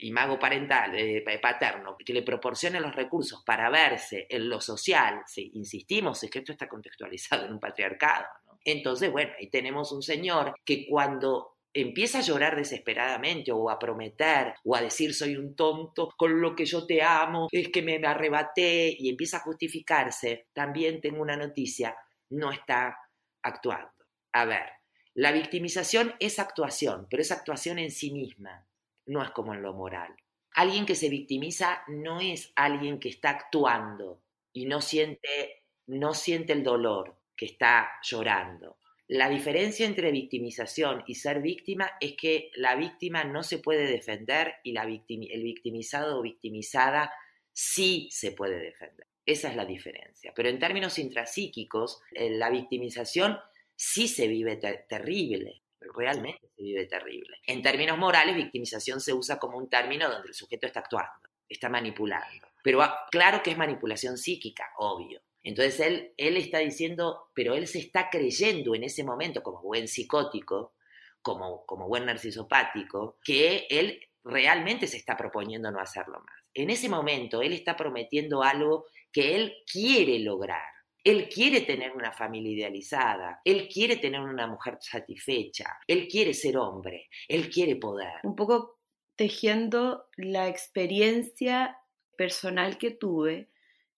imago 0.00 0.38
parental, 0.38 0.94
eh, 0.96 1.22
paterno, 1.40 1.96
que 1.96 2.12
le 2.12 2.22
proporcione 2.22 2.80
los 2.80 2.94
recursos 2.94 3.42
para 3.44 3.70
verse 3.70 4.26
en 4.28 4.48
lo 4.48 4.60
social, 4.60 5.22
si 5.26 5.50
insistimos, 5.54 6.22
es 6.22 6.30
que 6.30 6.40
esto 6.40 6.52
está 6.52 6.68
contextualizado 6.68 7.46
en 7.46 7.52
un 7.52 7.60
patriarcado, 7.60 8.26
Entonces, 8.64 9.12
bueno, 9.12 9.32
ahí 9.38 9.48
tenemos 9.48 9.92
un 9.92 10.02
señor 10.02 10.54
que 10.64 10.86
cuando 10.88 11.55
empieza 11.76 12.18
a 12.18 12.22
llorar 12.22 12.56
desesperadamente 12.56 13.52
o 13.52 13.68
a 13.68 13.78
prometer 13.78 14.54
o 14.64 14.74
a 14.74 14.80
decir 14.80 15.14
soy 15.14 15.36
un 15.36 15.54
tonto, 15.54 16.08
con 16.16 16.40
lo 16.40 16.56
que 16.56 16.64
yo 16.64 16.86
te 16.86 17.02
amo, 17.02 17.48
es 17.52 17.68
que 17.68 17.82
me 17.82 17.96
arrebaté 17.96 18.96
y 18.98 19.10
empieza 19.10 19.36
a 19.36 19.40
justificarse, 19.40 20.46
también 20.54 21.02
tengo 21.02 21.20
una 21.20 21.36
noticia, 21.36 21.94
no 22.30 22.50
está 22.50 22.98
actuando. 23.42 23.92
A 24.32 24.46
ver, 24.46 24.70
la 25.14 25.32
victimización 25.32 26.14
es 26.18 26.38
actuación, 26.38 27.06
pero 27.10 27.20
es 27.20 27.30
actuación 27.30 27.78
en 27.78 27.90
sí 27.90 28.10
misma, 28.10 28.66
no 29.04 29.22
es 29.22 29.30
como 29.30 29.52
en 29.52 29.62
lo 29.62 29.74
moral. 29.74 30.16
Alguien 30.54 30.86
que 30.86 30.94
se 30.94 31.10
victimiza 31.10 31.82
no 31.88 32.20
es 32.20 32.52
alguien 32.56 32.98
que 32.98 33.10
está 33.10 33.30
actuando 33.30 34.22
y 34.54 34.64
no 34.64 34.80
siente, 34.80 35.64
no 35.86 36.14
siente 36.14 36.54
el 36.54 36.62
dolor, 36.62 37.18
que 37.36 37.44
está 37.44 37.90
llorando. 38.02 38.78
La 39.08 39.28
diferencia 39.28 39.86
entre 39.86 40.10
victimización 40.10 41.04
y 41.06 41.14
ser 41.14 41.40
víctima 41.40 41.92
es 42.00 42.16
que 42.16 42.50
la 42.56 42.74
víctima 42.74 43.22
no 43.22 43.44
se 43.44 43.58
puede 43.58 43.86
defender 43.86 44.54
y 44.64 44.72
la 44.72 44.82
el 44.82 45.42
victimizado 45.42 46.18
o 46.18 46.22
victimizada 46.22 47.12
sí 47.52 48.08
se 48.10 48.32
puede 48.32 48.58
defender. 48.58 49.06
Esa 49.24 49.48
es 49.48 49.56
la 49.56 49.64
diferencia. 49.64 50.32
Pero 50.34 50.48
en 50.48 50.58
términos 50.58 50.98
intrapsíquicos, 50.98 52.00
eh, 52.12 52.30
la 52.30 52.50
victimización 52.50 53.38
sí 53.76 54.08
se 54.08 54.26
vive 54.26 54.56
terrible, 54.56 55.62
realmente 55.80 56.48
se 56.56 56.62
vive 56.62 56.86
terrible. 56.86 57.38
En 57.46 57.62
términos 57.62 57.98
morales, 57.98 58.34
victimización 58.34 59.00
se 59.00 59.12
usa 59.12 59.38
como 59.38 59.58
un 59.58 59.68
término 59.68 60.10
donde 60.10 60.28
el 60.28 60.34
sujeto 60.34 60.66
está 60.66 60.80
actuando, 60.80 61.28
está 61.48 61.68
manipulando. 61.68 62.48
Pero 62.62 62.82
claro 63.10 63.42
que 63.42 63.52
es 63.52 63.58
manipulación 63.58 64.16
psíquica, 64.16 64.72
obvio. 64.78 65.20
Entonces 65.46 65.78
él, 65.78 66.12
él 66.16 66.36
está 66.36 66.58
diciendo, 66.58 67.30
pero 67.32 67.54
él 67.54 67.68
se 67.68 67.78
está 67.78 68.10
creyendo 68.10 68.74
en 68.74 68.82
ese 68.82 69.04
momento 69.04 69.44
como 69.44 69.62
buen 69.62 69.86
psicótico, 69.86 70.74
como, 71.22 71.64
como 71.64 71.86
buen 71.86 72.04
narcisopático, 72.04 73.18
que 73.22 73.68
él 73.70 74.00
realmente 74.24 74.88
se 74.88 74.96
está 74.96 75.16
proponiendo 75.16 75.70
no 75.70 75.78
hacerlo 75.78 76.18
más. 76.18 76.50
En 76.52 76.68
ese 76.68 76.88
momento, 76.88 77.42
él 77.42 77.52
está 77.52 77.76
prometiendo 77.76 78.42
algo 78.42 78.86
que 79.12 79.36
él 79.36 79.54
quiere 79.70 80.18
lograr. 80.18 80.64
Él 81.04 81.28
quiere 81.28 81.60
tener 81.60 81.92
una 81.92 82.10
familia 82.10 82.50
idealizada, 82.50 83.40
él 83.44 83.68
quiere 83.72 83.98
tener 83.98 84.20
una 84.22 84.48
mujer 84.48 84.78
satisfecha, 84.80 85.78
él 85.86 86.08
quiere 86.08 86.34
ser 86.34 86.56
hombre, 86.56 87.08
él 87.28 87.48
quiere 87.50 87.76
poder. 87.76 88.14
Un 88.24 88.34
poco 88.34 88.80
tejiendo 89.14 90.08
la 90.16 90.48
experiencia 90.48 91.78
personal 92.16 92.78
que 92.78 92.90
tuve, 92.90 93.48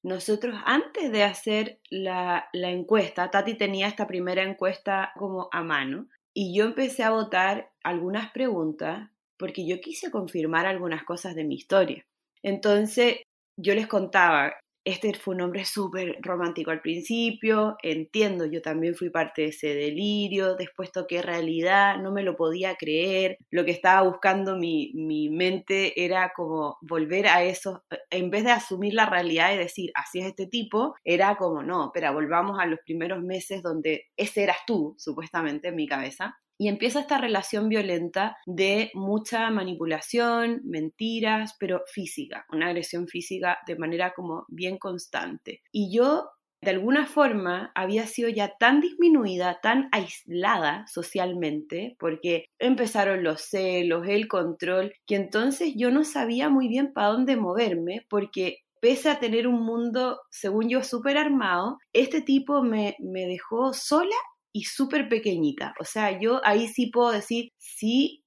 nosotros 0.02 0.56
antes 0.64 1.10
de 1.10 1.24
hacer 1.24 1.80
la, 1.90 2.48
encuesta, 2.52 3.30
Tati 3.30 3.54
tenía 3.54 3.88
esta 3.88 4.06
primera 4.06 4.42
encuesta 4.42 5.12
como 5.16 5.48
a 5.52 5.62
mano, 5.62 6.08
y 6.34 6.56
yo 6.56 6.64
empecé 6.64 7.02
a 7.02 7.10
votar 7.10 7.72
algunas 7.82 8.30
preguntas 8.30 9.10
porque 9.36 9.66
yo 9.66 9.80
quise 9.80 10.10
confirmar 10.10 10.66
algunas 10.66 11.04
cosas 11.04 11.34
de 11.34 11.44
mi 11.44 11.54
historia. 11.56 12.04
Entonces, 12.42 13.22
yo 13.56 13.74
les 13.74 13.86
contaba, 13.86 14.52
este 14.88 15.12
fue 15.14 15.34
un 15.34 15.42
hombre 15.42 15.64
súper 15.64 16.18
romántico 16.22 16.70
al 16.70 16.80
principio, 16.80 17.76
entiendo, 17.82 18.46
yo 18.46 18.62
también 18.62 18.94
fui 18.94 19.10
parte 19.10 19.42
de 19.42 19.48
ese 19.48 19.74
delirio, 19.74 20.56
después 20.56 20.92
toqué 20.92 21.20
realidad, 21.20 21.98
no 21.98 22.10
me 22.10 22.22
lo 22.22 22.36
podía 22.36 22.74
creer, 22.76 23.36
lo 23.50 23.64
que 23.64 23.70
estaba 23.70 24.08
buscando 24.08 24.56
mi, 24.56 24.92
mi 24.94 25.28
mente 25.28 26.04
era 26.04 26.32
como 26.34 26.78
volver 26.80 27.28
a 27.28 27.42
eso, 27.42 27.84
en 28.10 28.30
vez 28.30 28.44
de 28.44 28.52
asumir 28.52 28.94
la 28.94 29.06
realidad 29.06 29.52
y 29.52 29.58
decir, 29.58 29.90
así 29.94 30.20
es 30.20 30.26
este 30.26 30.46
tipo, 30.46 30.94
era 31.04 31.36
como, 31.36 31.62
no, 31.62 31.90
pero 31.92 32.12
volvamos 32.12 32.58
a 32.58 32.66
los 32.66 32.80
primeros 32.84 33.22
meses 33.22 33.62
donde 33.62 34.06
ese 34.16 34.44
eras 34.44 34.58
tú, 34.66 34.94
supuestamente, 34.98 35.68
en 35.68 35.76
mi 35.76 35.86
cabeza. 35.86 36.38
Y 36.58 36.68
empieza 36.68 37.00
esta 37.00 37.18
relación 37.18 37.68
violenta 37.68 38.36
de 38.46 38.90
mucha 38.94 39.48
manipulación, 39.50 40.60
mentiras, 40.64 41.56
pero 41.58 41.82
física, 41.86 42.46
una 42.50 42.66
agresión 42.66 43.06
física 43.06 43.58
de 43.66 43.76
manera 43.76 44.12
como 44.12 44.44
bien 44.48 44.76
constante. 44.76 45.62
Y 45.72 45.94
yo 45.96 46.30
de 46.60 46.70
alguna 46.72 47.06
forma 47.06 47.70
había 47.74 48.06
sido 48.06 48.28
ya 48.28 48.56
tan 48.58 48.80
disminuida, 48.80 49.60
tan 49.62 49.88
aislada 49.92 50.84
socialmente, 50.88 51.96
porque 52.00 52.46
empezaron 52.58 53.22
los 53.22 53.42
celos, 53.42 54.08
el 54.08 54.26
control, 54.26 54.92
que 55.06 55.14
entonces 55.14 55.74
yo 55.76 55.90
no 55.90 56.04
sabía 56.04 56.48
muy 56.48 56.68
bien 56.68 56.92
para 56.92 57.08
dónde 57.08 57.36
moverme, 57.36 58.04
porque 58.10 58.58
pese 58.80 59.08
a 59.08 59.20
tener 59.20 59.46
un 59.46 59.64
mundo, 59.64 60.20
según 60.30 60.68
yo, 60.68 60.82
súper 60.82 61.16
armado, 61.16 61.78
este 61.92 62.22
tipo 62.22 62.62
me, 62.62 62.96
me 62.98 63.26
dejó 63.26 63.72
sola 63.72 64.16
y 64.58 64.64
súper 64.64 65.08
pequeñita. 65.08 65.72
O 65.78 65.84
sea, 65.84 66.18
yo 66.18 66.40
ahí 66.44 66.66
sí 66.66 66.86
puedo 66.88 67.12
decir, 67.12 67.52
sí 67.58 68.24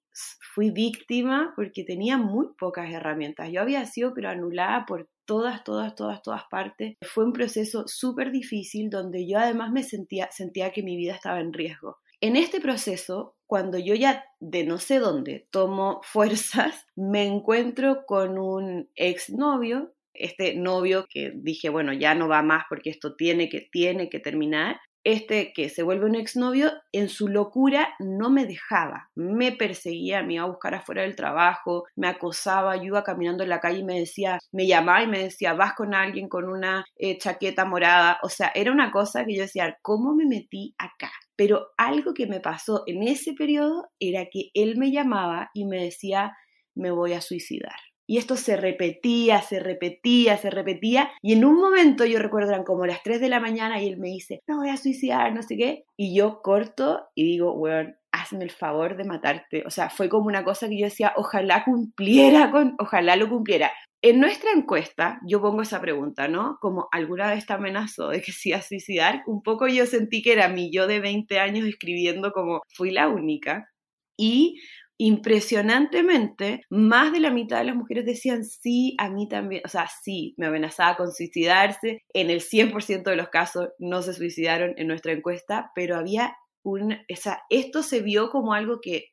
fui 0.55 0.71
víctima 0.71 1.51
porque 1.57 1.83
tenía 1.83 2.17
muy 2.17 2.47
pocas 2.57 2.89
herramientas. 2.89 3.49
Yo 3.51 3.59
había 3.61 3.85
sido 3.85 4.13
pero 4.13 4.29
anulada 4.29 4.85
por 4.85 5.09
todas, 5.25 5.65
todas, 5.65 5.93
todas, 5.93 6.21
todas 6.21 6.43
partes. 6.49 6.95
Fue 7.01 7.25
un 7.25 7.33
proceso 7.33 7.83
súper 7.85 8.31
difícil 8.31 8.89
donde 8.89 9.27
yo 9.27 9.39
además 9.39 9.73
me 9.73 9.83
sentía, 9.83 10.29
sentía 10.31 10.71
que 10.71 10.83
mi 10.83 10.95
vida 10.95 11.15
estaba 11.15 11.41
en 11.41 11.51
riesgo. 11.51 11.97
En 12.21 12.37
este 12.37 12.61
proceso, 12.61 13.35
cuando 13.45 13.77
yo 13.77 13.93
ya 13.93 14.23
de 14.39 14.63
no 14.63 14.77
sé 14.77 14.99
dónde 14.99 15.49
tomo 15.51 15.99
fuerzas, 16.03 16.85
me 16.95 17.25
encuentro 17.25 18.05
con 18.05 18.39
un 18.39 18.89
exnovio, 18.95 19.93
este 20.13 20.55
novio 20.55 21.07
que 21.09 21.33
dije, 21.35 21.67
bueno, 21.67 21.91
ya 21.91 22.15
no 22.15 22.29
va 22.29 22.41
más 22.41 22.63
porque 22.69 22.89
esto 22.89 23.15
tiene 23.17 23.49
que, 23.49 23.67
tiene 23.69 24.09
que 24.09 24.19
terminar, 24.19 24.79
este 25.03 25.53
que 25.53 25.69
se 25.69 25.83
vuelve 25.83 26.05
un 26.05 26.15
exnovio, 26.15 26.71
en 26.91 27.09
su 27.09 27.27
locura 27.27 27.93
no 27.99 28.29
me 28.29 28.45
dejaba, 28.45 29.09
me 29.15 29.51
perseguía, 29.51 30.23
me 30.23 30.35
iba 30.35 30.43
a 30.43 30.47
buscar 30.47 30.75
afuera 30.75 31.01
del 31.03 31.15
trabajo, 31.15 31.85
me 31.95 32.07
acosaba, 32.07 32.77
yo 32.77 32.83
iba 32.83 33.03
caminando 33.03 33.43
en 33.43 33.49
la 33.49 33.59
calle 33.59 33.79
y 33.79 33.83
me 33.83 33.99
decía, 33.99 34.39
me 34.51 34.67
llamaba 34.67 35.03
y 35.03 35.07
me 35.07 35.23
decía, 35.23 35.53
vas 35.53 35.73
con 35.73 35.93
alguien 35.93 36.29
con 36.29 36.49
una 36.49 36.85
eh, 36.97 37.17
chaqueta 37.17 37.65
morada, 37.65 38.19
o 38.23 38.29
sea, 38.29 38.51
era 38.53 38.71
una 38.71 38.91
cosa 38.91 39.25
que 39.25 39.35
yo 39.35 39.41
decía, 39.41 39.77
¿cómo 39.81 40.13
me 40.15 40.25
metí 40.25 40.75
acá? 40.77 41.11
Pero 41.35 41.69
algo 41.77 42.13
que 42.13 42.27
me 42.27 42.39
pasó 42.39 42.83
en 42.85 43.03
ese 43.03 43.33
periodo 43.33 43.89
era 43.99 44.25
que 44.31 44.51
él 44.53 44.77
me 44.77 44.91
llamaba 44.91 45.49
y 45.53 45.65
me 45.65 45.83
decía, 45.83 46.33
me 46.75 46.91
voy 46.91 47.13
a 47.13 47.21
suicidar. 47.21 47.90
Y 48.11 48.17
esto 48.17 48.35
se 48.35 48.57
repetía, 48.57 49.41
se 49.41 49.61
repetía, 49.61 50.35
se 50.35 50.49
repetía. 50.49 51.09
Y 51.21 51.31
en 51.31 51.45
un 51.45 51.55
momento 51.55 52.03
yo 52.03 52.19
recuerdo 52.19 52.49
eran 52.49 52.65
como 52.65 52.85
las 52.85 53.01
3 53.03 53.21
de 53.21 53.29
la 53.29 53.39
mañana 53.39 53.81
y 53.81 53.87
él 53.87 53.99
me 53.99 54.09
dice, 54.09 54.41
no 54.47 54.57
voy 54.57 54.67
a 54.67 54.75
suicidar, 54.75 55.33
no 55.33 55.41
sé 55.41 55.55
qué. 55.55 55.85
Y 55.95 56.13
yo 56.13 56.41
corto 56.41 57.05
y 57.15 57.23
digo, 57.23 57.53
weón, 57.53 57.95
hazme 58.11 58.43
el 58.43 58.51
favor 58.51 58.97
de 58.97 59.05
matarte. 59.05 59.63
O 59.65 59.69
sea, 59.69 59.89
fue 59.89 60.09
como 60.09 60.25
una 60.25 60.43
cosa 60.43 60.67
que 60.67 60.77
yo 60.77 60.87
decía, 60.87 61.13
ojalá 61.15 61.63
cumpliera 61.63 62.51
con, 62.51 62.75
ojalá 62.79 63.15
lo 63.15 63.29
cumpliera. 63.29 63.71
En 64.01 64.19
nuestra 64.19 64.51
encuesta, 64.53 65.21
yo 65.25 65.39
pongo 65.41 65.61
esa 65.61 65.79
pregunta, 65.79 66.27
¿no? 66.27 66.57
Como 66.59 66.89
alguna 66.91 67.29
vez 67.29 67.45
te 67.45 67.53
amenazó 67.53 68.09
de 68.09 68.21
que 68.21 68.33
se 68.33 68.49
iba 68.49 68.57
a 68.57 68.61
suicidar. 68.61 69.23
Un 69.25 69.41
poco 69.41 69.69
yo 69.69 69.85
sentí 69.85 70.21
que 70.21 70.33
era 70.33 70.49
mi 70.49 70.69
yo 70.69 70.85
de 70.85 70.99
20 70.99 71.39
años 71.39 71.65
escribiendo 71.65 72.33
como 72.33 72.59
fui 72.75 72.91
la 72.91 73.07
única. 73.07 73.69
Y 74.17 74.59
impresionantemente, 75.03 76.61
más 76.69 77.11
de 77.11 77.21
la 77.21 77.31
mitad 77.31 77.57
de 77.57 77.63
las 77.63 77.75
mujeres 77.75 78.05
decían 78.05 78.45
sí, 78.45 78.95
a 78.99 79.09
mí 79.09 79.27
también, 79.27 79.63
o 79.65 79.67
sea, 79.67 79.89
sí, 80.03 80.35
me 80.37 80.45
amenazaba 80.45 80.95
con 80.95 81.11
suicidarse. 81.11 82.03
En 82.13 82.29
el 82.29 82.39
100% 82.41 83.09
de 83.09 83.15
los 83.15 83.29
casos 83.29 83.69
no 83.79 84.03
se 84.03 84.13
suicidaron 84.13 84.75
en 84.77 84.85
nuestra 84.85 85.11
encuesta, 85.11 85.71
pero 85.73 85.97
había 85.97 86.35
un, 86.63 86.93
o 86.93 87.15
sea, 87.15 87.41
esto 87.49 87.81
se 87.81 88.01
vio 88.01 88.29
como 88.29 88.53
algo 88.53 88.79
que, 88.79 89.05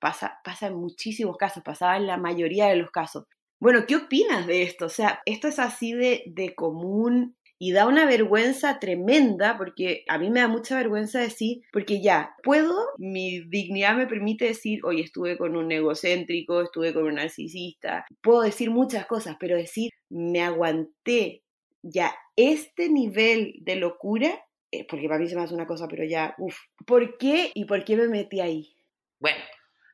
pasa, 0.00 0.40
pasa 0.42 0.66
en 0.66 0.74
muchísimos 0.74 1.36
casos, 1.36 1.62
pasaba 1.62 1.96
en 1.96 2.08
la 2.08 2.16
mayoría 2.16 2.66
de 2.66 2.76
los 2.76 2.90
casos. 2.90 3.26
Bueno, 3.60 3.84
¿qué 3.86 3.94
opinas 3.94 4.44
de 4.44 4.62
esto? 4.62 4.86
O 4.86 4.88
sea, 4.88 5.20
esto 5.24 5.46
es 5.46 5.60
así 5.60 5.92
de, 5.92 6.24
de 6.26 6.56
común 6.56 7.36
y 7.58 7.72
da 7.72 7.86
una 7.86 8.06
vergüenza 8.06 8.78
tremenda 8.78 9.56
porque 9.58 10.04
a 10.08 10.18
mí 10.18 10.30
me 10.30 10.40
da 10.40 10.48
mucha 10.48 10.76
vergüenza 10.76 11.18
decir, 11.18 11.62
porque 11.72 12.00
ya, 12.00 12.36
puedo, 12.42 12.74
mi 12.98 13.40
dignidad 13.48 13.96
me 13.96 14.06
permite 14.06 14.46
decir, 14.46 14.80
hoy 14.84 15.00
estuve 15.00 15.36
con 15.36 15.56
un 15.56 15.70
egocéntrico, 15.72 16.62
estuve 16.62 16.94
con 16.94 17.04
un 17.04 17.16
narcisista, 17.16 18.06
puedo 18.22 18.42
decir 18.42 18.70
muchas 18.70 19.06
cosas, 19.06 19.36
pero 19.40 19.56
decir, 19.56 19.90
me 20.08 20.42
aguanté 20.42 21.42
ya 21.82 22.14
este 22.36 22.88
nivel 22.88 23.54
de 23.60 23.76
locura, 23.76 24.44
eh, 24.70 24.86
porque 24.88 25.08
para 25.08 25.18
mí 25.18 25.28
se 25.28 25.34
me 25.34 25.42
hace 25.42 25.54
una 25.54 25.66
cosa, 25.66 25.88
pero 25.88 26.04
ya, 26.04 26.34
uff, 26.38 26.56
¿por 26.86 27.18
qué 27.18 27.50
y 27.54 27.64
por 27.64 27.84
qué 27.84 27.96
me 27.96 28.08
metí 28.08 28.40
ahí? 28.40 28.76
Bueno, 29.18 29.42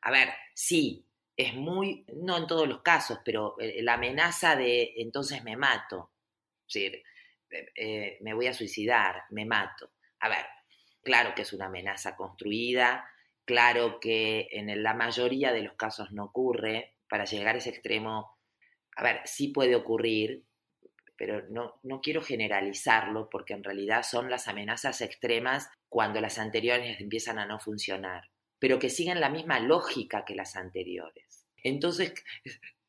a 0.03 0.11
ver, 0.11 0.29
sí, 0.55 1.07
es 1.37 1.55
muy, 1.55 2.05
no 2.15 2.37
en 2.37 2.47
todos 2.47 2.69
los 2.69 2.83
casos, 2.83 3.19
pero 3.25 3.59
eh, 3.59 3.83
la 3.83 3.95
amenaza 3.95 4.55
de 4.55 4.93
entonces 4.97 5.43
me 5.43 5.57
mato. 5.57 6.11
Sí, 6.67 6.91
eh, 7.75 8.19
me 8.21 8.35
voy 8.35 8.47
a 8.47 8.55
suicidar, 8.55 9.23
me 9.31 9.45
mato. 9.45 9.93
A 10.21 10.29
ver, 10.29 10.45
claro 11.03 11.35
que 11.35 11.43
es 11.43 11.53
una 11.53 11.67
amenaza 11.67 12.17
construida, 12.17 13.09
claro 13.45 14.01
que 14.01 14.49
en 14.53 14.83
la 14.83 14.95
mayoría 14.95 15.53
de 15.53 15.63
los 15.63 15.75
casos 15.75 16.13
no 16.13 16.25
ocurre, 16.25 16.95
para 17.09 17.25
llegar 17.25 17.55
a 17.55 17.59
ese 17.59 17.71
extremo, 17.71 18.39
a 18.97 19.03
ver, 19.03 19.21
sí 19.25 19.49
puede 19.49 19.77
ocurrir, 19.77 20.45
pero 21.17 21.43
no, 21.49 21.79
no 21.83 22.01
quiero 22.01 22.23
generalizarlo 22.23 23.29
porque 23.31 23.55
en 23.55 23.63
realidad 23.63 24.03
son 24.03 24.31
las 24.31 24.49
amenazas 24.49 25.01
extremas 25.01 25.69
cuando 25.89 26.21
las 26.21 26.39
anteriores 26.39 27.01
empiezan 27.01 27.39
a 27.39 27.47
no 27.47 27.59
funcionar, 27.61 28.31
pero 28.59 28.79
que 28.79 28.91
siguen 28.91 29.21
la 29.21 29.29
misma 29.31 29.61
lógica 29.61 30.25
que 30.25 30.35
las 30.35 30.57
anteriores. 30.57 31.47
Entonces, 31.63 32.15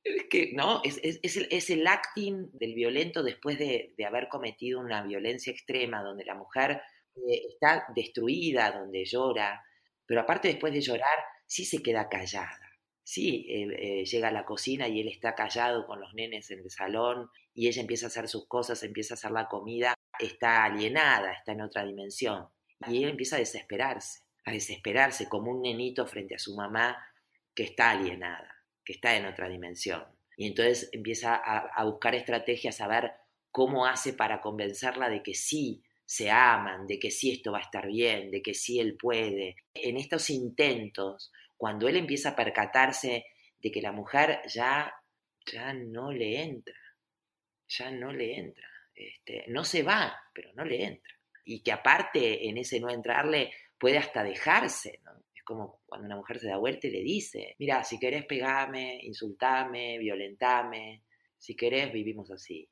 es 0.05 0.25
que, 0.29 0.51
¿no? 0.53 0.81
Es, 0.83 0.99
es, 1.03 1.69
el, 1.69 1.87
acting 1.87 2.51
del 2.53 2.75
violento 2.75 3.23
después 3.23 3.57
de, 3.57 3.93
haber 4.07 4.27
cometido 4.29 4.79
una 4.79 5.03
violencia 5.03 5.51
extrema, 5.51 6.03
donde 6.03 6.23
la 6.23 6.35
mujer 6.35 6.81
eh, 7.15 7.41
está 7.49 7.87
destruida, 7.95 8.71
donde 8.71 9.03
llora, 9.03 9.63
pero 10.05 10.21
aparte 10.21 10.47
después 10.47 10.71
de 10.73 10.81
llorar, 10.81 11.17
sí 11.47 11.65
se 11.65 11.81
queda 11.81 12.07
callada. 12.07 12.61
Sí, 13.03 13.47
eh, 13.49 14.01
eh, 14.01 14.05
llega 14.05 14.29
a 14.29 14.31
la 14.31 14.45
cocina 14.45 14.87
y 14.87 15.01
él 15.01 15.07
está 15.07 15.33
callado 15.33 15.85
con 15.87 15.99
los 15.99 16.13
nenes 16.13 16.49
en 16.51 16.59
el 16.59 16.69
salón 16.69 17.29
y 17.53 17.67
ella 17.67 17.81
empieza 17.81 18.05
a 18.05 18.09
hacer 18.09 18.27
sus 18.27 18.47
cosas, 18.47 18.83
empieza 18.83 19.13
a 19.13 19.17
hacer 19.17 19.31
la 19.31 19.47
comida, 19.47 19.95
está 20.19 20.63
alienada, 20.63 21.33
está 21.33 21.53
en 21.53 21.61
otra 21.61 21.83
dimensión. 21.83 22.47
Y 22.87 23.03
él 23.03 23.09
empieza 23.09 23.37
a 23.37 23.39
desesperarse, 23.39 24.21
a 24.45 24.51
desesperarse 24.51 25.27
como 25.29 25.51
un 25.51 25.61
nenito 25.61 26.05
frente 26.05 26.35
a 26.35 26.39
su 26.39 26.55
mamá 26.55 26.97
que 27.55 27.63
está 27.63 27.91
alienada 27.91 28.54
que 28.85 28.93
está 28.93 29.15
en 29.15 29.25
otra 29.25 29.49
dimensión. 29.49 30.05
Y 30.37 30.47
entonces 30.47 30.89
empieza 30.91 31.35
a, 31.35 31.83
buscar 31.85 32.13
estrategias, 32.15 32.81
a 32.81 32.87
ver 32.87 33.11
cómo 33.51 33.85
hace 33.85 34.13
para 34.13 34.41
convencerla 34.41 35.09
de 35.09 35.23
que 35.23 35.33
sí 35.33 35.81
se 36.05 36.29
aman, 36.29 36.85
de 36.85 36.99
que 36.99 37.09
sí 37.09 37.31
esto 37.31 37.51
va 37.51 37.59
a 37.59 37.63
estar 37.63 37.87
bien, 37.87 38.29
de 38.31 38.41
que 38.41 38.53
sí 38.53 38.79
él 38.79 38.95
puede. 38.97 39.55
En 39.73 39.97
estos 39.97 40.29
intentos, 40.29 41.31
cuando 41.57 41.87
él 41.87 41.95
empieza 41.95 42.29
a 42.29 42.35
percatarse 42.35 43.25
de 43.57 43.71
que 43.71 43.81
la 43.81 43.91
mujer 43.91 44.41
ya, 44.47 44.93
ya 45.45 45.73
no 45.73 46.11
le 46.11 46.41
entra, 46.41 46.77
ya 47.67 47.89
no 47.91 48.11
le 48.11 48.37
entra, 48.37 48.69
este, 48.93 49.45
no 49.47 49.63
se 49.63 49.83
va, 49.83 50.15
pero 50.33 50.51
no 50.53 50.65
le 50.65 50.83
entra. 50.83 51.13
Y 51.45 51.61
que 51.61 51.71
aparte 51.71 52.47
en 52.47 52.57
ese 52.57 52.79
no 52.79 52.89
entrarle 52.89 53.51
puede 53.79 53.97
hasta 53.97 54.23
dejarse, 54.23 54.99
¿no? 55.03 55.24
Como 55.45 55.79
cuando 55.85 56.07
una 56.07 56.17
mujer 56.17 56.39
se 56.39 56.47
da 56.47 56.57
vuelta 56.57 56.87
y 56.87 56.91
le 56.91 57.01
dice, 57.01 57.55
mira, 57.59 57.83
si 57.83 57.99
querés 57.99 58.25
pegame, 58.25 58.99
insultame, 59.03 59.97
violentame, 59.99 61.03
si 61.37 61.55
querés 61.55 61.93
vivimos 61.93 62.31
así, 62.31 62.67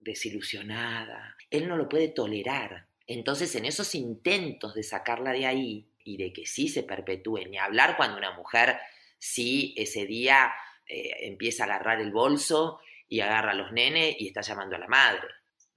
desilusionada. 0.00 1.36
Él 1.50 1.68
no 1.68 1.76
lo 1.76 1.88
puede 1.88 2.08
tolerar. 2.08 2.88
Entonces 3.06 3.54
en 3.54 3.64
esos 3.64 3.94
intentos 3.94 4.74
de 4.74 4.82
sacarla 4.82 5.32
de 5.32 5.46
ahí 5.46 5.88
y 6.04 6.16
de 6.16 6.32
que 6.32 6.46
sí 6.46 6.68
se 6.68 6.82
perpetúe, 6.82 7.46
ni 7.48 7.58
hablar 7.58 7.96
cuando 7.96 8.18
una 8.18 8.32
mujer 8.36 8.76
sí 9.18 9.74
ese 9.76 10.06
día 10.06 10.52
eh, 10.88 11.26
empieza 11.26 11.64
a 11.64 11.66
agarrar 11.66 12.00
el 12.00 12.12
bolso 12.12 12.80
y 13.08 13.20
agarra 13.20 13.52
a 13.52 13.54
los 13.54 13.72
nenes 13.72 14.16
y 14.18 14.26
está 14.26 14.40
llamando 14.40 14.76
a 14.76 14.80
la 14.80 14.88
madre. 14.88 15.28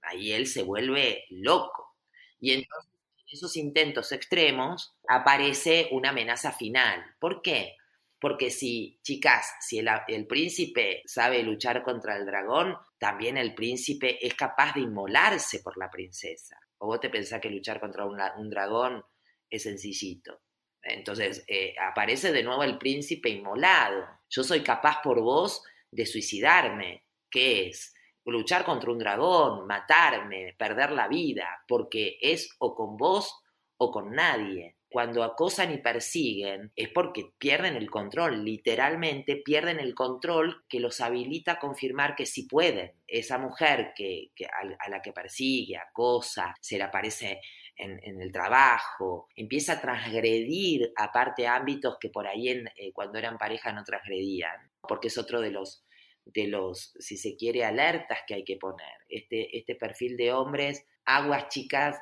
Ahí 0.02 0.32
él 0.32 0.46
se 0.46 0.62
vuelve 0.62 1.24
loco. 1.30 1.96
Y 2.40 2.52
entonces 2.52 2.89
en 2.89 2.89
esos 3.30 3.56
intentos 3.56 4.12
extremos 4.12 4.96
aparece 5.08 5.88
una 5.92 6.10
amenaza 6.10 6.52
final. 6.52 7.04
¿Por 7.18 7.42
qué? 7.42 7.76
Porque 8.20 8.50
si, 8.50 8.98
chicas, 9.02 9.54
si 9.60 9.78
el, 9.78 10.26
príncipe 10.26 11.02
sabe 11.06 11.42
luchar 11.42 11.82
contra 11.82 12.16
el 12.16 12.26
dragón, 12.26 12.76
también 12.98 13.38
el 13.38 13.54
príncipe 13.54 14.24
es 14.24 14.34
capaz 14.34 14.74
de 14.74 14.80
inmolarse 14.80 15.60
por 15.60 15.78
la 15.78 15.90
princesa. 15.90 16.58
¿O 16.78 16.86
vos 16.86 17.00
te 17.00 17.08
pensás 17.08 17.40
que 17.40 17.50
luchar 17.50 17.80
contra 17.80 18.04
un, 18.04 18.50
dragón 18.50 19.02
es 19.48 19.62
sencillito? 19.62 20.42
Entonces 20.82 21.44
eh, 21.46 21.74
aparece 21.78 22.32
de 22.32 22.42
nuevo 22.42 22.62
el 22.62 22.78
príncipe 22.78 23.30
inmolado. 23.30 24.06
Yo 24.28 24.42
soy 24.42 24.62
capaz 24.62 25.00
por 25.02 25.20
vos 25.20 25.62
de 25.90 26.04
suicidarme. 26.04 27.04
¿Qué 27.30 27.68
es? 27.68 27.94
Luchar 28.24 28.64
contra 28.64 28.92
un 28.92 28.98
dragón, 28.98 29.66
matarme, 29.66 30.54
perder 30.58 30.92
la 30.92 31.08
vida, 31.08 31.64
porque 31.66 32.18
es 32.20 32.54
o 32.58 32.74
con 32.74 32.96
vos 32.96 33.42
o 33.76 33.90
con 33.90 34.12
nadie 34.12 34.76
cuando 34.90 35.22
acosan 35.22 35.72
y 35.72 35.78
persiguen 35.78 36.72
es 36.74 36.88
porque 36.88 37.30
pierden 37.38 37.76
el 37.76 37.88
control, 37.88 38.44
literalmente 38.44 39.36
pierden 39.36 39.78
el 39.78 39.94
control 39.94 40.64
que 40.68 40.80
los 40.80 41.00
habilita 41.00 41.52
a 41.52 41.58
confirmar 41.60 42.16
que 42.16 42.26
sí 42.26 42.48
pueden. 42.48 42.92
Esa 43.06 43.38
mujer 43.38 43.92
que, 43.94 44.32
a, 44.48 44.88
la 44.88 45.00
que 45.00 45.12
persigue, 45.12 45.76
acosa, 45.76 46.56
se 46.60 46.76
le 46.76 46.84
aparece 46.84 47.40
en, 47.76 48.20
el 48.20 48.32
trabajo, 48.32 49.28
empieza 49.36 49.74
a 49.74 49.80
transgredir 49.80 50.92
aparte 50.96 51.46
ámbitos 51.46 51.96
que 51.98 52.10
por 52.10 52.26
ahí 52.26 52.48
eh, 52.48 52.92
cuando 52.92 53.16
eran 53.16 53.38
pareja 53.38 53.72
no 53.72 53.84
transgredían, 53.84 54.72
porque 54.82 55.06
es 55.08 55.16
otro 55.16 55.40
de 55.40 55.52
los 55.52 55.84
de 56.24 56.46
los, 56.46 56.94
si 56.98 57.16
se 57.16 57.36
quiere, 57.36 57.64
alertas 57.64 58.20
que 58.26 58.34
hay 58.34 58.44
que 58.44 58.56
poner. 58.56 58.92
Este, 59.08 59.56
este 59.56 59.74
perfil 59.74 60.16
de 60.16 60.32
hombres, 60.32 60.84
aguas 61.04 61.48
chicas, 61.48 61.98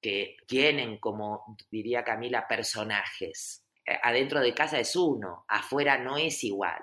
que 0.00 0.36
tienen, 0.46 0.98
como 0.98 1.56
diría 1.70 2.04
Camila, 2.04 2.46
personajes. 2.46 3.64
Eh, 3.84 3.98
adentro 4.02 4.40
de 4.40 4.54
casa 4.54 4.78
es 4.78 4.94
uno, 4.94 5.44
afuera 5.48 5.98
no 5.98 6.16
es 6.16 6.44
igual. 6.44 6.80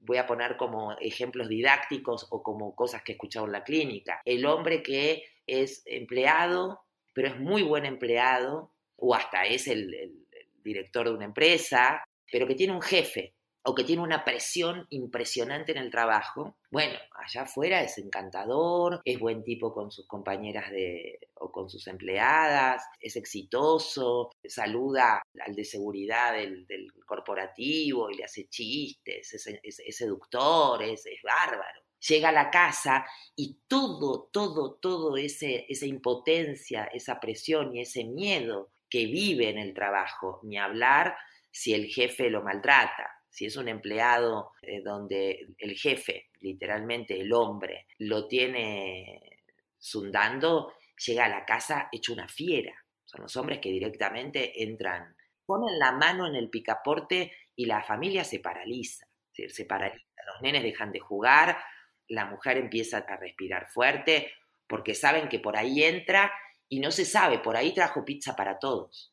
Voy 0.00 0.18
a 0.18 0.26
poner 0.26 0.56
como 0.56 0.92
ejemplos 1.00 1.48
didácticos 1.48 2.28
o 2.30 2.42
como 2.42 2.74
cosas 2.76 3.02
que 3.02 3.12
he 3.12 3.14
escuchado 3.14 3.46
en 3.46 3.52
la 3.52 3.64
clínica. 3.64 4.20
El 4.24 4.44
hombre 4.44 4.82
que 4.82 5.24
es 5.46 5.82
empleado, 5.86 6.84
pero 7.14 7.28
es 7.28 7.40
muy 7.40 7.62
buen 7.62 7.86
empleado, 7.86 8.72
o 8.96 9.14
hasta 9.14 9.44
es 9.44 9.66
el, 9.66 9.94
el 9.94 10.26
director 10.62 11.08
de 11.08 11.14
una 11.14 11.24
empresa, 11.24 12.04
pero 12.30 12.46
que 12.46 12.54
tiene 12.54 12.74
un 12.74 12.82
jefe 12.82 13.34
o 13.66 13.74
que 13.74 13.84
tiene 13.84 14.02
una 14.02 14.24
presión 14.24 14.86
impresionante 14.90 15.72
en 15.72 15.78
el 15.78 15.90
trabajo, 15.90 16.58
bueno, 16.70 16.98
allá 17.14 17.42
afuera 17.42 17.82
es 17.82 17.96
encantador, 17.96 19.00
es 19.04 19.18
buen 19.18 19.42
tipo 19.42 19.72
con 19.72 19.90
sus 19.90 20.06
compañeras 20.06 20.70
de, 20.70 21.18
o 21.36 21.50
con 21.50 21.70
sus 21.70 21.86
empleadas, 21.86 22.82
es 23.00 23.16
exitoso, 23.16 24.30
saluda 24.44 25.22
al 25.40 25.54
de 25.54 25.64
seguridad 25.64 26.34
del, 26.34 26.66
corporativo 27.06 28.10
y 28.10 28.16
le 28.16 28.24
hace 28.24 28.48
chistes, 28.48 29.32
es, 29.32 29.96
seductor, 29.96 30.82
es, 30.82 31.04
bárbaro. 31.22 31.80
Llega 32.06 32.28
a 32.28 32.32
la 32.32 32.50
casa 32.50 33.06
y 33.34 33.60
todo, 33.66 34.28
todo, 34.30 34.74
todo 34.74 35.16
ese, 35.16 35.64
esa 35.70 35.86
impotencia, 35.86 36.84
esa 36.84 37.18
presión 37.18 37.74
y 37.74 37.80
ese 37.80 38.04
miedo 38.04 38.72
que 38.90 39.06
vive 39.06 39.48
en 39.48 39.58
el 39.58 39.72
trabajo, 39.72 40.40
ni 40.42 40.58
hablar 40.58 41.16
si 41.50 41.72
el 41.72 41.86
jefe 41.86 42.30
lo 42.30 42.42
maltrata, 42.42 43.13
si 43.34 43.46
es 43.46 43.56
un 43.56 43.66
empleado 43.66 44.52
eh, 44.62 44.80
donde 44.80 45.48
el 45.58 45.74
jefe, 45.74 46.30
literalmente 46.38 47.20
el 47.20 47.32
hombre, 47.32 47.88
lo 47.98 48.28
tiene 48.28 49.40
sundando, 49.76 50.72
llega 51.04 51.24
a 51.24 51.28
la 51.28 51.44
casa 51.44 51.88
hecho 51.90 52.12
una 52.12 52.28
fiera. 52.28 52.72
Son 53.04 53.22
los 53.22 53.34
hombres 53.34 53.58
que 53.58 53.72
directamente 53.72 54.62
entran, 54.62 55.16
ponen 55.44 55.80
la 55.80 55.90
mano 55.90 56.28
en 56.28 56.36
el 56.36 56.48
picaporte 56.48 57.32
y 57.56 57.66
la 57.66 57.82
familia 57.82 58.22
se 58.22 58.38
paraliza. 58.38 59.04
Se 59.32 59.64
paraliza. 59.64 60.06
Los 60.26 60.40
nenes 60.40 60.62
dejan 60.62 60.92
de 60.92 61.00
jugar, 61.00 61.58
la 62.06 62.26
mujer 62.26 62.56
empieza 62.56 62.98
a 62.98 63.16
respirar 63.16 63.66
fuerte 63.66 64.30
porque 64.68 64.94
saben 64.94 65.28
que 65.28 65.40
por 65.40 65.56
ahí 65.56 65.82
entra 65.82 66.32
y 66.68 66.78
no 66.78 66.92
se 66.92 67.04
sabe, 67.04 67.40
por 67.40 67.56
ahí 67.56 67.74
trajo 67.74 68.04
pizza 68.04 68.36
para 68.36 68.60
todos, 68.60 69.12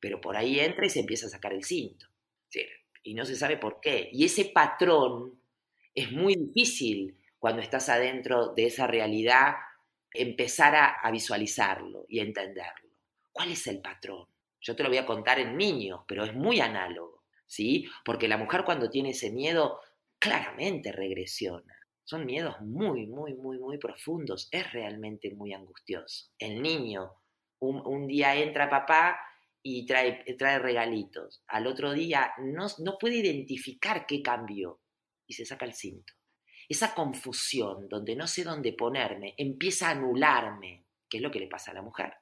pero 0.00 0.20
por 0.20 0.36
ahí 0.36 0.58
entra 0.58 0.84
y 0.84 0.90
se 0.90 0.98
empieza 0.98 1.26
a 1.26 1.30
sacar 1.30 1.52
el 1.52 1.62
cinto 1.62 2.08
y 3.02 3.14
no 3.14 3.24
se 3.24 3.36
sabe 3.36 3.56
por 3.56 3.80
qué. 3.80 4.08
Y 4.12 4.24
ese 4.24 4.46
patrón 4.46 5.40
es 5.94 6.12
muy 6.12 6.34
difícil 6.34 7.18
cuando 7.38 7.62
estás 7.62 7.88
adentro 7.88 8.54
de 8.54 8.66
esa 8.66 8.86
realidad 8.86 9.54
empezar 10.14 10.74
a, 10.76 11.10
visualizarlo 11.10 12.06
y 12.08 12.20
entenderlo. 12.20 12.90
¿Cuál 13.32 13.50
es 13.52 13.66
el 13.66 13.80
patrón? 13.80 14.26
Yo 14.60 14.76
te 14.76 14.82
lo 14.82 14.88
voy 14.88 14.98
a 14.98 15.06
contar 15.06 15.38
en 15.38 15.56
niños, 15.56 16.02
pero 16.06 16.24
es 16.24 16.34
muy 16.34 16.60
análogo, 16.60 17.24
¿sí? 17.46 17.88
Porque 18.04 18.28
la 18.28 18.36
mujer 18.36 18.62
cuando 18.64 18.90
tiene 18.90 19.10
ese 19.10 19.32
miedo 19.32 19.80
claramente 20.18 20.92
regresiona. 20.92 21.74
Son 22.04 22.26
miedos 22.26 22.60
muy, 22.60 23.06
muy, 23.06 23.34
muy, 23.34 23.58
muy 23.58 23.78
profundos. 23.78 24.48
Es 24.50 24.70
realmente 24.72 25.34
muy 25.34 25.52
angustioso. 25.52 26.30
El 26.38 26.62
niño, 26.62 27.10
un 27.58 28.06
día 28.06 28.36
entra 28.36 28.68
papá 28.68 29.18
y 29.62 29.86
trae, 29.86 30.24
trae 30.36 30.58
regalitos. 30.58 31.42
Al 31.46 31.66
otro 31.66 31.92
día 31.92 32.32
no, 32.38 32.66
no 32.78 32.98
puede 32.98 33.16
identificar 33.16 34.06
qué 34.06 34.22
cambió 34.22 34.80
y 35.26 35.34
se 35.34 35.44
saca 35.44 35.64
el 35.64 35.74
cinto. 35.74 36.12
Esa 36.68 36.94
confusión 36.94 37.88
donde 37.88 38.16
no 38.16 38.26
sé 38.26 38.44
dónde 38.44 38.72
ponerme 38.72 39.34
empieza 39.36 39.88
a 39.88 39.92
anularme, 39.92 40.86
que 41.08 41.18
es 41.18 41.22
lo 41.22 41.30
que 41.30 41.40
le 41.40 41.48
pasa 41.48 41.70
a 41.70 41.74
la 41.74 41.82
mujer. 41.82 42.12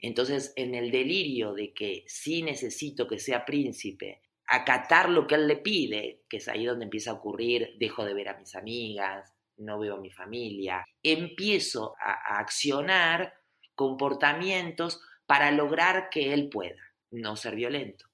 Entonces, 0.00 0.52
en 0.56 0.74
el 0.74 0.90
delirio 0.90 1.54
de 1.54 1.72
que 1.72 2.04
sí 2.06 2.42
necesito 2.42 3.08
que 3.08 3.18
sea 3.18 3.44
príncipe, 3.44 4.22
acatar 4.46 5.08
lo 5.08 5.26
que 5.26 5.34
él 5.34 5.48
le 5.48 5.56
pide, 5.56 6.22
que 6.28 6.36
es 6.38 6.48
ahí 6.48 6.64
donde 6.64 6.84
empieza 6.84 7.10
a 7.10 7.14
ocurrir, 7.14 7.76
dejo 7.78 8.04
de 8.04 8.14
ver 8.14 8.28
a 8.28 8.38
mis 8.38 8.54
amigas, 8.54 9.32
no 9.56 9.78
veo 9.78 9.96
a 9.96 10.00
mi 10.00 10.10
familia, 10.10 10.84
empiezo 11.02 11.94
a 12.00 12.38
accionar 12.38 13.34
comportamientos 13.74 15.00
para 15.28 15.50
lograr 15.50 16.08
que 16.08 16.32
él 16.32 16.48
pueda 16.48 16.82
no 17.10 17.36
ser 17.36 17.54
violento, 17.54 18.06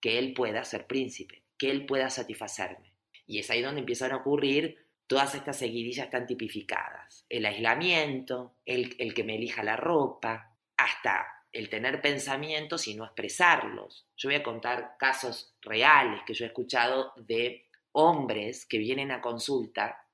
que 0.00 0.20
él 0.20 0.34
pueda 0.34 0.62
ser 0.62 0.86
príncipe, 0.86 1.42
que 1.58 1.68
él 1.68 1.84
pueda 1.84 2.10
satisfacerme. 2.10 2.94
Y 3.26 3.40
es 3.40 3.50
ahí 3.50 3.60
donde 3.60 3.80
empiezan 3.80 4.12
a 4.12 4.18
ocurrir 4.18 4.86
todas 5.08 5.34
estas 5.34 5.56
seguidillas 5.58 6.10
tan 6.10 6.28
tipificadas. 6.28 7.26
El 7.28 7.44
aislamiento, 7.44 8.54
el, 8.64 8.94
el 9.00 9.14
que 9.14 9.24
me 9.24 9.34
elija 9.34 9.64
la 9.64 9.74
ropa, 9.74 10.56
hasta 10.76 11.26
el 11.50 11.68
tener 11.68 12.00
pensamientos 12.00 12.86
y 12.86 12.94
no 12.94 13.04
expresarlos. 13.04 14.06
Yo 14.16 14.28
voy 14.28 14.36
a 14.36 14.44
contar 14.44 14.94
casos 14.96 15.56
reales 15.62 16.22
que 16.24 16.34
yo 16.34 16.44
he 16.44 16.48
escuchado 16.48 17.12
de 17.16 17.66
hombres 17.90 18.64
que 18.64 18.78
vienen 18.78 19.10
a 19.10 19.20
consulta. 19.20 20.06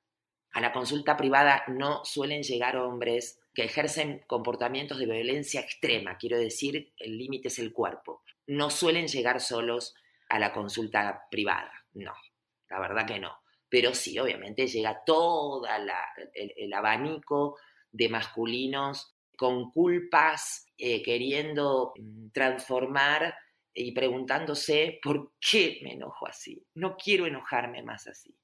A 0.53 0.61
la 0.63 0.73
consulta 0.73 1.19
privada 1.19 1.65
no 1.69 2.03
suelen 2.07 2.43
llegar 2.43 2.79
hombres 2.79 3.43
que 3.57 3.65
ejercen 3.65 4.23
comportamientos 4.27 4.99
de 4.99 5.07
violencia 5.07 5.63
extrema, 5.63 6.19
quiero 6.19 6.39
decir, 6.39 6.93
el 6.99 7.17
límite 7.17 7.49
es 7.49 7.59
el 7.59 7.73
cuerpo. 7.73 8.23
No 8.49 8.69
suelen 8.69 9.09
llegar 9.09 9.41
solos 9.41 9.95
a 10.29 10.39
la 10.39 10.53
consulta 10.53 11.23
privada, 11.31 11.73
no, 11.95 12.13
la 12.69 12.79
verdad 12.79 13.07
que 13.07 13.19
no. 13.19 13.35
Pero 13.67 13.95
sí, 13.95 14.19
obviamente 14.19 14.67
llega 14.67 15.03
todo 15.07 15.67
el, 15.67 16.73
abanico 16.75 17.57
de 17.91 18.11
masculinos 18.11 19.17
con 19.39 19.71
culpas, 19.71 20.67
eh, 20.77 21.03
queriendo 21.03 21.95
mm, 21.97 22.29
transformar 22.33 23.35
y 23.73 23.93
preguntándose 23.93 25.01
por 25.03 25.33
qué 25.41 25.81
me 25.83 25.95
enojo 25.95 26.27
así. 26.27 26.63
No 26.75 26.95
quiero 26.95 27.25
enojarme 27.25 27.83
más 27.83 28.07
así, 28.07 28.37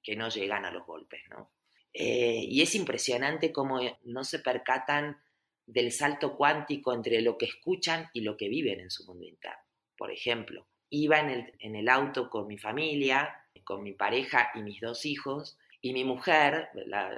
que 0.00 0.14
no 0.14 0.28
llegan 0.28 0.64
a 0.64 0.70
los 0.70 0.86
golpes, 0.86 1.22
¿no? 1.30 1.50
Eh, 1.94 2.44
y 2.48 2.62
es 2.62 2.74
impresionante 2.74 3.52
cómo 3.52 3.80
no 4.04 4.24
se 4.24 4.38
percatan 4.38 5.20
del 5.66 5.92
salto 5.92 6.36
cuántico 6.36 6.92
entre 6.92 7.20
lo 7.20 7.38
que 7.38 7.46
escuchan 7.46 8.10
y 8.12 8.22
lo 8.22 8.36
que 8.36 8.48
viven 8.48 8.80
en 8.80 8.90
su 8.90 9.04
mundo 9.04 9.26
interno. 9.26 9.62
Por 9.96 10.10
ejemplo, 10.10 10.66
iba 10.90 11.20
en 11.20 11.76
el, 11.76 11.88
auto 11.88 12.28
con 12.28 12.46
mi 12.46 12.58
familia, 12.58 13.46
con 13.64 13.82
mi 13.82 13.92
pareja 13.92 14.50
y 14.54 14.62
mis 14.62 14.80
dos 14.80 15.06
hijos, 15.06 15.58
y 15.80 15.92
mi 15.92 16.04
mujer, 16.04 16.68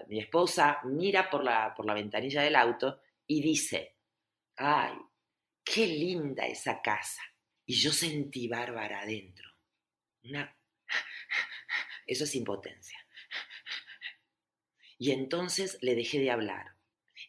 mi 0.08 0.20
esposa, 0.20 0.78
mira 0.84 1.28
por 1.30 1.44
la, 1.44 1.74
por 1.74 1.84
la 1.86 1.94
ventanilla 1.94 2.42
del 2.42 2.56
auto 2.56 3.00
y 3.26 3.42
dice, 3.42 3.96
ay, 4.56 4.94
qué 5.64 5.86
linda 5.86 6.46
esa 6.46 6.80
casa. 6.80 7.22
Y 7.66 7.74
yo 7.74 7.92
sentí 7.92 8.48
Bárbara 8.48 9.00
adentro. 9.00 9.50
Eso 12.06 12.24
es 12.24 12.34
impotencia. 12.34 13.03
Y 14.98 15.10
entonces 15.12 15.78
le 15.80 15.94
dejé 15.94 16.20
de 16.20 16.30
hablar. 16.30 16.74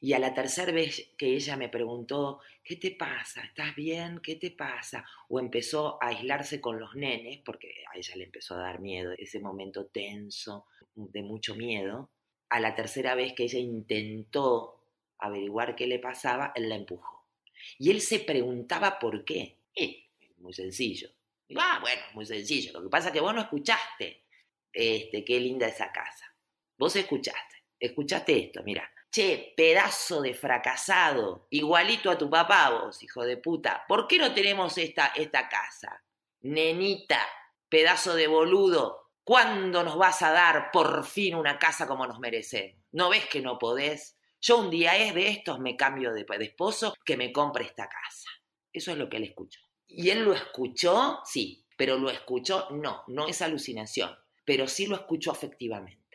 Y 0.02 0.14
a 0.14 0.20
la 0.20 0.34
tercera 0.34 0.72
vez 0.72 1.14
que 1.18 1.36
ella 1.36 1.58
me 1.58 1.70
preguntó, 1.70 2.40
¿qué 2.64 2.76
te 2.76 2.92
pasa? 2.92 3.44
¿Estás 3.44 3.76
bien? 3.76 4.20
¿Qué 4.20 4.36
te 4.36 4.52
pasa? 4.52 5.06
O 5.30 5.40
empezó 5.40 6.02
a 6.02 6.08
aislarse 6.08 6.60
con 6.60 6.80
los 6.80 6.96
nenes, 6.96 7.40
porque 7.46 7.84
a 7.94 7.98
ella 7.98 8.16
le 8.16 8.26
empezó 8.26 8.56
a 8.56 8.64
dar 8.64 8.80
miedo, 8.80 9.14
ese 9.18 9.40
momento 9.40 9.86
tenso, 9.88 10.66
de 10.96 11.22
mucho 11.22 11.56
miedo. 11.56 12.10
A 12.50 12.60
la 12.60 12.76
tercera 12.76 13.16
vez 13.16 13.34
que 13.34 13.44
ella 13.44 13.60
intentó 13.60 14.76
averiguar 15.20 15.76
qué 15.76 15.88
le 15.88 16.00
pasaba, 16.00 16.52
él 16.56 16.70
la 16.70 16.76
empujó. 16.76 17.26
Y 17.80 17.92
él 17.92 18.02
se 18.02 18.20
preguntaba 18.20 19.00
por 19.00 19.24
qué. 19.24 19.58
Muy 20.38 20.54
sencillo. 20.54 21.10
ah, 21.58 21.80
bueno, 21.82 22.02
muy 22.14 22.26
sencillo. 22.26 22.74
Lo 22.74 22.84
que 22.84 22.90
pasa 22.90 23.08
es 23.08 23.14
que 23.14 23.22
vos 23.22 23.34
no 23.34 23.42
escuchaste 23.42 24.24
este, 24.72 25.24
qué 25.24 25.40
linda 25.40 25.68
esa 25.68 25.92
casa. 25.92 26.36
Vos 26.78 26.96
escuchaste. 26.96 27.55
Escuchaste 27.86 28.46
esto, 28.46 28.64
mira. 28.64 28.90
Che, 29.12 29.54
pedazo 29.56 30.22
de 30.22 30.34
fracasado, 30.34 31.48
igualito 31.52 32.12
a 32.12 32.18
tu 32.18 32.30
papá 32.30 32.70
vos, 32.70 33.02
hijo 33.02 33.24
de 33.24 33.38
puta. 33.38 33.86
¿Por 33.88 34.08
qué 34.08 34.18
no 34.18 34.34
tenemos 34.34 34.78
esta, 34.78 35.14
esta 35.16 35.48
casa? 35.48 36.04
Nenita, 36.42 37.22
pedazo 37.70 38.14
de 38.16 38.28
boludo, 38.28 39.12
¿cuándo 39.24 39.84
nos 39.84 39.98
vas 39.98 40.22
a 40.22 40.32
dar 40.32 40.70
por 40.72 41.06
fin 41.06 41.36
una 41.36 41.58
casa 41.58 41.88
como 41.88 42.06
nos 42.06 42.20
merecemos? 42.20 42.84
¿No 42.92 43.10
ves 43.10 43.26
que 43.28 43.42
no 43.42 43.58
podés? 43.58 44.18
Yo 44.42 44.58
un 44.58 44.70
día 44.70 44.98
es 44.98 45.16
de 45.16 45.30
estos 45.30 45.60
me 45.60 45.78
cambio 45.78 46.14
de, 46.14 46.26
de 46.26 46.46
esposo 46.46 46.94
que 47.06 47.18
me 47.18 47.32
compre 47.32 47.66
esta 47.66 47.88
casa. 47.88 48.30
Eso 48.74 48.92
es 48.92 48.98
lo 48.98 49.08
que 49.08 49.18
él 49.18 49.24
escuchó. 49.24 49.62
¿Y 49.88 50.10
él 50.10 50.24
lo 50.24 50.34
escuchó? 50.34 51.22
Sí, 51.24 51.66
pero 51.78 51.98
lo 51.98 52.10
escuchó, 52.10 52.68
no, 52.72 53.04
no 53.08 53.28
es 53.28 53.42
alucinación, 53.42 54.16
pero 54.44 54.68
sí 54.68 54.88
lo 54.88 54.96
escuchó 54.96 55.32
afectivamente. 55.32 56.06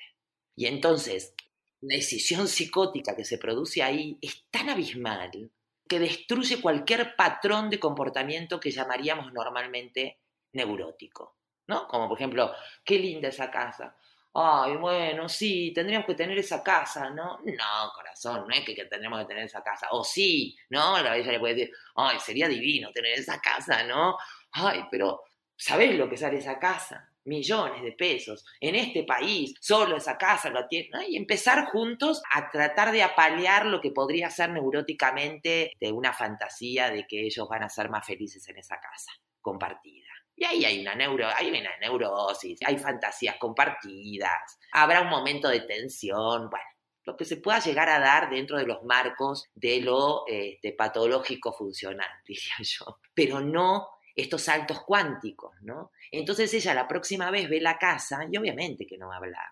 Y 0.54 0.66
entonces, 0.66 1.34
la 1.82 1.96
decisión 1.96 2.46
psicótica 2.46 3.16
que 3.16 3.24
se 3.24 3.38
produce 3.38 3.82
ahí 3.82 4.18
es 4.20 4.44
tan 4.50 4.68
abismal 4.68 5.50
que 5.88 5.98
destruye 5.98 6.60
cualquier 6.60 7.16
patrón 7.16 7.70
de 7.70 7.80
comportamiento 7.80 8.60
que 8.60 8.70
llamaríamos 8.70 9.32
normalmente 9.32 10.20
neurótico, 10.52 11.38
¿no? 11.66 11.88
Como 11.88 12.08
por 12.08 12.18
ejemplo, 12.18 12.52
qué 12.84 12.98
linda 12.98 13.28
esa 13.28 13.50
casa. 13.50 13.96
Ay, 14.32 14.76
bueno, 14.76 15.28
sí, 15.28 15.72
tendríamos 15.74 16.06
que 16.06 16.14
tener 16.14 16.38
esa 16.38 16.62
casa, 16.62 17.10
¿no? 17.10 17.40
No, 17.44 17.92
corazón, 17.94 18.46
no 18.46 18.54
es 18.54 18.64
que, 18.64 18.74
tendríamos 18.84 19.18
que 19.20 19.26
tener 19.26 19.44
esa 19.44 19.62
casa. 19.62 19.88
O 19.90 20.04
sí, 20.04 20.56
¿no? 20.68 21.02
La 21.02 21.16
ella 21.16 21.32
le 21.32 21.40
puede 21.40 21.54
decir, 21.54 21.74
ay, 21.96 22.20
sería 22.20 22.46
divino 22.46 22.92
tener 22.92 23.18
esa 23.18 23.40
casa, 23.40 23.82
¿no? 23.82 24.16
Ay, 24.52 24.84
pero 24.90 25.24
¿sabés 25.56 25.96
lo 25.98 26.08
que 26.08 26.16
sale 26.16 26.38
esa 26.38 26.58
casa? 26.60 27.09
Millones 27.24 27.82
de 27.82 27.92
pesos 27.92 28.44
en 28.60 28.74
este 28.74 29.04
país, 29.04 29.54
solo 29.60 29.96
esa 29.96 30.16
casa 30.16 30.50
lo 30.50 30.66
tiene, 30.66 30.88
y 31.08 31.16
empezar 31.16 31.66
juntos 31.66 32.22
a 32.32 32.50
tratar 32.50 32.92
de 32.92 33.02
apalear 33.02 33.66
lo 33.66 33.80
que 33.80 33.90
podría 33.90 34.30
ser 34.30 34.50
neuróticamente 34.50 35.72
de 35.80 35.92
una 35.92 36.12
fantasía 36.12 36.90
de 36.90 37.06
que 37.06 37.26
ellos 37.26 37.48
van 37.48 37.62
a 37.62 37.68
ser 37.68 37.90
más 37.90 38.06
felices 38.06 38.46
en 38.48 38.58
esa 38.58 38.80
casa 38.80 39.12
compartida. 39.40 40.08
Y 40.36 40.44
ahí 40.44 40.64
hay 40.64 40.80
una, 40.80 40.94
neuro, 40.94 41.28
hay 41.36 41.50
una 41.50 41.70
neurosis, 41.80 42.58
hay 42.64 42.78
fantasías 42.78 43.36
compartidas, 43.36 44.58
habrá 44.72 45.02
un 45.02 45.08
momento 45.08 45.48
de 45.48 45.60
tensión, 45.60 46.48
bueno, 46.48 46.64
lo 47.04 47.16
que 47.16 47.24
se 47.24 47.38
pueda 47.38 47.58
llegar 47.60 47.88
a 47.88 47.98
dar 47.98 48.30
dentro 48.30 48.56
de 48.56 48.66
los 48.66 48.82
marcos 48.84 49.48
de 49.54 49.80
lo 49.80 50.24
este, 50.26 50.72
patológico 50.72 51.52
funcional, 51.52 52.08
diría 52.26 52.54
yo, 52.60 53.00
pero 53.14 53.40
no 53.40 53.88
estos 54.20 54.42
saltos 54.42 54.82
cuánticos, 54.82 55.54
¿no? 55.62 55.90
Entonces 56.10 56.52
ella 56.54 56.74
la 56.74 56.88
próxima 56.88 57.30
vez 57.30 57.48
ve 57.48 57.60
la 57.60 57.78
casa 57.78 58.26
y 58.30 58.36
obviamente 58.36 58.86
que 58.86 58.98
no 58.98 59.08
va 59.08 59.14
a 59.14 59.18
hablar. 59.18 59.48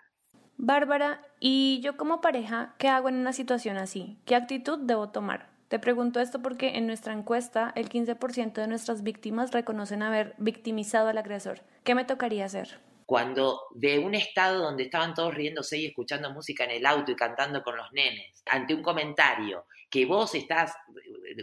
Bárbara, 0.57 1.23
¿y 1.39 1.81
yo 1.83 1.97
como 1.97 2.21
pareja 2.21 2.75
qué 2.79 2.89
hago 2.89 3.09
en 3.09 3.15
una 3.15 3.33
situación 3.33 3.77
así? 3.77 4.19
¿Qué 4.27 4.35
actitud 4.35 4.79
debo 4.81 5.11
tomar? 5.11 5.51
Te 5.69 5.79
pregunto 5.79 6.19
esto 6.19 6.41
porque 6.41 6.77
en 6.77 6.87
nuestra 6.87 7.13
encuesta 7.13 7.73
el 7.77 7.89
15% 7.89 8.55
de 8.55 8.67
nuestras 8.67 9.03
víctimas 9.03 9.53
reconocen 9.53 10.03
haber 10.03 10.35
victimizado 10.39 11.09
al 11.09 11.19
agresor. 11.19 11.61
¿Qué 11.85 11.95
me 11.95 12.05
tocaría 12.05 12.47
hacer? 12.47 12.81
Cuando 13.07 13.61
de 13.75 13.99
un 13.99 14.15
estado 14.15 14.63
donde 14.63 14.85
estaban 14.85 15.15
todos 15.15 15.35
riéndose 15.35 15.79
y 15.79 15.87
escuchando 15.87 16.33
música 16.33 16.65
en 16.65 16.71
el 16.71 16.87
auto 16.87 17.13
y 17.13 17.17
cantando 17.17 17.63
con 17.63 17.77
los 17.77 17.93
nenes, 17.93 18.43
ante 18.51 18.75
un 18.75 18.83
comentario 18.83 19.67
que 19.91 20.07
vos 20.07 20.35
estás 20.35 20.75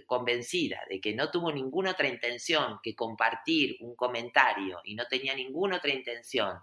convencida 0.06 0.82
de 0.90 1.00
que 1.00 1.14
no 1.14 1.32
tuvo 1.32 1.52
ninguna 1.52 1.92
otra 1.92 2.08
intención 2.08 2.80
que 2.82 2.96
compartir 2.96 3.78
un 3.82 3.96
comentario 3.96 4.80
y 4.84 4.96
no 4.96 5.06
tenía 5.08 5.36
ninguna 5.36 5.78
otra 5.78 5.94
intención, 5.94 6.58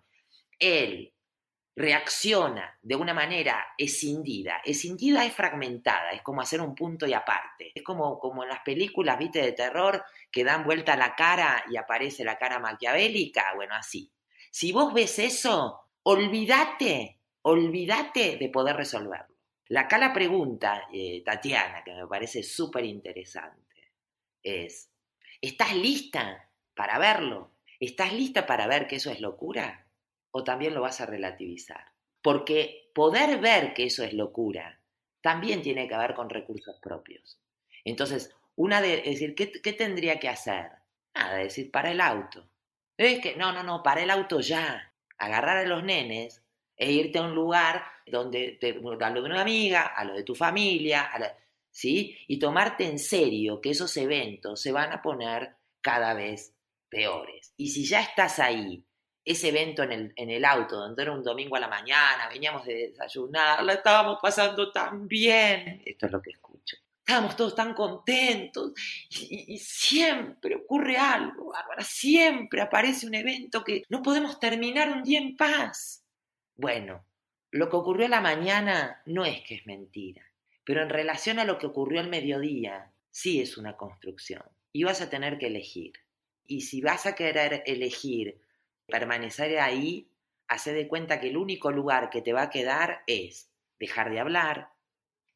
él 0.59 1.13
reacciona 1.75 2.79
de 2.83 2.97
una 2.97 3.15
manera 3.15 3.65
escindida. 3.79 4.61
Escindida 4.65 5.25
es 5.25 5.33
fragmentada, 5.33 6.11
es 6.11 6.23
como 6.23 6.43
hacer 6.43 6.61
un 6.61 6.75
punto 6.75 7.07
y 7.07 7.15
aparte. 7.15 7.73
Es 7.75 7.83
como, 7.83 8.19
como 8.19 8.43
en 8.43 8.51
las 8.51 8.61
películas, 8.61 9.19
viste, 9.19 9.41
de 9.41 9.53
terror, 9.53 10.05
que 10.31 10.45
dan 10.45 10.65
vuelta 10.65 10.97
la 10.97 11.15
cara 11.15 11.65
y 11.71 11.77
aparece 11.77 12.25
la 12.25 12.39
cara 12.39 12.59
maquiavélica. 12.59 13.55
Bueno, 13.55 13.75
así. 13.75 14.13
Si 14.51 14.73
vos 14.73 14.93
ves 14.93 15.19
eso, 15.19 15.81
olvídate, 16.03 17.21
olvídate 17.43 18.37
de 18.37 18.49
poder 18.51 18.77
resolverlo. 18.77 19.32
Acá 19.77 19.99
la 19.99 20.13
pregunta, 20.13 20.89
eh, 20.93 21.23
Tatiana, 21.25 21.83
que 21.85 21.95
me 21.95 22.07
parece 22.07 22.43
súper 22.43 22.85
interesante, 22.85 23.93
es, 24.43 24.91
¿estás 25.41 25.75
lista 25.75 26.51
para 26.75 26.99
verlo? 26.99 27.53
¿Estás 27.81 28.13
lista 28.13 28.47
para 28.47 28.67
ver 28.67 28.87
que 28.87 28.97
eso 28.97 29.11
es 29.11 29.21
locura? 29.21 29.87
¿O 30.31 30.45
también 30.45 30.75
lo 30.75 30.83
vas 30.83 31.01
a 31.01 31.07
relativizar? 31.07 31.93
Porque 32.21 32.91
poder 32.95 33.39
ver 33.41 33.75
que 33.75 33.85
eso 33.85 34.05
es 34.05 34.13
locura 34.13 34.83
también 35.23 35.63
tiene 35.63 35.89
que 35.89 35.97
ver 35.97 36.15
con 36.15 36.29
recursos 36.29 36.79
propios. 36.81 37.39
Entonces, 37.85 38.35
una 38.57 38.83
de 38.83 39.01
decir, 39.01 39.35
¿qué, 39.35 39.51
¿qué, 39.51 39.73
tendría 39.73 40.21
que 40.21 40.29
hacer? 40.29 40.71
Nada, 41.15 41.37
decir, 41.37 41.71
para 41.71 41.91
el 41.91 42.01
auto. 42.01 42.49
Es 42.99 43.21
que, 43.21 43.37
no, 43.37 43.53
no, 43.53 43.63
no, 43.63 43.83
para 43.83 44.03
el 44.03 44.11
auto 44.11 44.41
ya. 44.41 44.93
Agarrar 45.17 45.59
a 45.59 45.67
los 45.67 45.85
nenes 45.85 46.42
e 46.77 46.91
irte 46.91 47.19
a 47.19 47.23
un 47.23 47.35
lugar 47.35 47.83
donde 48.07 48.59
te, 48.61 48.71
a 48.71 49.11
lo 49.11 49.23
de 49.23 49.27
una 49.27 49.41
amiga, 49.41 49.87
a 49.87 50.05
lo 50.05 50.15
de 50.15 50.25
tu 50.25 50.35
familia, 50.35 51.11
¿sí? 51.71 52.17
Y 52.29 52.39
tomarte 52.39 52.85
en 52.87 52.99
serio 52.99 53.61
que 53.61 53.71
esos 53.71 53.97
eventos 53.97 54.61
se 54.61 54.73
van 54.73 54.93
a 54.93 55.03
poner 55.03 55.57
cada 55.81 56.15
vez 56.15 56.55
peores. 56.89 57.55
Y 57.57 57.71
si 57.71 57.85
ya 57.85 58.01
estás 58.01 58.39
ahí, 58.39 58.85
ese 59.25 59.49
evento 59.49 59.83
en 59.83 59.93
el, 59.93 60.13
en 60.17 60.31
el 60.31 60.45
auto, 60.45 60.77
donde 60.77 61.03
era 61.03 61.13
un 61.13 61.23
domingo 61.23 61.57
a 61.57 61.61
la 61.61 61.69
mañana, 61.69 62.29
veníamos 62.29 62.67
de 62.67 62.89
desayunar, 62.89 63.63
la 63.63 63.75
estábamos 63.75 64.19
pasando 64.21 64.71
tan 64.73 65.07
bien, 65.07 65.83
esto 65.87 66.07
es 66.07 66.13
lo 66.13 66.21
que 66.21 66.31
escucho. 66.31 66.77
Estábamos 66.99 67.37
todos 67.37 67.55
tan 67.55 67.75
contentos 67.75 68.73
y, 69.11 69.55
y 69.55 69.59
siempre 69.59 70.57
ocurre 70.57 70.97
algo, 70.97 71.53
Bárbara, 71.53 71.83
siempre 71.83 72.61
aparece 72.61 73.07
un 73.07 73.15
evento 73.15 73.65
que 73.65 73.83
no 73.89 74.03
podemos 74.03 74.39
terminar 74.39 74.91
un 74.93 75.03
día 75.03 75.21
en 75.21 75.37
paz. 75.37 76.02
Bueno, 76.57 77.05
lo 77.51 77.69
que 77.69 77.77
ocurrió 77.77 78.07
a 78.07 78.11
la 78.11 78.21
mañana 78.21 79.03
no 79.07 79.25
es 79.25 79.41
que 79.43 79.57
es 79.57 79.67
mentira, 79.67 80.23
pero 80.65 80.83
en 80.83 80.91
relación 80.91 81.39
a 81.39 81.45
lo 81.45 81.59
que 81.59 81.67
ocurrió 81.67 82.01
al 82.01 82.09
mediodía, 82.09 82.93
sí 83.11 83.41
es 83.41 83.59
una 83.59 83.77
construcción. 83.77 84.43
Y 84.73 84.85
vas 84.85 85.01
a 85.01 85.11
tener 85.11 85.39
que 85.39 85.49
elegir. 85.49 85.93
Y 86.47 86.63
si 86.63 86.81
vas 86.81 87.07
a 87.07 87.15
querer 87.15 87.63
elegir 87.67 88.41
permanecer 88.87 89.59
ahí, 89.59 90.11
hace 90.49 90.73
de 90.73 90.89
cuenta 90.89 91.21
que 91.21 91.29
el 91.29 91.37
único 91.37 91.71
lugar 91.71 92.11
que 92.11 92.23
te 92.23 92.33
va 92.33 92.43
a 92.43 92.51
quedar 92.51 93.03
es 93.07 93.51
dejar 93.79 94.11
de 94.11 94.21
hablar, 94.21 94.71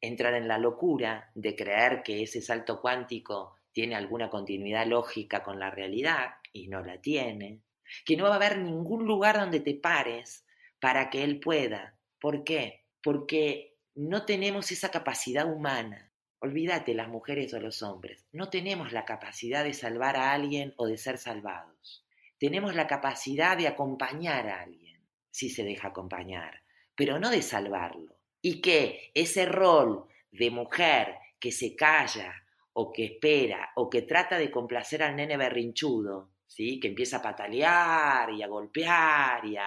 entrar 0.01 0.33
en 0.33 0.47
la 0.47 0.57
locura 0.57 1.31
de 1.35 1.55
creer 1.55 2.03
que 2.03 2.23
ese 2.23 2.41
salto 2.41 2.81
cuántico 2.81 3.55
tiene 3.71 3.95
alguna 3.95 4.29
continuidad 4.29 4.87
lógica 4.87 5.43
con 5.43 5.59
la 5.59 5.69
realidad 5.69 6.35
y 6.51 6.67
no 6.67 6.83
la 6.83 6.99
tiene, 6.99 7.61
que 8.05 8.17
no 8.17 8.23
va 8.23 8.33
a 8.33 8.35
haber 8.35 8.57
ningún 8.57 9.05
lugar 9.05 9.39
donde 9.39 9.59
te 9.59 9.75
pares 9.75 10.46
para 10.79 11.09
que 11.09 11.23
Él 11.23 11.39
pueda. 11.39 11.97
¿Por 12.19 12.43
qué? 12.43 12.85
Porque 13.01 13.75
no 13.95 14.25
tenemos 14.25 14.71
esa 14.71 14.89
capacidad 14.89 15.51
humana. 15.51 16.11
Olvídate 16.39 16.93
las 16.93 17.07
mujeres 17.07 17.53
o 17.53 17.59
los 17.59 17.81
hombres. 17.81 18.25
No 18.31 18.49
tenemos 18.49 18.91
la 18.91 19.05
capacidad 19.05 19.63
de 19.63 19.73
salvar 19.73 20.17
a 20.17 20.33
alguien 20.33 20.73
o 20.77 20.85
de 20.85 20.97
ser 20.97 21.17
salvados. 21.17 22.05
Tenemos 22.39 22.75
la 22.75 22.85
capacidad 22.85 23.57
de 23.57 23.67
acompañar 23.67 24.47
a 24.47 24.61
alguien, 24.61 25.01
si 25.31 25.49
se 25.49 25.63
deja 25.63 25.87
acompañar, 25.87 26.61
pero 26.95 27.17
no 27.17 27.31
de 27.31 27.41
salvarlo. 27.41 28.15
Y 28.41 28.61
que 28.61 29.11
ese 29.15 29.45
rol 29.45 30.05
de 30.31 30.51
mujer 30.51 31.15
que 31.39 31.51
se 31.51 31.75
calla 31.75 32.43
o 32.73 32.93
que 32.93 33.05
espera 33.05 33.71
o 33.75 33.89
que 33.89 34.03
trata 34.03 34.37
de 34.37 34.51
complacer 34.51 35.01
al 35.01 35.15
nene 35.15 35.37
berrinchudo, 35.37 36.29
¿sí? 36.47 36.79
que 36.79 36.87
empieza 36.87 37.17
a 37.17 37.21
patalear 37.21 38.31
y 38.31 38.41
a 38.41 38.47
golpear 38.47 39.43
y 39.45 39.57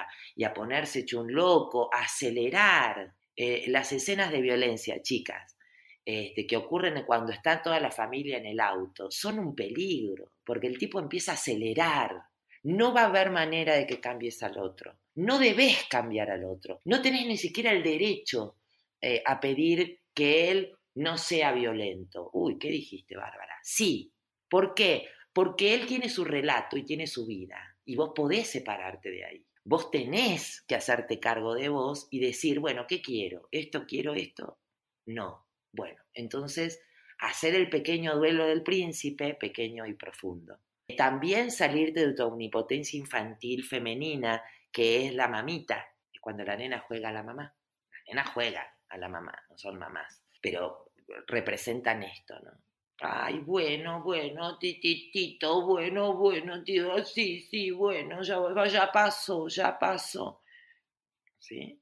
a, 0.42 0.54
ponerse 0.54 1.00
hecho 1.00 1.20
un 1.20 1.32
loco, 1.32 1.90
a 1.92 2.00
acelerar. 2.00 3.14
Eh, 3.36 3.64
las 3.68 3.92
escenas 3.92 4.30
de 4.32 4.40
violencia, 4.40 5.00
chicas, 5.00 5.56
este, 6.04 6.46
que 6.46 6.56
ocurren 6.56 7.04
cuando 7.04 7.32
está 7.32 7.62
toda 7.62 7.78
la 7.78 7.90
familia 7.90 8.38
en 8.38 8.46
el 8.46 8.60
auto, 8.60 9.10
son 9.10 9.38
un 9.38 9.54
peligro, 9.54 10.32
porque 10.44 10.66
el 10.66 10.78
tipo 10.78 10.98
empieza 10.98 11.32
a 11.32 11.34
acelerar. 11.34 12.22
No 12.62 12.92
va 12.92 13.02
a 13.02 13.06
haber 13.06 13.30
manera 13.30 13.76
de 13.76 13.86
que 13.86 14.00
cambies 14.00 14.42
al 14.42 14.58
otro. 14.58 14.98
No 15.14 15.38
debes 15.38 15.84
cambiar 15.88 16.30
al 16.30 16.44
otro. 16.44 16.80
No 16.84 17.00
tenés 17.00 17.26
ni 17.26 17.36
siquiera 17.36 17.72
el 17.72 17.82
derecho 17.82 18.56
eh, 19.00 19.22
a 19.24 19.40
pedir 19.40 20.00
que 20.12 20.50
él 20.50 20.72
no 20.94 21.16
sea 21.16 21.52
violento. 21.52 22.30
Uy, 22.32 22.58
¿qué 22.58 22.68
dijiste, 22.68 23.16
Bárbara? 23.16 23.56
Sí. 23.62 24.12
¿Por 24.48 24.74
qué? 24.74 25.08
Porque 25.32 25.74
él 25.74 25.86
tiene 25.86 26.08
su 26.08 26.24
relato 26.24 26.76
y 26.76 26.84
tiene 26.84 27.06
su 27.06 27.26
vida. 27.26 27.76
Y 27.84 27.96
vos 27.96 28.12
podés 28.14 28.48
separarte 28.48 29.10
de 29.10 29.24
ahí. 29.24 29.46
Vos 29.64 29.90
tenés 29.90 30.62
que 30.62 30.74
hacerte 30.74 31.20
cargo 31.20 31.54
de 31.54 31.68
vos 31.68 32.08
y 32.10 32.20
decir, 32.20 32.60
bueno, 32.60 32.86
¿qué 32.88 33.00
quiero? 33.02 33.48
¿Esto 33.50 33.84
quiero 33.86 34.14
esto? 34.14 34.58
No. 35.06 35.46
Bueno, 35.72 36.02
entonces 36.14 36.82
hacer 37.18 37.54
el 37.54 37.68
pequeño 37.68 38.16
duelo 38.16 38.46
del 38.46 38.62
príncipe, 38.62 39.34
pequeño 39.34 39.86
y 39.86 39.94
profundo. 39.94 40.58
También 40.96 41.50
salirte 41.50 42.06
de 42.06 42.14
tu 42.14 42.24
omnipotencia 42.24 42.98
infantil 42.98 43.64
femenina, 43.64 44.42
que 44.72 45.06
es 45.06 45.14
la 45.14 45.28
mamita, 45.28 45.86
cuando 46.20 46.44
la 46.44 46.56
nena 46.56 46.80
juega 46.80 47.10
a 47.10 47.12
la 47.12 47.22
mamá. 47.22 47.54
La 47.92 47.98
nena 48.08 48.24
juega 48.24 48.76
a 48.88 48.98
la 48.98 49.08
mamá, 49.08 49.34
no 49.48 49.56
son 49.56 49.78
mamás, 49.78 50.22
pero 50.40 50.92
representan 51.26 52.02
esto, 52.02 52.38
¿no? 52.40 52.52
Ay, 53.02 53.38
bueno, 53.38 54.02
bueno, 54.02 54.58
tititito, 54.58 55.66
bueno, 55.66 56.14
bueno, 56.14 56.62
tío, 56.62 57.02
sí, 57.04 57.40
sí, 57.40 57.70
bueno, 57.70 58.22
ya, 58.22 58.38
ya 58.66 58.92
pasó, 58.92 59.48
ya 59.48 59.78
pasó. 59.78 60.42
¿Sí? 61.38 61.80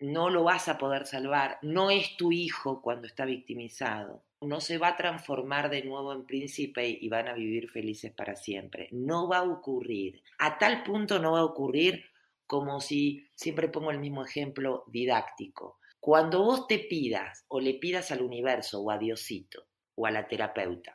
No 0.00 0.28
lo 0.28 0.44
vas 0.44 0.68
a 0.68 0.76
poder 0.76 1.06
salvar, 1.06 1.58
no 1.62 1.90
es 1.90 2.16
tu 2.16 2.32
hijo 2.32 2.82
cuando 2.82 3.06
está 3.06 3.24
victimizado, 3.24 4.24
no 4.42 4.60
se 4.60 4.78
va 4.78 4.88
a 4.88 4.96
transformar 4.96 5.70
de 5.70 5.84
nuevo 5.84 6.12
en 6.12 6.26
príncipe 6.26 6.86
y 6.86 7.08
van 7.08 7.28
a 7.28 7.34
vivir 7.34 7.70
felices 7.70 8.12
para 8.12 8.36
siempre. 8.36 8.88
No 8.92 9.26
va 9.26 9.38
a 9.38 9.42
ocurrir. 9.44 10.22
A 10.38 10.58
tal 10.58 10.82
punto 10.84 11.18
no 11.18 11.32
va 11.32 11.40
a 11.40 11.44
ocurrir 11.44 12.04
como 12.46 12.80
si, 12.80 13.26
siempre 13.34 13.68
pongo 13.68 13.90
el 13.90 13.98
mismo 14.00 14.24
ejemplo 14.24 14.84
didáctico, 14.86 15.78
cuando 16.00 16.42
vos 16.42 16.66
te 16.66 16.78
pidas 16.78 17.44
o 17.48 17.60
le 17.60 17.74
pidas 17.74 18.10
al 18.10 18.22
universo 18.22 18.80
o 18.80 18.90
a 18.90 18.98
Diosito 18.98 19.67
o 19.98 20.06
a 20.06 20.10
la 20.10 20.28
terapeuta 20.28 20.94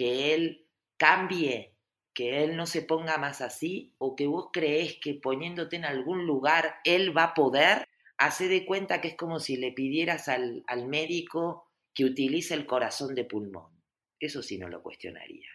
que 0.00 0.32
él 0.34 0.66
cambie, 0.96 1.74
que 2.14 2.42
él 2.42 2.56
no 2.56 2.64
se 2.64 2.80
ponga 2.80 3.18
más 3.18 3.42
así 3.42 3.94
o 3.98 4.16
que 4.16 4.26
vos 4.26 4.48
crees 4.50 4.98
que 4.98 5.12
poniéndote 5.12 5.76
en 5.76 5.84
algún 5.84 6.26
lugar 6.26 6.76
él 6.84 7.14
va 7.14 7.24
a 7.24 7.34
poder, 7.34 7.86
hace 8.16 8.48
de 8.48 8.64
cuenta 8.64 9.02
que 9.02 9.08
es 9.08 9.16
como 9.16 9.40
si 9.40 9.58
le 9.58 9.72
pidieras 9.72 10.28
al, 10.28 10.64
al 10.66 10.86
médico 10.88 11.66
que 11.94 12.06
utilice 12.06 12.54
el 12.54 12.64
corazón 12.64 13.14
de 13.14 13.24
pulmón. 13.24 13.70
Eso 14.18 14.42
sí 14.42 14.56
no 14.56 14.68
lo 14.68 14.82
cuestionaría. 14.82 15.48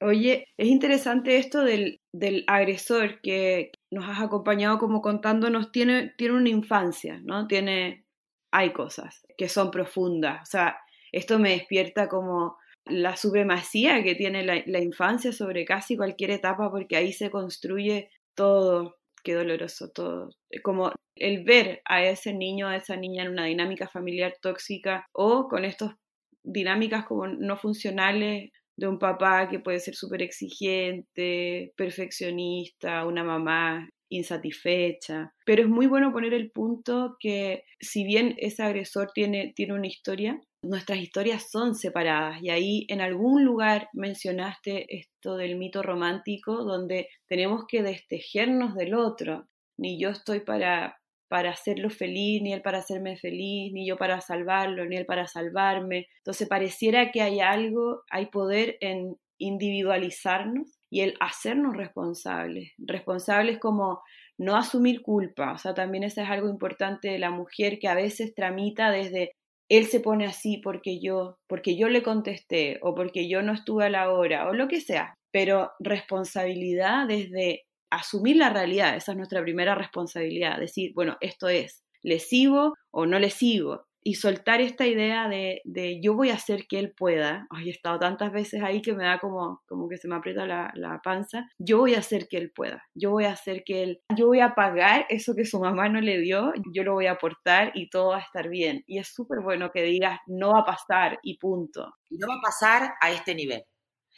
Oye, 0.00 0.46
es 0.56 0.68
interesante 0.68 1.36
esto 1.36 1.64
del, 1.64 2.00
del, 2.12 2.44
agresor 2.46 3.20
que 3.22 3.72
nos 3.90 4.08
has 4.08 4.20
acompañado 4.20 4.78
como 4.78 5.02
contándonos, 5.02 5.72
tiene, 5.72 6.14
tiene 6.16 6.34
una 6.34 6.48
infancia, 6.48 7.20
¿no? 7.24 7.48
Tiene, 7.48 8.06
hay 8.52 8.72
cosas 8.72 9.26
que 9.36 9.48
son 9.48 9.72
profundas. 9.72 10.42
O 10.42 10.50
sea, 10.50 10.78
esto 11.12 11.38
me 11.38 11.50
despierta 11.50 12.08
como 12.08 12.56
la 12.86 13.16
supremacía 13.16 14.02
que 14.02 14.14
tiene 14.14 14.44
la, 14.44 14.80
infancia 14.80 15.32
sobre 15.32 15.64
casi 15.64 15.96
cualquier 15.96 16.30
etapa 16.30 16.70
porque 16.70 16.96
ahí 16.96 17.12
se 17.12 17.30
construye 17.30 18.10
todo. 18.34 18.96
Qué 19.22 19.34
doloroso 19.34 19.90
todo. 19.90 20.30
Como 20.62 20.92
el 21.14 21.44
ver 21.44 21.82
a 21.84 22.02
ese 22.02 22.32
niño, 22.32 22.68
a 22.68 22.76
esa 22.76 22.96
niña 22.96 23.24
en 23.24 23.30
una 23.30 23.44
dinámica 23.44 23.86
familiar 23.86 24.34
tóxica 24.40 25.06
o 25.12 25.46
con 25.48 25.66
estas 25.66 25.94
dinámicas 26.42 27.04
como 27.04 27.26
no 27.26 27.58
funcionales 27.58 28.50
de 28.76 28.88
un 28.88 28.98
papá 28.98 29.48
que 29.50 29.60
puede 29.60 29.78
ser 29.78 29.94
súper 29.94 30.22
exigente, 30.22 31.74
perfeccionista, 31.76 33.04
una 33.04 33.22
mamá 33.22 33.90
insatisfecha. 34.08 35.34
Pero 35.44 35.62
es 35.62 35.68
muy 35.68 35.86
bueno 35.86 36.12
poner 36.12 36.32
el 36.32 36.50
punto 36.50 37.16
que 37.20 37.64
si 37.78 38.04
bien 38.04 38.34
ese 38.38 38.62
agresor 38.62 39.10
tiene, 39.12 39.52
tiene 39.54 39.74
una 39.74 39.86
historia, 39.86 40.40
nuestras 40.62 40.98
historias 40.98 41.50
son 41.50 41.74
separadas 41.74 42.42
y 42.42 42.50
ahí 42.50 42.86
en 42.88 43.00
algún 43.00 43.44
lugar 43.44 43.88
mencionaste 43.92 44.98
esto 44.98 45.36
del 45.36 45.56
mito 45.56 45.82
romántico 45.82 46.64
donde 46.64 47.08
tenemos 47.26 47.64
que 47.66 47.82
destejernos 47.82 48.74
del 48.74 48.94
otro. 48.94 49.48
Ni 49.78 49.98
yo 49.98 50.10
estoy 50.10 50.40
para, 50.40 50.98
para 51.28 51.50
hacerlo 51.50 51.88
feliz, 51.88 52.42
ni 52.42 52.52
él 52.52 52.60
para 52.60 52.78
hacerme 52.78 53.16
feliz, 53.16 53.72
ni 53.72 53.86
yo 53.86 53.96
para 53.96 54.20
salvarlo, 54.20 54.84
ni 54.84 54.96
él 54.96 55.06
para 55.06 55.26
salvarme. 55.26 56.08
Entonces 56.18 56.48
pareciera 56.48 57.10
que 57.10 57.22
hay 57.22 57.40
algo, 57.40 58.02
hay 58.10 58.26
poder 58.26 58.76
en 58.80 59.16
individualizarnos 59.38 60.78
y 60.90 61.00
el 61.00 61.14
hacernos 61.20 61.74
responsables. 61.76 62.72
Responsables 62.76 63.58
como 63.58 64.02
no 64.36 64.56
asumir 64.56 65.02
culpa, 65.02 65.52
o 65.52 65.58
sea, 65.58 65.74
también 65.74 66.02
eso 66.02 66.22
es 66.22 66.28
algo 66.28 66.48
importante 66.48 67.08
de 67.08 67.18
la 67.18 67.30
mujer 67.30 67.78
que 67.78 67.88
a 67.88 67.94
veces 67.94 68.34
tramita 68.34 68.90
desde 68.90 69.32
él 69.70 69.86
se 69.86 70.00
pone 70.00 70.26
así 70.26 70.58
porque 70.58 71.00
yo, 71.00 71.38
porque 71.46 71.76
yo 71.76 71.88
le 71.88 72.02
contesté 72.02 72.78
o 72.82 72.94
porque 72.94 73.28
yo 73.28 73.40
no 73.40 73.52
estuve 73.52 73.86
a 73.86 73.90
la 73.90 74.12
hora 74.12 74.48
o 74.48 74.52
lo 74.52 74.68
que 74.68 74.80
sea, 74.80 75.16
pero 75.30 75.70
responsabilidad 75.78 77.06
desde 77.06 77.64
asumir 77.88 78.36
la 78.36 78.50
realidad, 78.50 78.96
esa 78.96 79.12
es 79.12 79.16
nuestra 79.16 79.42
primera 79.42 79.76
responsabilidad, 79.76 80.58
decir, 80.58 80.92
bueno, 80.94 81.16
esto 81.20 81.48
es, 81.48 81.84
le 82.02 82.18
sigo 82.18 82.74
o 82.90 83.06
no 83.06 83.18
le 83.20 83.30
sigo, 83.30 83.86
y 84.02 84.14
soltar 84.14 84.60
esta 84.60 84.86
idea 84.86 85.28
de, 85.28 85.60
de, 85.64 86.00
yo 86.02 86.14
voy 86.14 86.30
a 86.30 86.34
hacer 86.34 86.66
que 86.66 86.78
él 86.78 86.92
pueda, 86.96 87.46
ay, 87.50 87.68
he 87.68 87.70
estado 87.70 87.98
tantas 87.98 88.32
veces 88.32 88.62
ahí 88.62 88.80
que 88.80 88.94
me 88.94 89.04
da 89.04 89.18
como, 89.18 89.62
como 89.66 89.88
que 89.88 89.98
se 89.98 90.08
me 90.08 90.16
aprieta 90.16 90.46
la, 90.46 90.70
la, 90.74 91.00
panza, 91.02 91.48
yo 91.58 91.78
voy 91.78 91.94
a 91.94 91.98
hacer 91.98 92.26
que 92.28 92.38
él 92.38 92.50
pueda, 92.50 92.84
yo 92.94 93.10
voy 93.10 93.24
a 93.24 93.32
hacer 93.32 93.62
que 93.64 93.82
él, 93.82 94.00
yo 94.16 94.26
voy 94.26 94.40
a 94.40 94.54
pagar 94.54 95.06
eso 95.10 95.34
que 95.34 95.44
su 95.44 95.60
mamá 95.60 95.88
no 95.88 96.00
le 96.00 96.18
dio, 96.18 96.52
yo 96.72 96.82
lo 96.82 96.94
voy 96.94 97.06
a 97.06 97.12
aportar 97.12 97.72
y 97.74 97.90
todo 97.90 98.10
va 98.10 98.18
a 98.18 98.22
estar 98.22 98.48
bien. 98.48 98.82
Y 98.86 98.98
es 98.98 99.08
súper 99.08 99.40
bueno 99.40 99.70
que 99.70 99.82
digas, 99.82 100.18
no 100.26 100.52
va 100.52 100.60
a 100.60 100.64
pasar 100.64 101.18
y 101.22 101.38
punto. 101.38 101.94
No 102.10 102.28
va 102.28 102.34
a 102.34 102.42
pasar 102.42 102.94
a 103.00 103.10
este 103.10 103.34
nivel. 103.34 103.64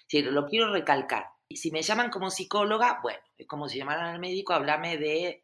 Sí, 0.06 0.22
lo 0.22 0.46
quiero 0.46 0.72
recalcar. 0.72 1.26
Y 1.48 1.56
si 1.56 1.70
me 1.70 1.82
llaman 1.82 2.10
como 2.10 2.30
psicóloga, 2.30 3.00
bueno, 3.02 3.20
es 3.36 3.46
como 3.46 3.68
si 3.68 3.78
llamaran 3.78 4.14
al 4.14 4.20
médico, 4.20 4.52
háblame 4.52 4.96
del 4.96 5.42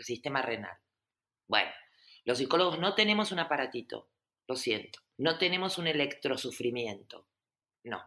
sistema 0.00 0.42
renal. 0.42 0.76
Bueno, 1.46 1.70
los 2.24 2.38
psicólogos 2.38 2.78
no 2.78 2.94
tenemos 2.94 3.32
un 3.32 3.38
aparatito, 3.38 4.08
lo 4.46 4.56
siento. 4.56 5.00
No 5.16 5.38
tenemos 5.38 5.78
un 5.78 5.86
electrosufrimiento. 5.86 7.26
No, 7.84 8.02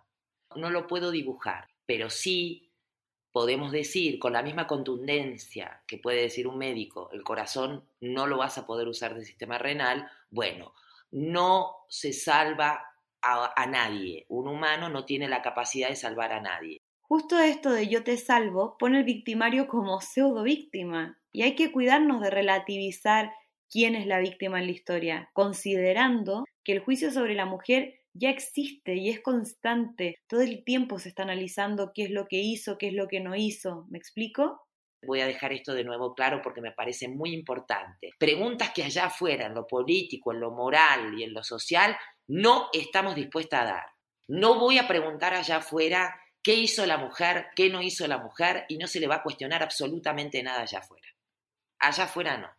no 0.56 0.70
lo 0.70 0.88
puedo 0.88 1.12
dibujar, 1.12 1.70
pero 1.86 2.10
sí 2.10 2.72
podemos 3.32 3.72
decir 3.72 4.18
con 4.18 4.34
la 4.34 4.42
misma 4.42 4.66
contundencia 4.66 5.84
que 5.86 6.00
puede 6.00 6.22
decir 6.24 6.48
un 6.48 6.58
médico, 6.58 7.10
el 7.12 7.24
corazón 7.24 7.88
no 8.00 8.26
lo 8.26 8.38
vas 8.38 8.58
a 8.58 8.66
poder 8.66 8.88
usar 8.88 9.14
del 9.14 9.26
sistema 9.26 9.60
renal, 9.60 10.10
bueno, 10.32 10.74
no 11.12 11.76
se 11.88 12.14
salva 12.14 12.84
a, 13.22 13.66
nadie. 13.68 14.26
Un 14.30 14.48
humano 14.48 14.90
no 14.90 15.06
tiene 15.06 15.28
la 15.28 15.42
capacidad 15.42 15.90
de 15.90 15.96
salvar 15.96 16.32
a 16.32 16.42
nadie. 16.42 16.82
Justo 17.02 17.38
esto 17.38 17.72
de 17.72 17.88
yo 17.88 18.04
te 18.04 18.18
salvo 18.18 18.78
pone 18.78 19.00
el 19.00 19.04
victimario 19.04 19.68
como 19.68 20.02
pseudo 20.02 20.44
víctima 20.44 21.20
y 21.32 21.44
hay 21.44 21.56
que 21.56 21.72
cuidarnos 21.72 22.22
de 22.22 22.30
relativizar 22.30 23.34
quién 23.70 23.96
es 23.96 24.06
la 24.06 24.20
víctima 24.20 24.60
en 24.60 24.66
la 24.66 24.72
historia, 24.72 25.30
considerando 25.34 26.46
que 26.64 26.74
el 26.74 26.80
juicio 26.80 27.12
sobre 27.12 27.36
la 27.36 27.46
mujer 27.46 28.02
ya 28.14 28.30
existe 28.30 28.96
y 28.96 29.10
es 29.10 29.22
constante. 29.22 30.16
Todo 30.28 30.42
el 30.42 30.64
tiempo 30.64 31.00
se 31.00 31.10
está 31.10 31.24
analizando 31.24 31.92
qué 31.94 32.04
es 32.04 32.10
lo 32.10 32.28
que 32.28 32.38
hizo, 32.38 32.78
qué 32.78 32.88
es 32.88 32.94
lo 32.94 33.08
que 33.08 33.20
no 33.20 33.36
hizo. 33.36 33.86
¿Me 33.90 33.98
explico? 33.98 34.62
Voy 35.06 35.22
a 35.22 35.28
dejar 35.28 35.54
esto 35.54 35.74
de 35.74 35.84
nuevo 35.84 36.16
claro 36.16 36.42
porque 36.42 36.62
me 36.62 36.72
parece 36.72 37.08
muy 37.08 37.34
importante. 37.34 38.12
Preguntas 38.18 38.72
que 38.74 38.84
allá 38.84 39.06
afuera, 39.06 39.46
en 39.46 39.54
lo 39.54 39.68
político, 39.68 40.34
en 40.34 40.40
lo 40.40 40.52
moral 40.52 41.14
y 41.18 41.24
en 41.24 41.34
lo 41.34 41.44
social, 41.44 41.96
no 42.28 42.70
estamos 42.74 43.16
dispuestas 43.16 43.62
a 43.62 43.66
dar. 43.66 43.86
No 44.28 44.60
voy 44.60 44.80
a 44.80 44.88
preguntar 44.88 45.34
allá 45.34 45.58
afuera 45.58 46.20
qué 46.44 46.56
hizo 46.56 46.86
la 46.86 46.98
mujer, 46.98 47.48
qué 47.56 47.70
no 47.70 47.82
hizo 47.82 48.08
la 48.08 48.18
mujer 48.18 48.66
y 48.68 48.78
no 48.78 48.88
se 48.88 49.00
le 49.00 49.08
va 49.08 49.16
a 49.16 49.24
cuestionar 49.24 49.64
absolutamente 49.64 50.42
nada 50.42 50.62
allá 50.62 50.80
afuera. 50.80 51.08
Allá 51.80 52.06
afuera 52.06 52.38
no. 52.38 52.50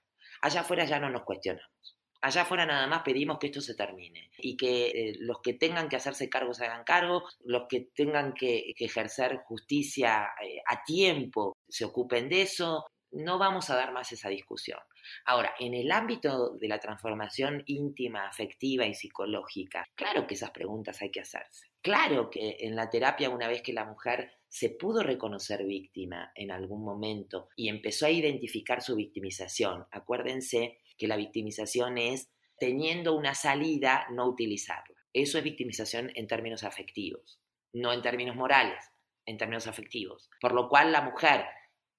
Allá 0.40 0.60
afuera 0.60 0.84
ya 0.84 0.98
no 0.98 1.10
nos 1.10 1.22
cuestionamos. 1.22 1.98
Allá 2.20 2.42
afuera 2.42 2.66
nada 2.66 2.86
más 2.88 3.02
pedimos 3.02 3.38
que 3.38 3.46
esto 3.46 3.60
se 3.60 3.76
termine 3.76 4.30
y 4.38 4.56
que 4.56 4.86
eh, 4.88 5.12
los 5.20 5.40
que 5.40 5.54
tengan 5.54 5.88
que 5.88 5.96
hacerse 5.96 6.28
cargo 6.28 6.52
se 6.52 6.64
hagan 6.64 6.82
cargo, 6.82 7.22
los 7.44 7.66
que 7.68 7.88
tengan 7.94 8.34
que, 8.34 8.74
ejercer 8.76 9.38
justicia 9.44 10.28
eh, 10.44 10.60
a 10.66 10.82
tiempo 10.82 11.56
se 11.68 11.84
ocupen 11.84 12.28
de 12.28 12.42
eso. 12.42 12.86
No 13.12 13.38
vamos 13.38 13.70
a 13.70 13.76
dar 13.76 13.92
más 13.92 14.10
esa 14.12 14.28
discusión. 14.28 14.80
Ahora, 15.24 15.54
en 15.58 15.74
el 15.74 15.90
ámbito 15.92 16.56
de 16.58 16.68
la 16.68 16.78
transformación 16.78 17.62
íntima, 17.66 18.26
afectiva 18.26 18.84
y 18.84 18.94
psicológica, 18.94 19.86
claro 19.94 20.26
que 20.26 20.34
esas 20.34 20.50
preguntas 20.50 21.00
hay 21.00 21.10
que 21.10 21.20
hacerse. 21.20 21.68
Claro 21.80 22.28
que 22.28 22.56
en 22.60 22.76
la 22.76 22.90
terapia, 22.90 23.30
una 23.30 23.48
vez 23.48 23.62
que 23.62 23.72
la 23.72 23.84
mujer 23.84 24.37
se 24.48 24.70
pudo 24.70 25.02
reconocer 25.02 25.64
víctima 25.64 26.32
en 26.34 26.50
algún 26.50 26.84
momento 26.84 27.48
y 27.56 27.68
empezó 27.68 28.06
a 28.06 28.10
identificar 28.10 28.82
su 28.82 28.96
victimización. 28.96 29.86
Acuérdense 29.90 30.78
que 30.96 31.06
la 31.06 31.16
victimización 31.16 31.98
es 31.98 32.30
teniendo 32.58 33.14
una 33.14 33.34
salida, 33.34 34.06
no 34.10 34.26
utilizarla. 34.26 34.96
Eso 35.12 35.38
es 35.38 35.44
victimización 35.44 36.10
en 36.14 36.26
términos 36.26 36.64
afectivos, 36.64 37.40
no 37.72 37.92
en 37.92 38.02
términos 38.02 38.36
morales. 38.36 38.84
en 39.26 39.36
términos 39.36 39.66
afectivos. 39.66 40.30
Por 40.40 40.52
lo 40.52 40.70
cual 40.70 40.90
la 40.90 41.02
mujer 41.02 41.44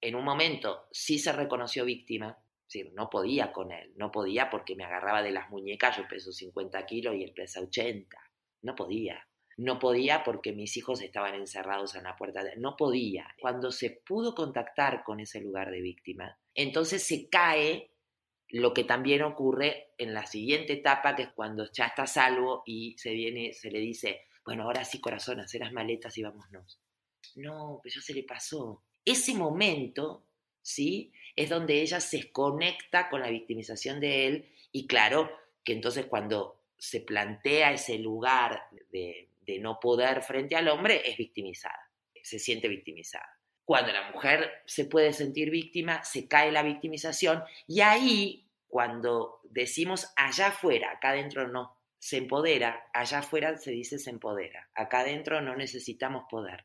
en 0.00 0.16
un 0.16 0.24
momento 0.24 0.88
sí 0.90 1.20
se 1.20 1.30
reconoció 1.30 1.84
víctima, 1.84 2.36
decir, 2.64 2.92
no 2.94 3.08
podía 3.08 3.52
con 3.52 3.70
él, 3.70 3.92
no 3.94 4.10
podía 4.10 4.50
porque 4.50 4.74
me 4.74 4.84
agarraba 4.84 5.22
de 5.22 5.30
las 5.30 5.48
muñecas, 5.48 5.96
yo 5.96 6.08
peso 6.08 6.32
50 6.32 6.84
kilos 6.86 7.14
y 7.14 7.22
él 7.22 7.32
pesa 7.32 7.60
80, 7.60 8.18
no 8.62 8.74
podía. 8.74 9.29
No 9.60 9.78
podía 9.78 10.24
porque 10.24 10.54
mis 10.54 10.74
hijos 10.78 11.02
estaban 11.02 11.34
encerrados 11.34 11.94
en 11.94 12.04
la 12.04 12.16
puerta. 12.16 12.42
No 12.56 12.76
podía. 12.76 13.28
Cuando 13.38 13.70
se 13.70 13.90
pudo 13.90 14.34
contactar 14.34 15.04
con 15.04 15.20
ese 15.20 15.38
lugar 15.38 15.70
de 15.70 15.82
víctima, 15.82 16.38
entonces 16.54 17.02
se 17.02 17.28
cae 17.28 17.90
lo 18.48 18.72
que 18.72 18.84
también 18.84 19.20
ocurre 19.20 19.92
en 19.98 20.14
la 20.14 20.24
siguiente 20.24 20.72
etapa, 20.72 21.14
que 21.14 21.24
es 21.24 21.28
cuando 21.32 21.70
ya 21.72 21.88
está 21.88 22.06
salvo 22.06 22.62
y 22.64 22.96
se 22.96 23.12
viene, 23.12 23.52
se 23.52 23.70
le 23.70 23.80
dice, 23.80 24.22
bueno, 24.46 24.62
ahora 24.62 24.82
sí, 24.82 24.98
corazón, 24.98 25.40
hacer 25.40 25.60
las 25.60 25.74
maletas 25.74 26.16
y 26.16 26.22
vámonos. 26.22 26.80
No, 27.36 27.80
pues 27.82 27.96
ya 27.96 28.00
se 28.00 28.14
le 28.14 28.22
pasó. 28.22 28.82
Ese 29.04 29.34
momento, 29.34 30.24
¿sí? 30.62 31.12
Es 31.36 31.50
donde 31.50 31.82
ella 31.82 32.00
se 32.00 32.32
conecta 32.32 33.10
con 33.10 33.20
la 33.20 33.28
victimización 33.28 34.00
de 34.00 34.26
él 34.26 34.52
y 34.72 34.86
claro 34.86 35.30
que 35.62 35.74
entonces 35.74 36.06
cuando 36.06 36.62
se 36.78 37.02
plantea 37.02 37.74
ese 37.74 37.98
lugar 37.98 38.62
de, 38.90 39.29
de 39.50 39.58
no 39.58 39.80
poder 39.80 40.22
frente 40.22 40.54
al 40.54 40.68
hombre, 40.68 41.02
es 41.04 41.16
victimizada, 41.16 41.90
se 42.22 42.38
siente 42.38 42.68
victimizada. 42.68 43.28
Cuando 43.64 43.92
la 43.92 44.10
mujer 44.10 44.50
se 44.64 44.84
puede 44.84 45.12
sentir 45.12 45.50
víctima, 45.50 46.04
se 46.04 46.28
cae 46.28 46.52
la 46.52 46.62
victimización 46.62 47.42
y 47.66 47.80
ahí, 47.80 48.48
cuando 48.68 49.40
decimos 49.44 50.12
allá 50.16 50.48
afuera, 50.48 50.92
acá 50.92 51.10
adentro 51.10 51.48
no, 51.48 51.76
se 51.98 52.18
empodera, 52.18 52.88
allá 52.94 53.18
afuera 53.18 53.56
se 53.56 53.72
dice 53.72 53.98
se 53.98 54.10
empodera, 54.10 54.70
acá 54.74 55.00
adentro 55.00 55.40
no 55.40 55.56
necesitamos 55.56 56.24
poder. 56.30 56.64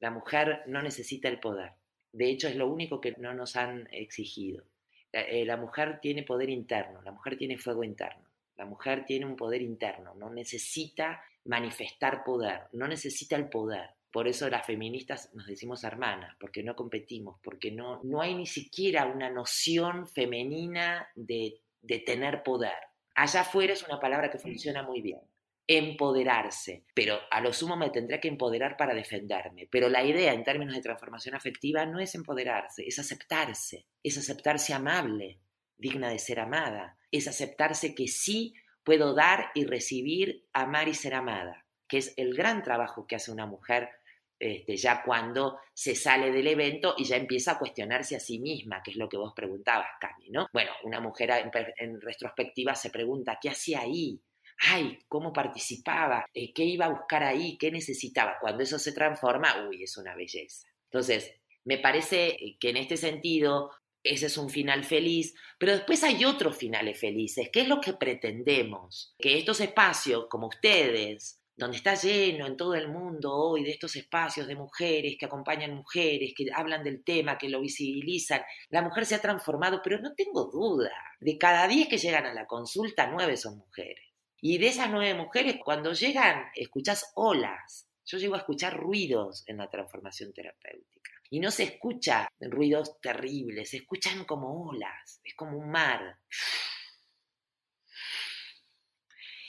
La 0.00 0.10
mujer 0.10 0.62
no 0.66 0.82
necesita 0.82 1.28
el 1.28 1.40
poder. 1.40 1.72
De 2.12 2.28
hecho, 2.28 2.48
es 2.48 2.56
lo 2.56 2.68
único 2.68 3.00
que 3.00 3.12
no 3.12 3.32
nos 3.32 3.56
han 3.56 3.88
exigido. 3.92 4.64
La, 5.12 5.22
eh, 5.22 5.44
la 5.44 5.56
mujer 5.56 6.00
tiene 6.00 6.24
poder 6.24 6.50
interno, 6.50 7.00
la 7.02 7.12
mujer 7.12 7.36
tiene 7.36 7.58
fuego 7.58 7.84
interno, 7.84 8.28
la 8.56 8.66
mujer 8.66 9.04
tiene 9.04 9.26
un 9.26 9.36
poder 9.36 9.62
interno, 9.62 10.14
no 10.14 10.30
necesita 10.30 11.22
manifestar 11.44 12.24
poder, 12.24 12.62
no 12.72 12.88
necesita 12.88 13.36
el 13.36 13.48
poder. 13.48 13.90
Por 14.10 14.28
eso 14.28 14.48
las 14.48 14.64
feministas 14.64 15.34
nos 15.34 15.46
decimos 15.46 15.82
hermanas, 15.82 16.36
porque 16.38 16.62
no 16.62 16.76
competimos, 16.76 17.40
porque 17.42 17.72
no, 17.72 18.00
no 18.04 18.20
hay 18.20 18.34
ni 18.34 18.46
siquiera 18.46 19.06
una 19.06 19.28
noción 19.28 20.06
femenina 20.06 21.08
de, 21.16 21.60
de 21.82 21.98
tener 21.98 22.42
poder. 22.44 22.76
Allá 23.16 23.40
afuera 23.40 23.72
es 23.72 23.82
una 23.82 23.98
palabra 23.98 24.30
que 24.30 24.38
funciona 24.38 24.82
muy 24.82 25.00
bien. 25.00 25.20
Empoderarse, 25.66 26.84
pero 26.94 27.18
a 27.30 27.40
lo 27.40 27.52
sumo 27.52 27.76
me 27.76 27.90
tendré 27.90 28.20
que 28.20 28.28
empoderar 28.28 28.76
para 28.76 28.94
defenderme. 28.94 29.66
Pero 29.70 29.88
la 29.88 30.04
idea 30.04 30.32
en 30.32 30.44
términos 30.44 30.74
de 30.74 30.82
transformación 30.82 31.34
afectiva 31.34 31.86
no 31.86 31.98
es 31.98 32.14
empoderarse, 32.14 32.86
es 32.86 32.98
aceptarse, 32.98 33.86
es 34.02 34.18
aceptarse 34.18 34.74
amable, 34.74 35.40
digna 35.76 36.08
de 36.08 36.18
ser 36.18 36.40
amada, 36.40 36.98
es 37.10 37.28
aceptarse 37.28 37.94
que 37.94 38.08
sí 38.08 38.54
puedo 38.82 39.14
dar 39.14 39.50
y 39.54 39.64
recibir, 39.64 40.46
amar 40.52 40.88
y 40.88 40.94
ser 40.94 41.14
amada, 41.14 41.66
que 41.88 41.98
es 41.98 42.14
el 42.16 42.34
gran 42.34 42.62
trabajo 42.62 43.06
que 43.06 43.16
hace 43.16 43.32
una 43.32 43.46
mujer 43.46 43.90
este, 44.38 44.76
ya 44.76 45.02
cuando 45.02 45.58
se 45.72 45.94
sale 45.94 46.30
del 46.30 46.46
evento 46.48 46.94
y 46.98 47.04
ya 47.04 47.16
empieza 47.16 47.52
a 47.52 47.58
cuestionarse 47.58 48.16
a 48.16 48.20
sí 48.20 48.38
misma, 48.40 48.82
que 48.82 48.90
es 48.90 48.96
lo 48.96 49.08
que 49.08 49.16
vos 49.16 49.32
preguntabas, 49.34 49.88
Cami, 50.00 50.28
¿no? 50.30 50.48
Bueno, 50.52 50.72
una 50.82 51.00
mujer 51.00 51.30
en, 51.78 52.00
retrospectiva 52.00 52.74
se 52.74 52.90
pregunta, 52.90 53.38
¿qué 53.40 53.50
hacía 53.50 53.80
ahí? 53.80 54.20
Ay, 54.58 54.98
cómo 55.08 55.32
participaba, 55.32 56.26
eh, 56.34 56.52
qué 56.52 56.64
iba 56.64 56.86
a 56.86 56.90
buscar 56.90 57.22
ahí, 57.22 57.56
qué 57.58 57.70
necesitaba. 57.70 58.36
Cuando 58.40 58.62
eso 58.62 58.78
se 58.78 58.92
transforma, 58.92 59.66
uy, 59.68 59.84
es 59.84 59.96
una 59.96 60.14
belleza. 60.14 60.68
Entonces, 60.90 61.32
me 61.64 61.78
parece 61.78 62.36
que 62.60 62.70
en 62.70 62.76
este 62.76 62.96
sentido 62.96 63.70
ese 64.04 64.26
es 64.26 64.36
un 64.36 64.50
final 64.50 64.84
feliz, 64.84 65.34
pero 65.58 65.72
después 65.72 66.04
hay 66.04 66.26
otros 66.26 66.56
finales 66.56 67.00
felices. 67.00 67.48
¿Qué 67.50 67.62
es 67.62 67.68
lo 67.68 67.80
que 67.80 67.94
pretendemos? 67.94 69.14
Que 69.18 69.38
estos 69.38 69.60
espacios, 69.60 70.26
como 70.28 70.48
ustedes, 70.48 71.40
donde 71.56 71.78
está 71.78 71.94
lleno 71.94 72.46
en 72.46 72.56
todo 72.56 72.74
el 72.74 72.88
mundo 72.88 73.32
hoy 73.32 73.64
de 73.64 73.70
estos 73.70 73.96
espacios 73.96 74.46
de 74.46 74.56
mujeres 74.56 75.16
que 75.18 75.24
acompañan 75.24 75.74
mujeres, 75.74 76.34
que 76.36 76.46
hablan 76.54 76.84
del 76.84 77.02
tema, 77.02 77.38
que 77.38 77.48
lo 77.48 77.60
visibilizan, 77.60 78.42
la 78.68 78.82
mujer 78.82 79.06
se 79.06 79.14
ha 79.14 79.22
transformado, 79.22 79.80
pero 79.82 79.98
no 80.00 80.14
tengo 80.14 80.50
duda, 80.50 80.92
de 81.20 81.38
cada 81.38 81.66
diez 81.66 81.88
que 81.88 81.98
llegan 81.98 82.26
a 82.26 82.34
la 82.34 82.46
consulta, 82.46 83.06
nueve 83.06 83.36
son 83.36 83.58
mujeres. 83.58 84.04
Y 84.40 84.58
de 84.58 84.66
esas 84.66 84.90
nueve 84.90 85.14
mujeres, 85.14 85.56
cuando 85.64 85.94
llegan, 85.94 86.44
escuchás 86.54 87.12
olas. 87.14 87.88
Yo 88.04 88.18
llego 88.18 88.34
a 88.34 88.38
escuchar 88.38 88.76
ruidos 88.76 89.44
en 89.46 89.56
la 89.56 89.70
transformación 89.70 90.34
terapéutica. 90.34 91.12
Y 91.34 91.40
no 91.40 91.50
se 91.50 91.64
escucha 91.64 92.28
ruidos 92.38 93.00
terribles, 93.00 93.70
se 93.70 93.78
escuchan 93.78 94.24
como 94.24 94.68
olas, 94.68 95.20
es 95.24 95.34
como 95.34 95.58
un 95.58 95.68
mar. 95.68 96.20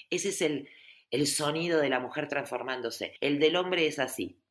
Ese 0.09 0.29
es 0.29 0.41
el, 0.41 0.67
el 1.11 1.27
sonido 1.27 1.79
de 1.79 1.89
la 1.89 1.99
mujer 1.99 2.27
transformándose. 2.27 3.15
El 3.21 3.37
del 3.37 3.55
hombre 3.55 3.85
es 3.85 3.99
así. 3.99 4.41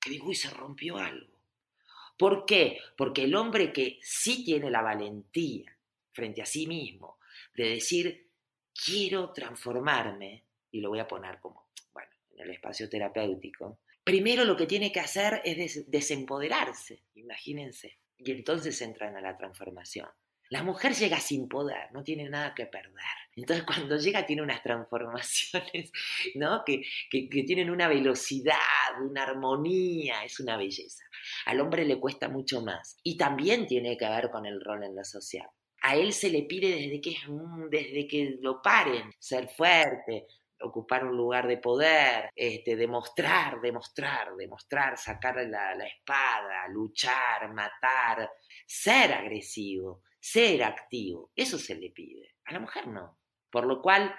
Que 0.00 0.10
digo, 0.10 0.26
uy, 0.26 0.34
se 0.34 0.50
rompió 0.50 0.96
algo. 0.96 1.38
¿Por 2.18 2.46
qué? 2.46 2.80
Porque 2.96 3.22
el 3.22 3.36
hombre 3.36 3.72
que 3.72 4.00
sí 4.02 4.44
tiene 4.44 4.72
la 4.72 4.82
valentía 4.82 5.78
frente 6.10 6.42
a 6.42 6.46
sí 6.46 6.66
mismo 6.66 7.20
de 7.54 7.68
decir, 7.68 8.28
quiero 8.74 9.32
transformarme, 9.32 10.46
y 10.72 10.80
lo 10.80 10.88
voy 10.88 10.98
a 10.98 11.06
poner 11.06 11.38
como 11.38 11.68
en 12.36 12.40
el 12.40 12.50
espacio 12.50 12.88
terapéutico, 12.88 13.78
primero 14.04 14.44
lo 14.44 14.56
que 14.56 14.66
tiene 14.66 14.92
que 14.92 15.00
hacer 15.00 15.40
es 15.44 15.90
desempoderarse, 15.90 17.02
imagínense, 17.14 17.98
y 18.18 18.30
entonces 18.30 18.80
entran 18.82 19.16
a 19.16 19.20
la 19.20 19.36
transformación. 19.36 20.08
La 20.50 20.62
mujer 20.62 20.92
llega 20.94 21.18
sin 21.20 21.48
poder, 21.48 21.90
no 21.92 22.04
tiene 22.04 22.28
nada 22.28 22.54
que 22.54 22.66
perder. 22.66 23.02
Entonces 23.34 23.64
cuando 23.64 23.96
llega 23.96 24.26
tiene 24.26 24.42
unas 24.42 24.62
transformaciones, 24.62 25.90
¿no? 26.34 26.62
Que, 26.64 26.82
que, 27.10 27.42
tienen 27.44 27.70
una 27.70 27.88
velocidad, 27.88 28.56
una 29.02 29.22
armonía, 29.22 30.22
es 30.24 30.38
una 30.40 30.56
belleza. 30.56 31.02
Al 31.46 31.60
hombre 31.60 31.84
le 31.84 31.98
cuesta 31.98 32.28
mucho 32.28 32.60
más. 32.60 32.98
Y 33.02 33.16
también 33.16 33.66
tiene 33.66 33.96
que 33.96 34.08
ver 34.08 34.30
con 34.30 34.44
el 34.46 34.60
rol 34.60 34.84
en 34.84 34.94
la 34.94 35.04
social. 35.04 35.48
A 35.80 35.96
él 35.96 36.12
se 36.12 36.30
le 36.30 36.42
pide 36.42 36.68
desde 36.68 37.00
que, 37.00 37.16
desde 37.70 38.06
que 38.06 38.36
lo 38.40 38.62
paren, 38.62 39.10
ser 39.18 39.48
fuerte, 39.48 40.26
ocupar 40.64 41.04
un 41.04 41.16
lugar 41.16 41.46
de 41.46 41.58
poder, 41.58 42.30
este, 42.34 42.76
demostrar, 42.76 43.60
demostrar, 43.60 44.34
demostrar, 44.36 44.96
sacar 44.98 45.36
la, 45.46 45.86
espada, 45.86 46.68
luchar, 46.68 47.52
matar, 47.52 48.30
ser 48.66 49.12
agresivo, 49.12 50.02
ser 50.18 50.64
activo. 50.64 51.30
Eso 51.34 51.58
se 51.58 51.74
le 51.74 51.90
pide. 51.90 52.36
A 52.46 52.52
la 52.52 52.60
mujer 52.60 52.86
no. 52.86 53.18
Por 53.50 53.66
lo 53.66 53.80
cual, 53.80 54.14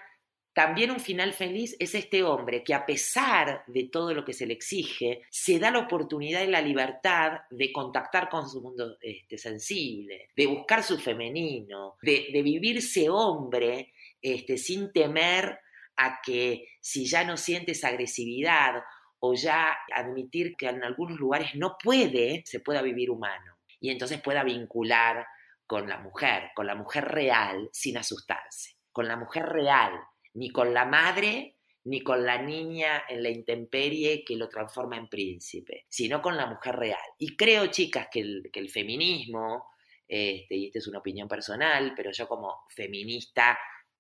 también 0.54 0.92
un 0.92 1.02
final 1.02 1.34
feliz 1.34 1.76
es 1.80 1.96
este 1.96 2.24
hombre 2.24 2.64
que 2.64 2.74
a 2.74 2.86
pesar 2.86 3.64
de 3.68 3.90
todo 3.92 4.14
lo 4.14 4.24
que 4.24 4.32
se 4.32 4.46
le 4.46 4.54
exige, 4.54 5.24
se 5.30 5.60
da 5.60 5.70
la 5.70 5.80
oportunidad 5.80 6.44
y 6.44 6.48
la 6.48 6.62
libertad 6.62 7.42
de 7.50 7.74
contactar 7.74 8.30
con 8.30 8.50
su 8.50 8.62
mundo 8.62 8.98
este, 9.02 9.38
sensible, 9.38 10.30
de 10.34 10.48
buscar 10.48 10.82
su 10.82 10.98
femenino, 10.98 11.98
de, 12.02 12.28
de 12.32 12.42
vivirse 12.42 13.10
hombre 13.10 13.92
este, 14.22 14.58
sin 14.58 14.92
temer 14.92 15.60
a 15.98 16.20
que 16.22 16.68
si 16.82 17.08
ya 17.08 17.24
no 17.24 17.38
sientes 17.38 17.84
agresividad 17.84 18.84
o 19.20 19.34
ya 19.34 19.78
admitir 19.94 20.56
que 20.56 20.68
en 20.68 20.84
algunos 20.84 21.20
lugares 21.20 21.56
no 21.56 21.78
puede, 21.82 22.44
se 22.46 22.60
pueda 22.60 22.82
vivir 22.82 23.10
humano 23.10 23.58
y 23.80 23.90
entonces 23.90 24.22
pueda 24.22 24.44
vincular 24.44 25.26
con 25.68 25.90
la 25.90 25.98
mujer, 25.98 26.52
con 26.56 26.68
la 26.68 26.76
mujer 26.76 27.06
real 27.06 27.70
sin 27.72 27.98
asustarse, 27.98 28.78
con 28.92 29.08
la 29.08 29.16
mujer 29.16 29.46
real, 29.46 29.94
ni 30.34 30.50
con 30.50 30.74
la 30.74 30.86
madre 30.86 31.56
ni 31.86 32.02
con 32.02 32.26
la 32.26 32.42
niña 32.42 33.04
en 33.08 33.22
la 33.22 33.30
intemperie 33.30 34.24
que 34.26 34.36
lo 34.36 34.50
transforma 34.50 34.98
en 34.98 35.08
príncipe, 35.08 35.86
sino 35.88 36.20
con 36.20 36.36
la 36.36 36.48
mujer 36.48 36.76
real. 36.76 37.00
Y 37.20 37.38
creo, 37.38 37.68
chicas, 37.68 38.08
que 38.12 38.22
el, 38.22 38.50
que 38.52 38.60
el 38.60 38.70
feminismo, 38.70 39.68
este, 40.08 40.56
y 40.56 40.66
esta 40.68 40.80
es 40.80 40.88
una 40.88 41.00
opinión 41.00 41.28
personal, 41.28 41.94
pero 41.96 42.12
yo 42.12 42.28
como 42.28 42.64
feminista 42.70 43.58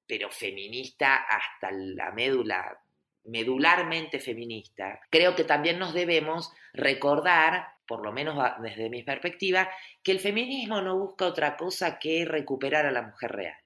pero 0.08 0.30
feminista 0.30 1.16
hasta 1.16 1.72
la 1.72 2.12
médula, 2.12 2.80
medularmente 3.26 4.20
feminista, 4.20 4.99
creo 5.10 5.36
que 5.36 5.43
también 5.43 5.80
nos 5.80 5.93
debemos 5.93 6.51
recordar, 6.74 7.68
por 7.88 8.03
lo 8.03 8.12
menos 8.12 8.38
desde 8.62 8.89
mi 8.89 9.03
perspectiva, 9.03 9.70
que 10.03 10.12
el 10.12 10.20
feminismo 10.20 10.82
no 10.82 10.97
busca 10.97 11.26
otra 11.26 11.58
cosa 11.58 11.97
que 11.97 12.26
recuperar 12.26 12.86
a 12.86 12.91
la 12.91 13.01
mujer 13.01 13.32
real, 13.32 13.58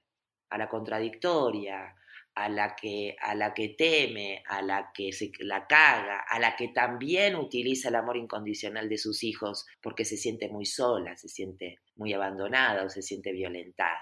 a 0.48 0.58
la 0.58 0.68
contradictoria, 0.68 1.94
a 2.34 2.48
la 2.48 2.74
que, 2.74 3.16
a 3.20 3.34
la 3.34 3.52
que 3.52 3.70
teme, 3.70 4.42
a 4.46 4.62
la 4.62 4.92
que 4.94 5.12
se 5.12 5.30
la 5.40 5.66
caga, 5.66 6.20
a 6.20 6.38
la 6.38 6.56
que 6.56 6.68
también 6.68 7.34
utiliza 7.34 7.88
el 7.88 7.96
amor 7.96 8.16
incondicional 8.16 8.88
de 8.88 8.98
sus 8.98 9.22
hijos 9.24 9.66
porque 9.82 10.04
se 10.04 10.16
siente 10.16 10.48
muy 10.48 10.64
sola, 10.64 11.16
se 11.16 11.28
siente 11.28 11.80
muy 11.96 12.14
abandonada 12.14 12.84
o 12.84 12.88
se 12.88 13.02
siente 13.02 13.32
violentada. 13.32 14.00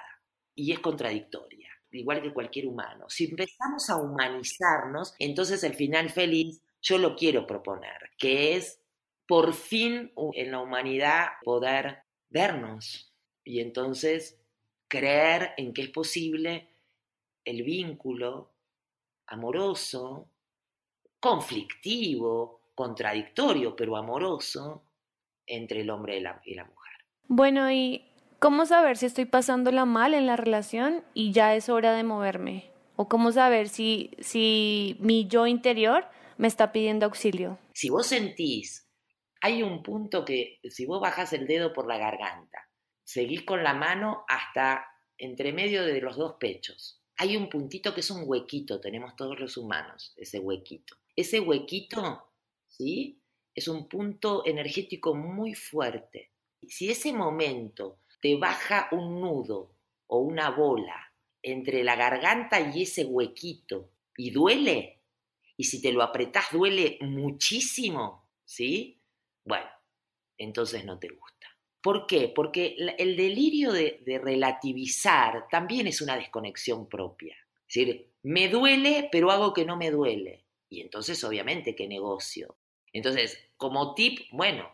Y 0.55 0.73
es 0.73 0.79
contradictoria 0.79 1.68
igual 1.91 2.23
que 2.23 2.33
cualquier 2.33 2.67
humano. 2.67 3.07
Si 3.09 3.25
empezamos 3.25 3.89
a 3.91 3.97
humanizarnos, 3.97 5.15
entonces 5.19 5.63
el 5.65 5.75
final 5.75 6.11
feliz 6.11 6.63
yo 6.81 6.99
lo 6.99 7.17
quiero 7.17 7.47
proponer, 7.47 8.11
que 8.19 8.57
es 8.57 8.81
por 9.27 9.53
fin 9.53 10.13
en 10.35 10.51
la 10.51 10.61
humanidad 10.61 11.27
poder 11.45 11.99
vernos 12.31 13.15
y 13.45 13.61
entonces 13.61 14.41
creer 14.89 15.53
en 15.57 15.73
que 15.73 15.83
es 15.83 15.91
posible 15.91 16.71
el 17.45 17.63
vínculo 17.63 18.55
amoroso, 19.27 20.31
conflictivo, 21.21 22.73
contradictorio, 22.75 23.75
pero 23.75 23.97
amoroso 23.97 24.85
entre 25.47 25.81
el 25.81 25.91
hombre 25.91 26.19
y 26.19 26.21
la, 26.21 26.65
mujer. 26.65 26.93
Bueno, 27.25 27.71
¿y 27.71 28.08
cómo 28.39 28.67
saber 28.67 28.97
si 28.97 29.07
estoy 29.07 29.25
pasándola 29.25 29.85
mal 29.85 30.15
en 30.15 30.27
la 30.27 30.37
relación 30.37 31.05
y 31.15 31.33
ya 31.33 31.55
es 31.55 31.69
hora 31.69 31.95
de 31.95 32.05
moverme? 32.05 32.71
¿O 32.97 33.09
cómo 33.09 33.31
saber 33.33 33.69
si, 33.69 34.11
si 34.19 34.97
mi 35.01 35.29
yo 35.29 35.47
interior 35.47 36.07
me 36.37 36.49
está 36.49 36.73
pidiendo 36.73 37.07
auxilio? 37.07 37.59
Si 37.73 37.91
vos 37.91 38.07
sentís, 38.07 38.89
hay 39.41 39.63
un 39.63 39.83
punto 39.83 40.25
que 40.25 40.59
si 40.65 40.87
vos 40.87 41.01
bajas 41.01 41.33
el 41.33 41.47
dedo 41.47 41.73
por 41.73 41.87
la 41.87 41.99
garganta, 41.99 42.69
seguís 43.05 43.43
con 43.43 43.63
la 43.63 43.75
mano 43.75 44.25
hasta 44.29 44.87
entre 45.17 45.53
medio 45.53 45.85
de 45.85 46.01
los 46.01 46.17
dos 46.17 46.35
pechos. 46.39 47.03
Hay 47.17 47.37
un 47.37 47.49
puntito 47.49 47.95
que 47.95 48.01
es 48.01 48.11
un 48.11 48.23
huequito, 48.27 48.81
tenemos 48.81 49.17
todos 49.17 49.39
los 49.39 49.57
humanos, 49.57 50.15
ese 50.17 50.39
huequito. 50.39 50.97
Ese 51.17 51.41
huequito, 51.41 52.33
¿sí? 52.69 53.21
Es 53.55 53.67
un 53.67 53.89
punto 53.89 54.47
energético 54.47 55.15
muy 55.15 55.55
fuerte. 55.55 56.33
Si 56.69 56.91
ese 56.91 57.13
momento 57.13 58.01
te 58.21 58.37
baja 58.37 58.89
un 58.93 59.21
nudo 59.21 59.75
o 60.07 60.19
una 60.19 60.51
bola 60.51 61.13
entre 61.43 61.85
la 61.85 61.97
garganta 61.97 62.61
y 62.61 62.83
ese 62.83 63.05
huequito 63.05 63.91
y 64.17 64.31
duele, 64.31 65.03
y 65.57 65.65
si 65.65 65.81
te 65.81 65.93
lo 65.93 66.03
apretás 66.03 66.47
duele 66.53 66.99
muchísimo, 67.01 68.29
¿sí? 68.45 69.01
Bueno, 69.45 69.69
entonces 70.37 70.85
no 70.85 70.99
te 70.99 71.09
gusta. 71.09 71.49
¿Por 71.81 72.07
qué? 72.07 72.29
Porque 72.29 72.77
el 72.99 73.17
delirio 73.17 73.73
de, 73.73 74.03
relativizar 74.23 75.49
también 75.49 75.87
es 75.87 76.01
una 76.01 76.17
desconexión 76.17 76.89
propia. 76.89 77.37
Es 77.69 77.75
decir, 77.75 78.13
me 78.23 78.49
duele, 78.49 79.09
pero 79.13 79.31
hago 79.31 79.55
que 79.55 79.65
no 79.65 79.77
me 79.77 79.91
duele. 79.91 80.45
Y 80.69 80.81
entonces, 80.81 81.23
obviamente, 81.25 81.75
¿qué 81.77 81.87
negocio? 81.87 82.57
Entonces, 82.93 83.39
como 83.57 83.95
tip, 83.95 84.21
bueno, 84.33 84.69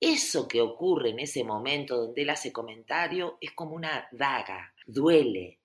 eso 0.00 0.46
que 0.46 0.60
ocurre 0.60 1.10
en 1.10 1.18
ese 1.18 1.42
momento 1.42 1.96
donde 1.96 2.22
él 2.22 2.30
hace 2.30 2.52
comentario 2.52 3.36
es 3.40 3.52
como 3.52 3.74
una 3.74 4.08
daga, 4.12 4.72
duele, 4.86 5.58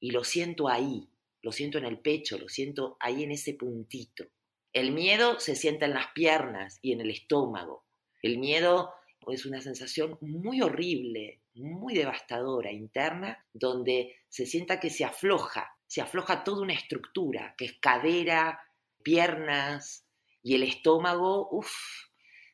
y 0.00 0.10
lo 0.10 0.24
siento 0.24 0.68
ahí, 0.68 1.08
lo 1.42 1.52
siento 1.52 1.78
en 1.78 1.86
el 1.86 1.98
pecho, 1.98 2.38
lo 2.38 2.48
siento 2.48 2.96
ahí 3.00 3.22
en 3.22 3.32
ese 3.32 3.54
puntito. 3.54 4.24
El 4.72 4.92
miedo 4.92 5.40
se 5.40 5.56
sienta 5.56 5.86
en 5.86 5.94
las 5.94 6.08
piernas 6.12 6.78
y 6.82 6.92
en 6.92 7.00
el 7.00 7.10
estómago. 7.10 7.86
El 8.22 8.38
miedo 8.38 8.92
es 9.26 9.46
una 9.46 9.60
sensación 9.60 10.18
muy 10.20 10.60
horrible, 10.60 11.40
muy 11.54 11.94
devastadora 11.94 12.70
interna, 12.70 13.46
donde 13.52 14.16
se 14.28 14.46
sienta 14.46 14.80
que 14.80 14.90
se 14.90 15.04
afloja, 15.04 15.76
se 15.86 16.00
afloja 16.00 16.44
toda 16.44 16.62
una 16.62 16.74
estructura, 16.74 17.54
que 17.56 17.64
es 17.64 17.78
cadera, 17.80 18.60
piernas 19.02 20.04
y 20.42 20.54
el 20.54 20.62
estómago, 20.62 21.48
uff, 21.50 21.72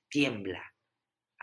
tiembla. 0.08 0.73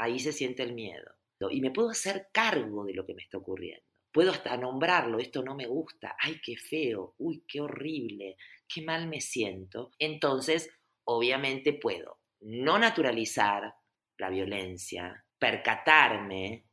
Ahí 0.01 0.17
se 0.17 0.33
siente 0.33 0.63
el 0.63 0.73
miedo. 0.73 1.13
Y 1.51 1.61
me 1.61 1.69
puedo 1.69 1.91
hacer 1.91 2.29
cargo 2.33 2.85
de 2.85 2.95
lo 2.95 3.05
que 3.05 3.13
me 3.13 3.21
está 3.21 3.37
ocurriendo. 3.37 3.85
Puedo 4.11 4.31
hasta 4.31 4.57
nombrarlo, 4.57 5.19
esto 5.19 5.43
no 5.43 5.55
me 5.55 5.67
gusta, 5.67 6.15
ay, 6.19 6.41
qué 6.43 6.57
feo, 6.57 7.13
uy, 7.19 7.45
qué 7.47 7.61
horrible, 7.61 8.35
qué 8.67 8.81
mal 8.81 9.07
me 9.07 9.21
siento. 9.21 9.91
Entonces, 9.99 10.71
obviamente 11.03 11.73
puedo 11.73 12.19
no 12.39 12.79
naturalizar 12.79 13.75
la 14.17 14.29
violencia, 14.31 15.23
percatarme 15.37 16.65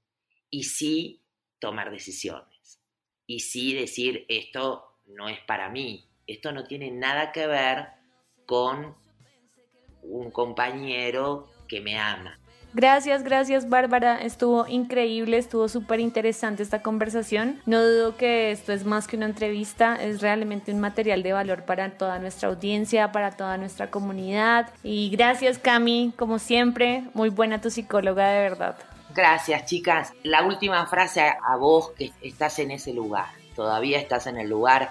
y 0.48 0.64
sí 0.64 1.22
tomar 1.58 1.90
decisiones. 1.90 2.80
Y 3.26 3.40
sí 3.40 3.74
decir, 3.74 4.24
esto 4.28 5.00
no 5.04 5.28
es 5.28 5.40
para 5.40 5.68
mí, 5.68 6.08
esto 6.26 6.50
no 6.50 6.64
tiene 6.64 6.90
nada 6.90 7.30
que 7.30 7.46
ver 7.46 7.88
con 8.46 8.96
un 10.02 10.30
compañero 10.30 11.50
que 11.68 11.82
me 11.82 11.98
ama. 11.98 12.37
Gracias, 12.74 13.22
gracias 13.22 13.68
Bárbara, 13.68 14.20
estuvo 14.20 14.66
increíble, 14.66 15.38
estuvo 15.38 15.68
súper 15.68 16.00
interesante 16.00 16.62
esta 16.62 16.82
conversación. 16.82 17.60
No 17.64 17.82
dudo 17.82 18.16
que 18.16 18.50
esto 18.50 18.72
es 18.72 18.84
más 18.84 19.06
que 19.06 19.16
una 19.16 19.26
entrevista, 19.26 19.96
es 19.96 20.20
realmente 20.20 20.72
un 20.72 20.80
material 20.80 21.22
de 21.22 21.32
valor 21.32 21.64
para 21.64 21.90
toda 21.96 22.18
nuestra 22.18 22.50
audiencia, 22.50 23.10
para 23.10 23.32
toda 23.32 23.56
nuestra 23.56 23.90
comunidad. 23.90 24.70
Y 24.82 25.08
gracias 25.10 25.58
Cami, 25.58 26.12
como 26.16 26.38
siempre, 26.38 27.04
muy 27.14 27.30
buena 27.30 27.60
tu 27.60 27.70
psicóloga 27.70 28.28
de 28.28 28.40
verdad. 28.40 28.76
Gracias 29.14 29.64
chicas. 29.64 30.12
La 30.22 30.44
última 30.44 30.86
frase 30.86 31.22
a 31.22 31.56
vos 31.56 31.92
que 31.92 32.12
estás 32.20 32.58
en 32.58 32.70
ese 32.70 32.92
lugar, 32.92 33.28
todavía 33.56 33.98
estás 33.98 34.26
en 34.26 34.36
el 34.36 34.48
lugar 34.48 34.90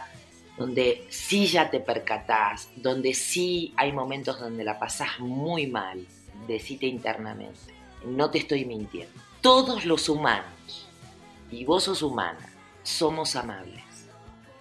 donde 0.58 1.06
sí 1.10 1.46
ya 1.46 1.70
te 1.70 1.80
percatás, 1.80 2.70
donde 2.76 3.14
sí 3.14 3.74
hay 3.78 3.92
momentos 3.92 4.40
donde 4.40 4.64
la 4.64 4.80
pasás 4.80 5.20
muy 5.20 5.68
mal 5.68 6.08
decite 6.46 6.86
internamente, 6.86 7.74
no 8.06 8.30
te 8.30 8.40
estoy 8.40 8.66
mintiendo. 8.66 9.14
Todos 9.42 9.86
los 9.86 10.10
humanos, 10.10 10.88
y 11.52 11.66
vos 11.66 11.86
sos 11.86 12.02
humana, 12.02 12.50
somos 12.84 13.36
amables. 13.36 13.84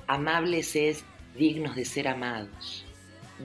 Amables 0.07 0.77
es 0.77 1.05
dignos 1.37 1.77
de 1.77 1.85
ser 1.85 2.09
amados. 2.09 2.85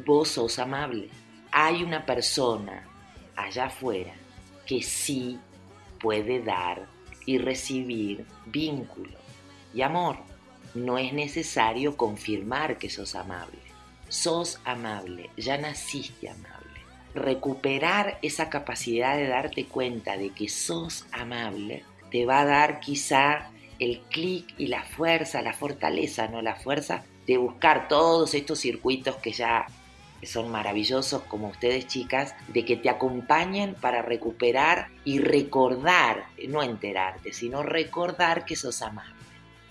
Vos 0.06 0.30
sos 0.30 0.60
amable. 0.60 1.10
Hay 1.52 1.84
una 1.84 2.06
persona 2.06 2.88
allá 3.36 3.66
afuera 3.66 4.14
que 4.66 4.82
sí 4.82 5.40
puede 6.00 6.42
dar 6.42 6.88
y 7.26 7.38
recibir 7.38 8.26
vínculo 8.46 9.18
y 9.74 9.82
amor. 9.82 10.18
No 10.74 10.98
es 10.98 11.14
necesario 11.14 11.98
confirmar 11.98 12.78
que 12.78 12.90
sos 12.90 13.16
amable. 13.16 13.60
Sos 14.08 14.60
amable, 14.66 15.30
ya 15.38 15.58
naciste 15.58 16.30
amable 16.30 16.61
recuperar 17.14 18.18
esa 18.22 18.50
capacidad 18.50 19.18
de 19.18 19.28
darte 19.28 19.66
cuenta 19.66 20.18
de 20.18 20.30
que 20.30 20.50
sos 20.50 21.06
amable 21.12 21.84
te 22.10 22.26
va 22.26 22.42
a 22.42 22.46
dar 22.46 22.80
quizá 22.80 23.50
el 23.80 24.02
clic 24.10 24.54
y 24.58 24.68
la 24.68 24.84
fuerza, 24.84 25.42
la 25.42 25.54
fortaleza, 25.54 26.28
no 26.28 26.42
la 26.42 26.56
fuerza 26.56 27.04
de 27.26 27.38
buscar 27.38 27.88
todos 27.88 28.34
estos 28.34 28.60
circuitos 28.60 29.16
que 29.18 29.32
ya 29.32 29.66
son 30.24 30.52
maravillosos 30.52 31.24
como 31.24 31.48
ustedes 31.48 31.88
chicas, 31.88 32.36
de 32.50 32.64
que 32.64 32.78
te 32.78 32.90
acompañen 32.90 33.74
para 33.74 34.02
recuperar 34.02 34.90
y 35.04 35.20
recordar, 35.20 36.26
no 36.48 36.62
enterarte, 36.62 37.34
sino 37.34 37.64
recordar 37.64 38.46
que 38.46 38.56
sos 38.56 38.82
amable. 38.82 39.16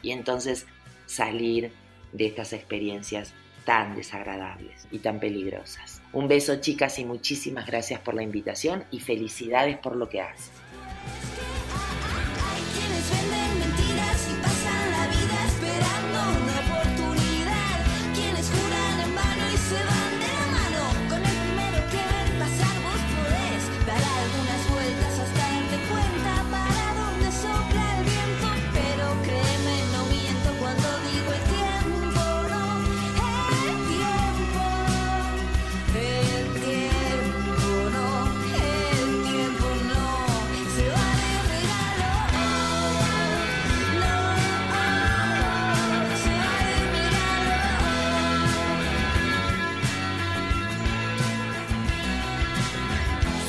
Y 0.02 0.10
entonces 0.10 0.66
salir 1.06 1.72
de 2.12 2.26
estas 2.26 2.52
experiencias 2.52 3.32
tan 3.64 3.94
desagradables 3.94 4.88
y 4.90 4.98
tan 4.98 5.20
peligrosas. 5.20 5.99
Un 6.12 6.26
beso 6.26 6.56
chicas 6.56 6.98
y 6.98 7.04
muchísimas 7.04 7.66
gracias 7.66 8.00
por 8.00 8.14
la 8.14 8.22
invitación 8.22 8.84
y 8.90 8.98
felicidades 8.98 9.78
por 9.78 9.94
lo 9.94 10.08
que 10.08 10.20
haces. 10.20 10.50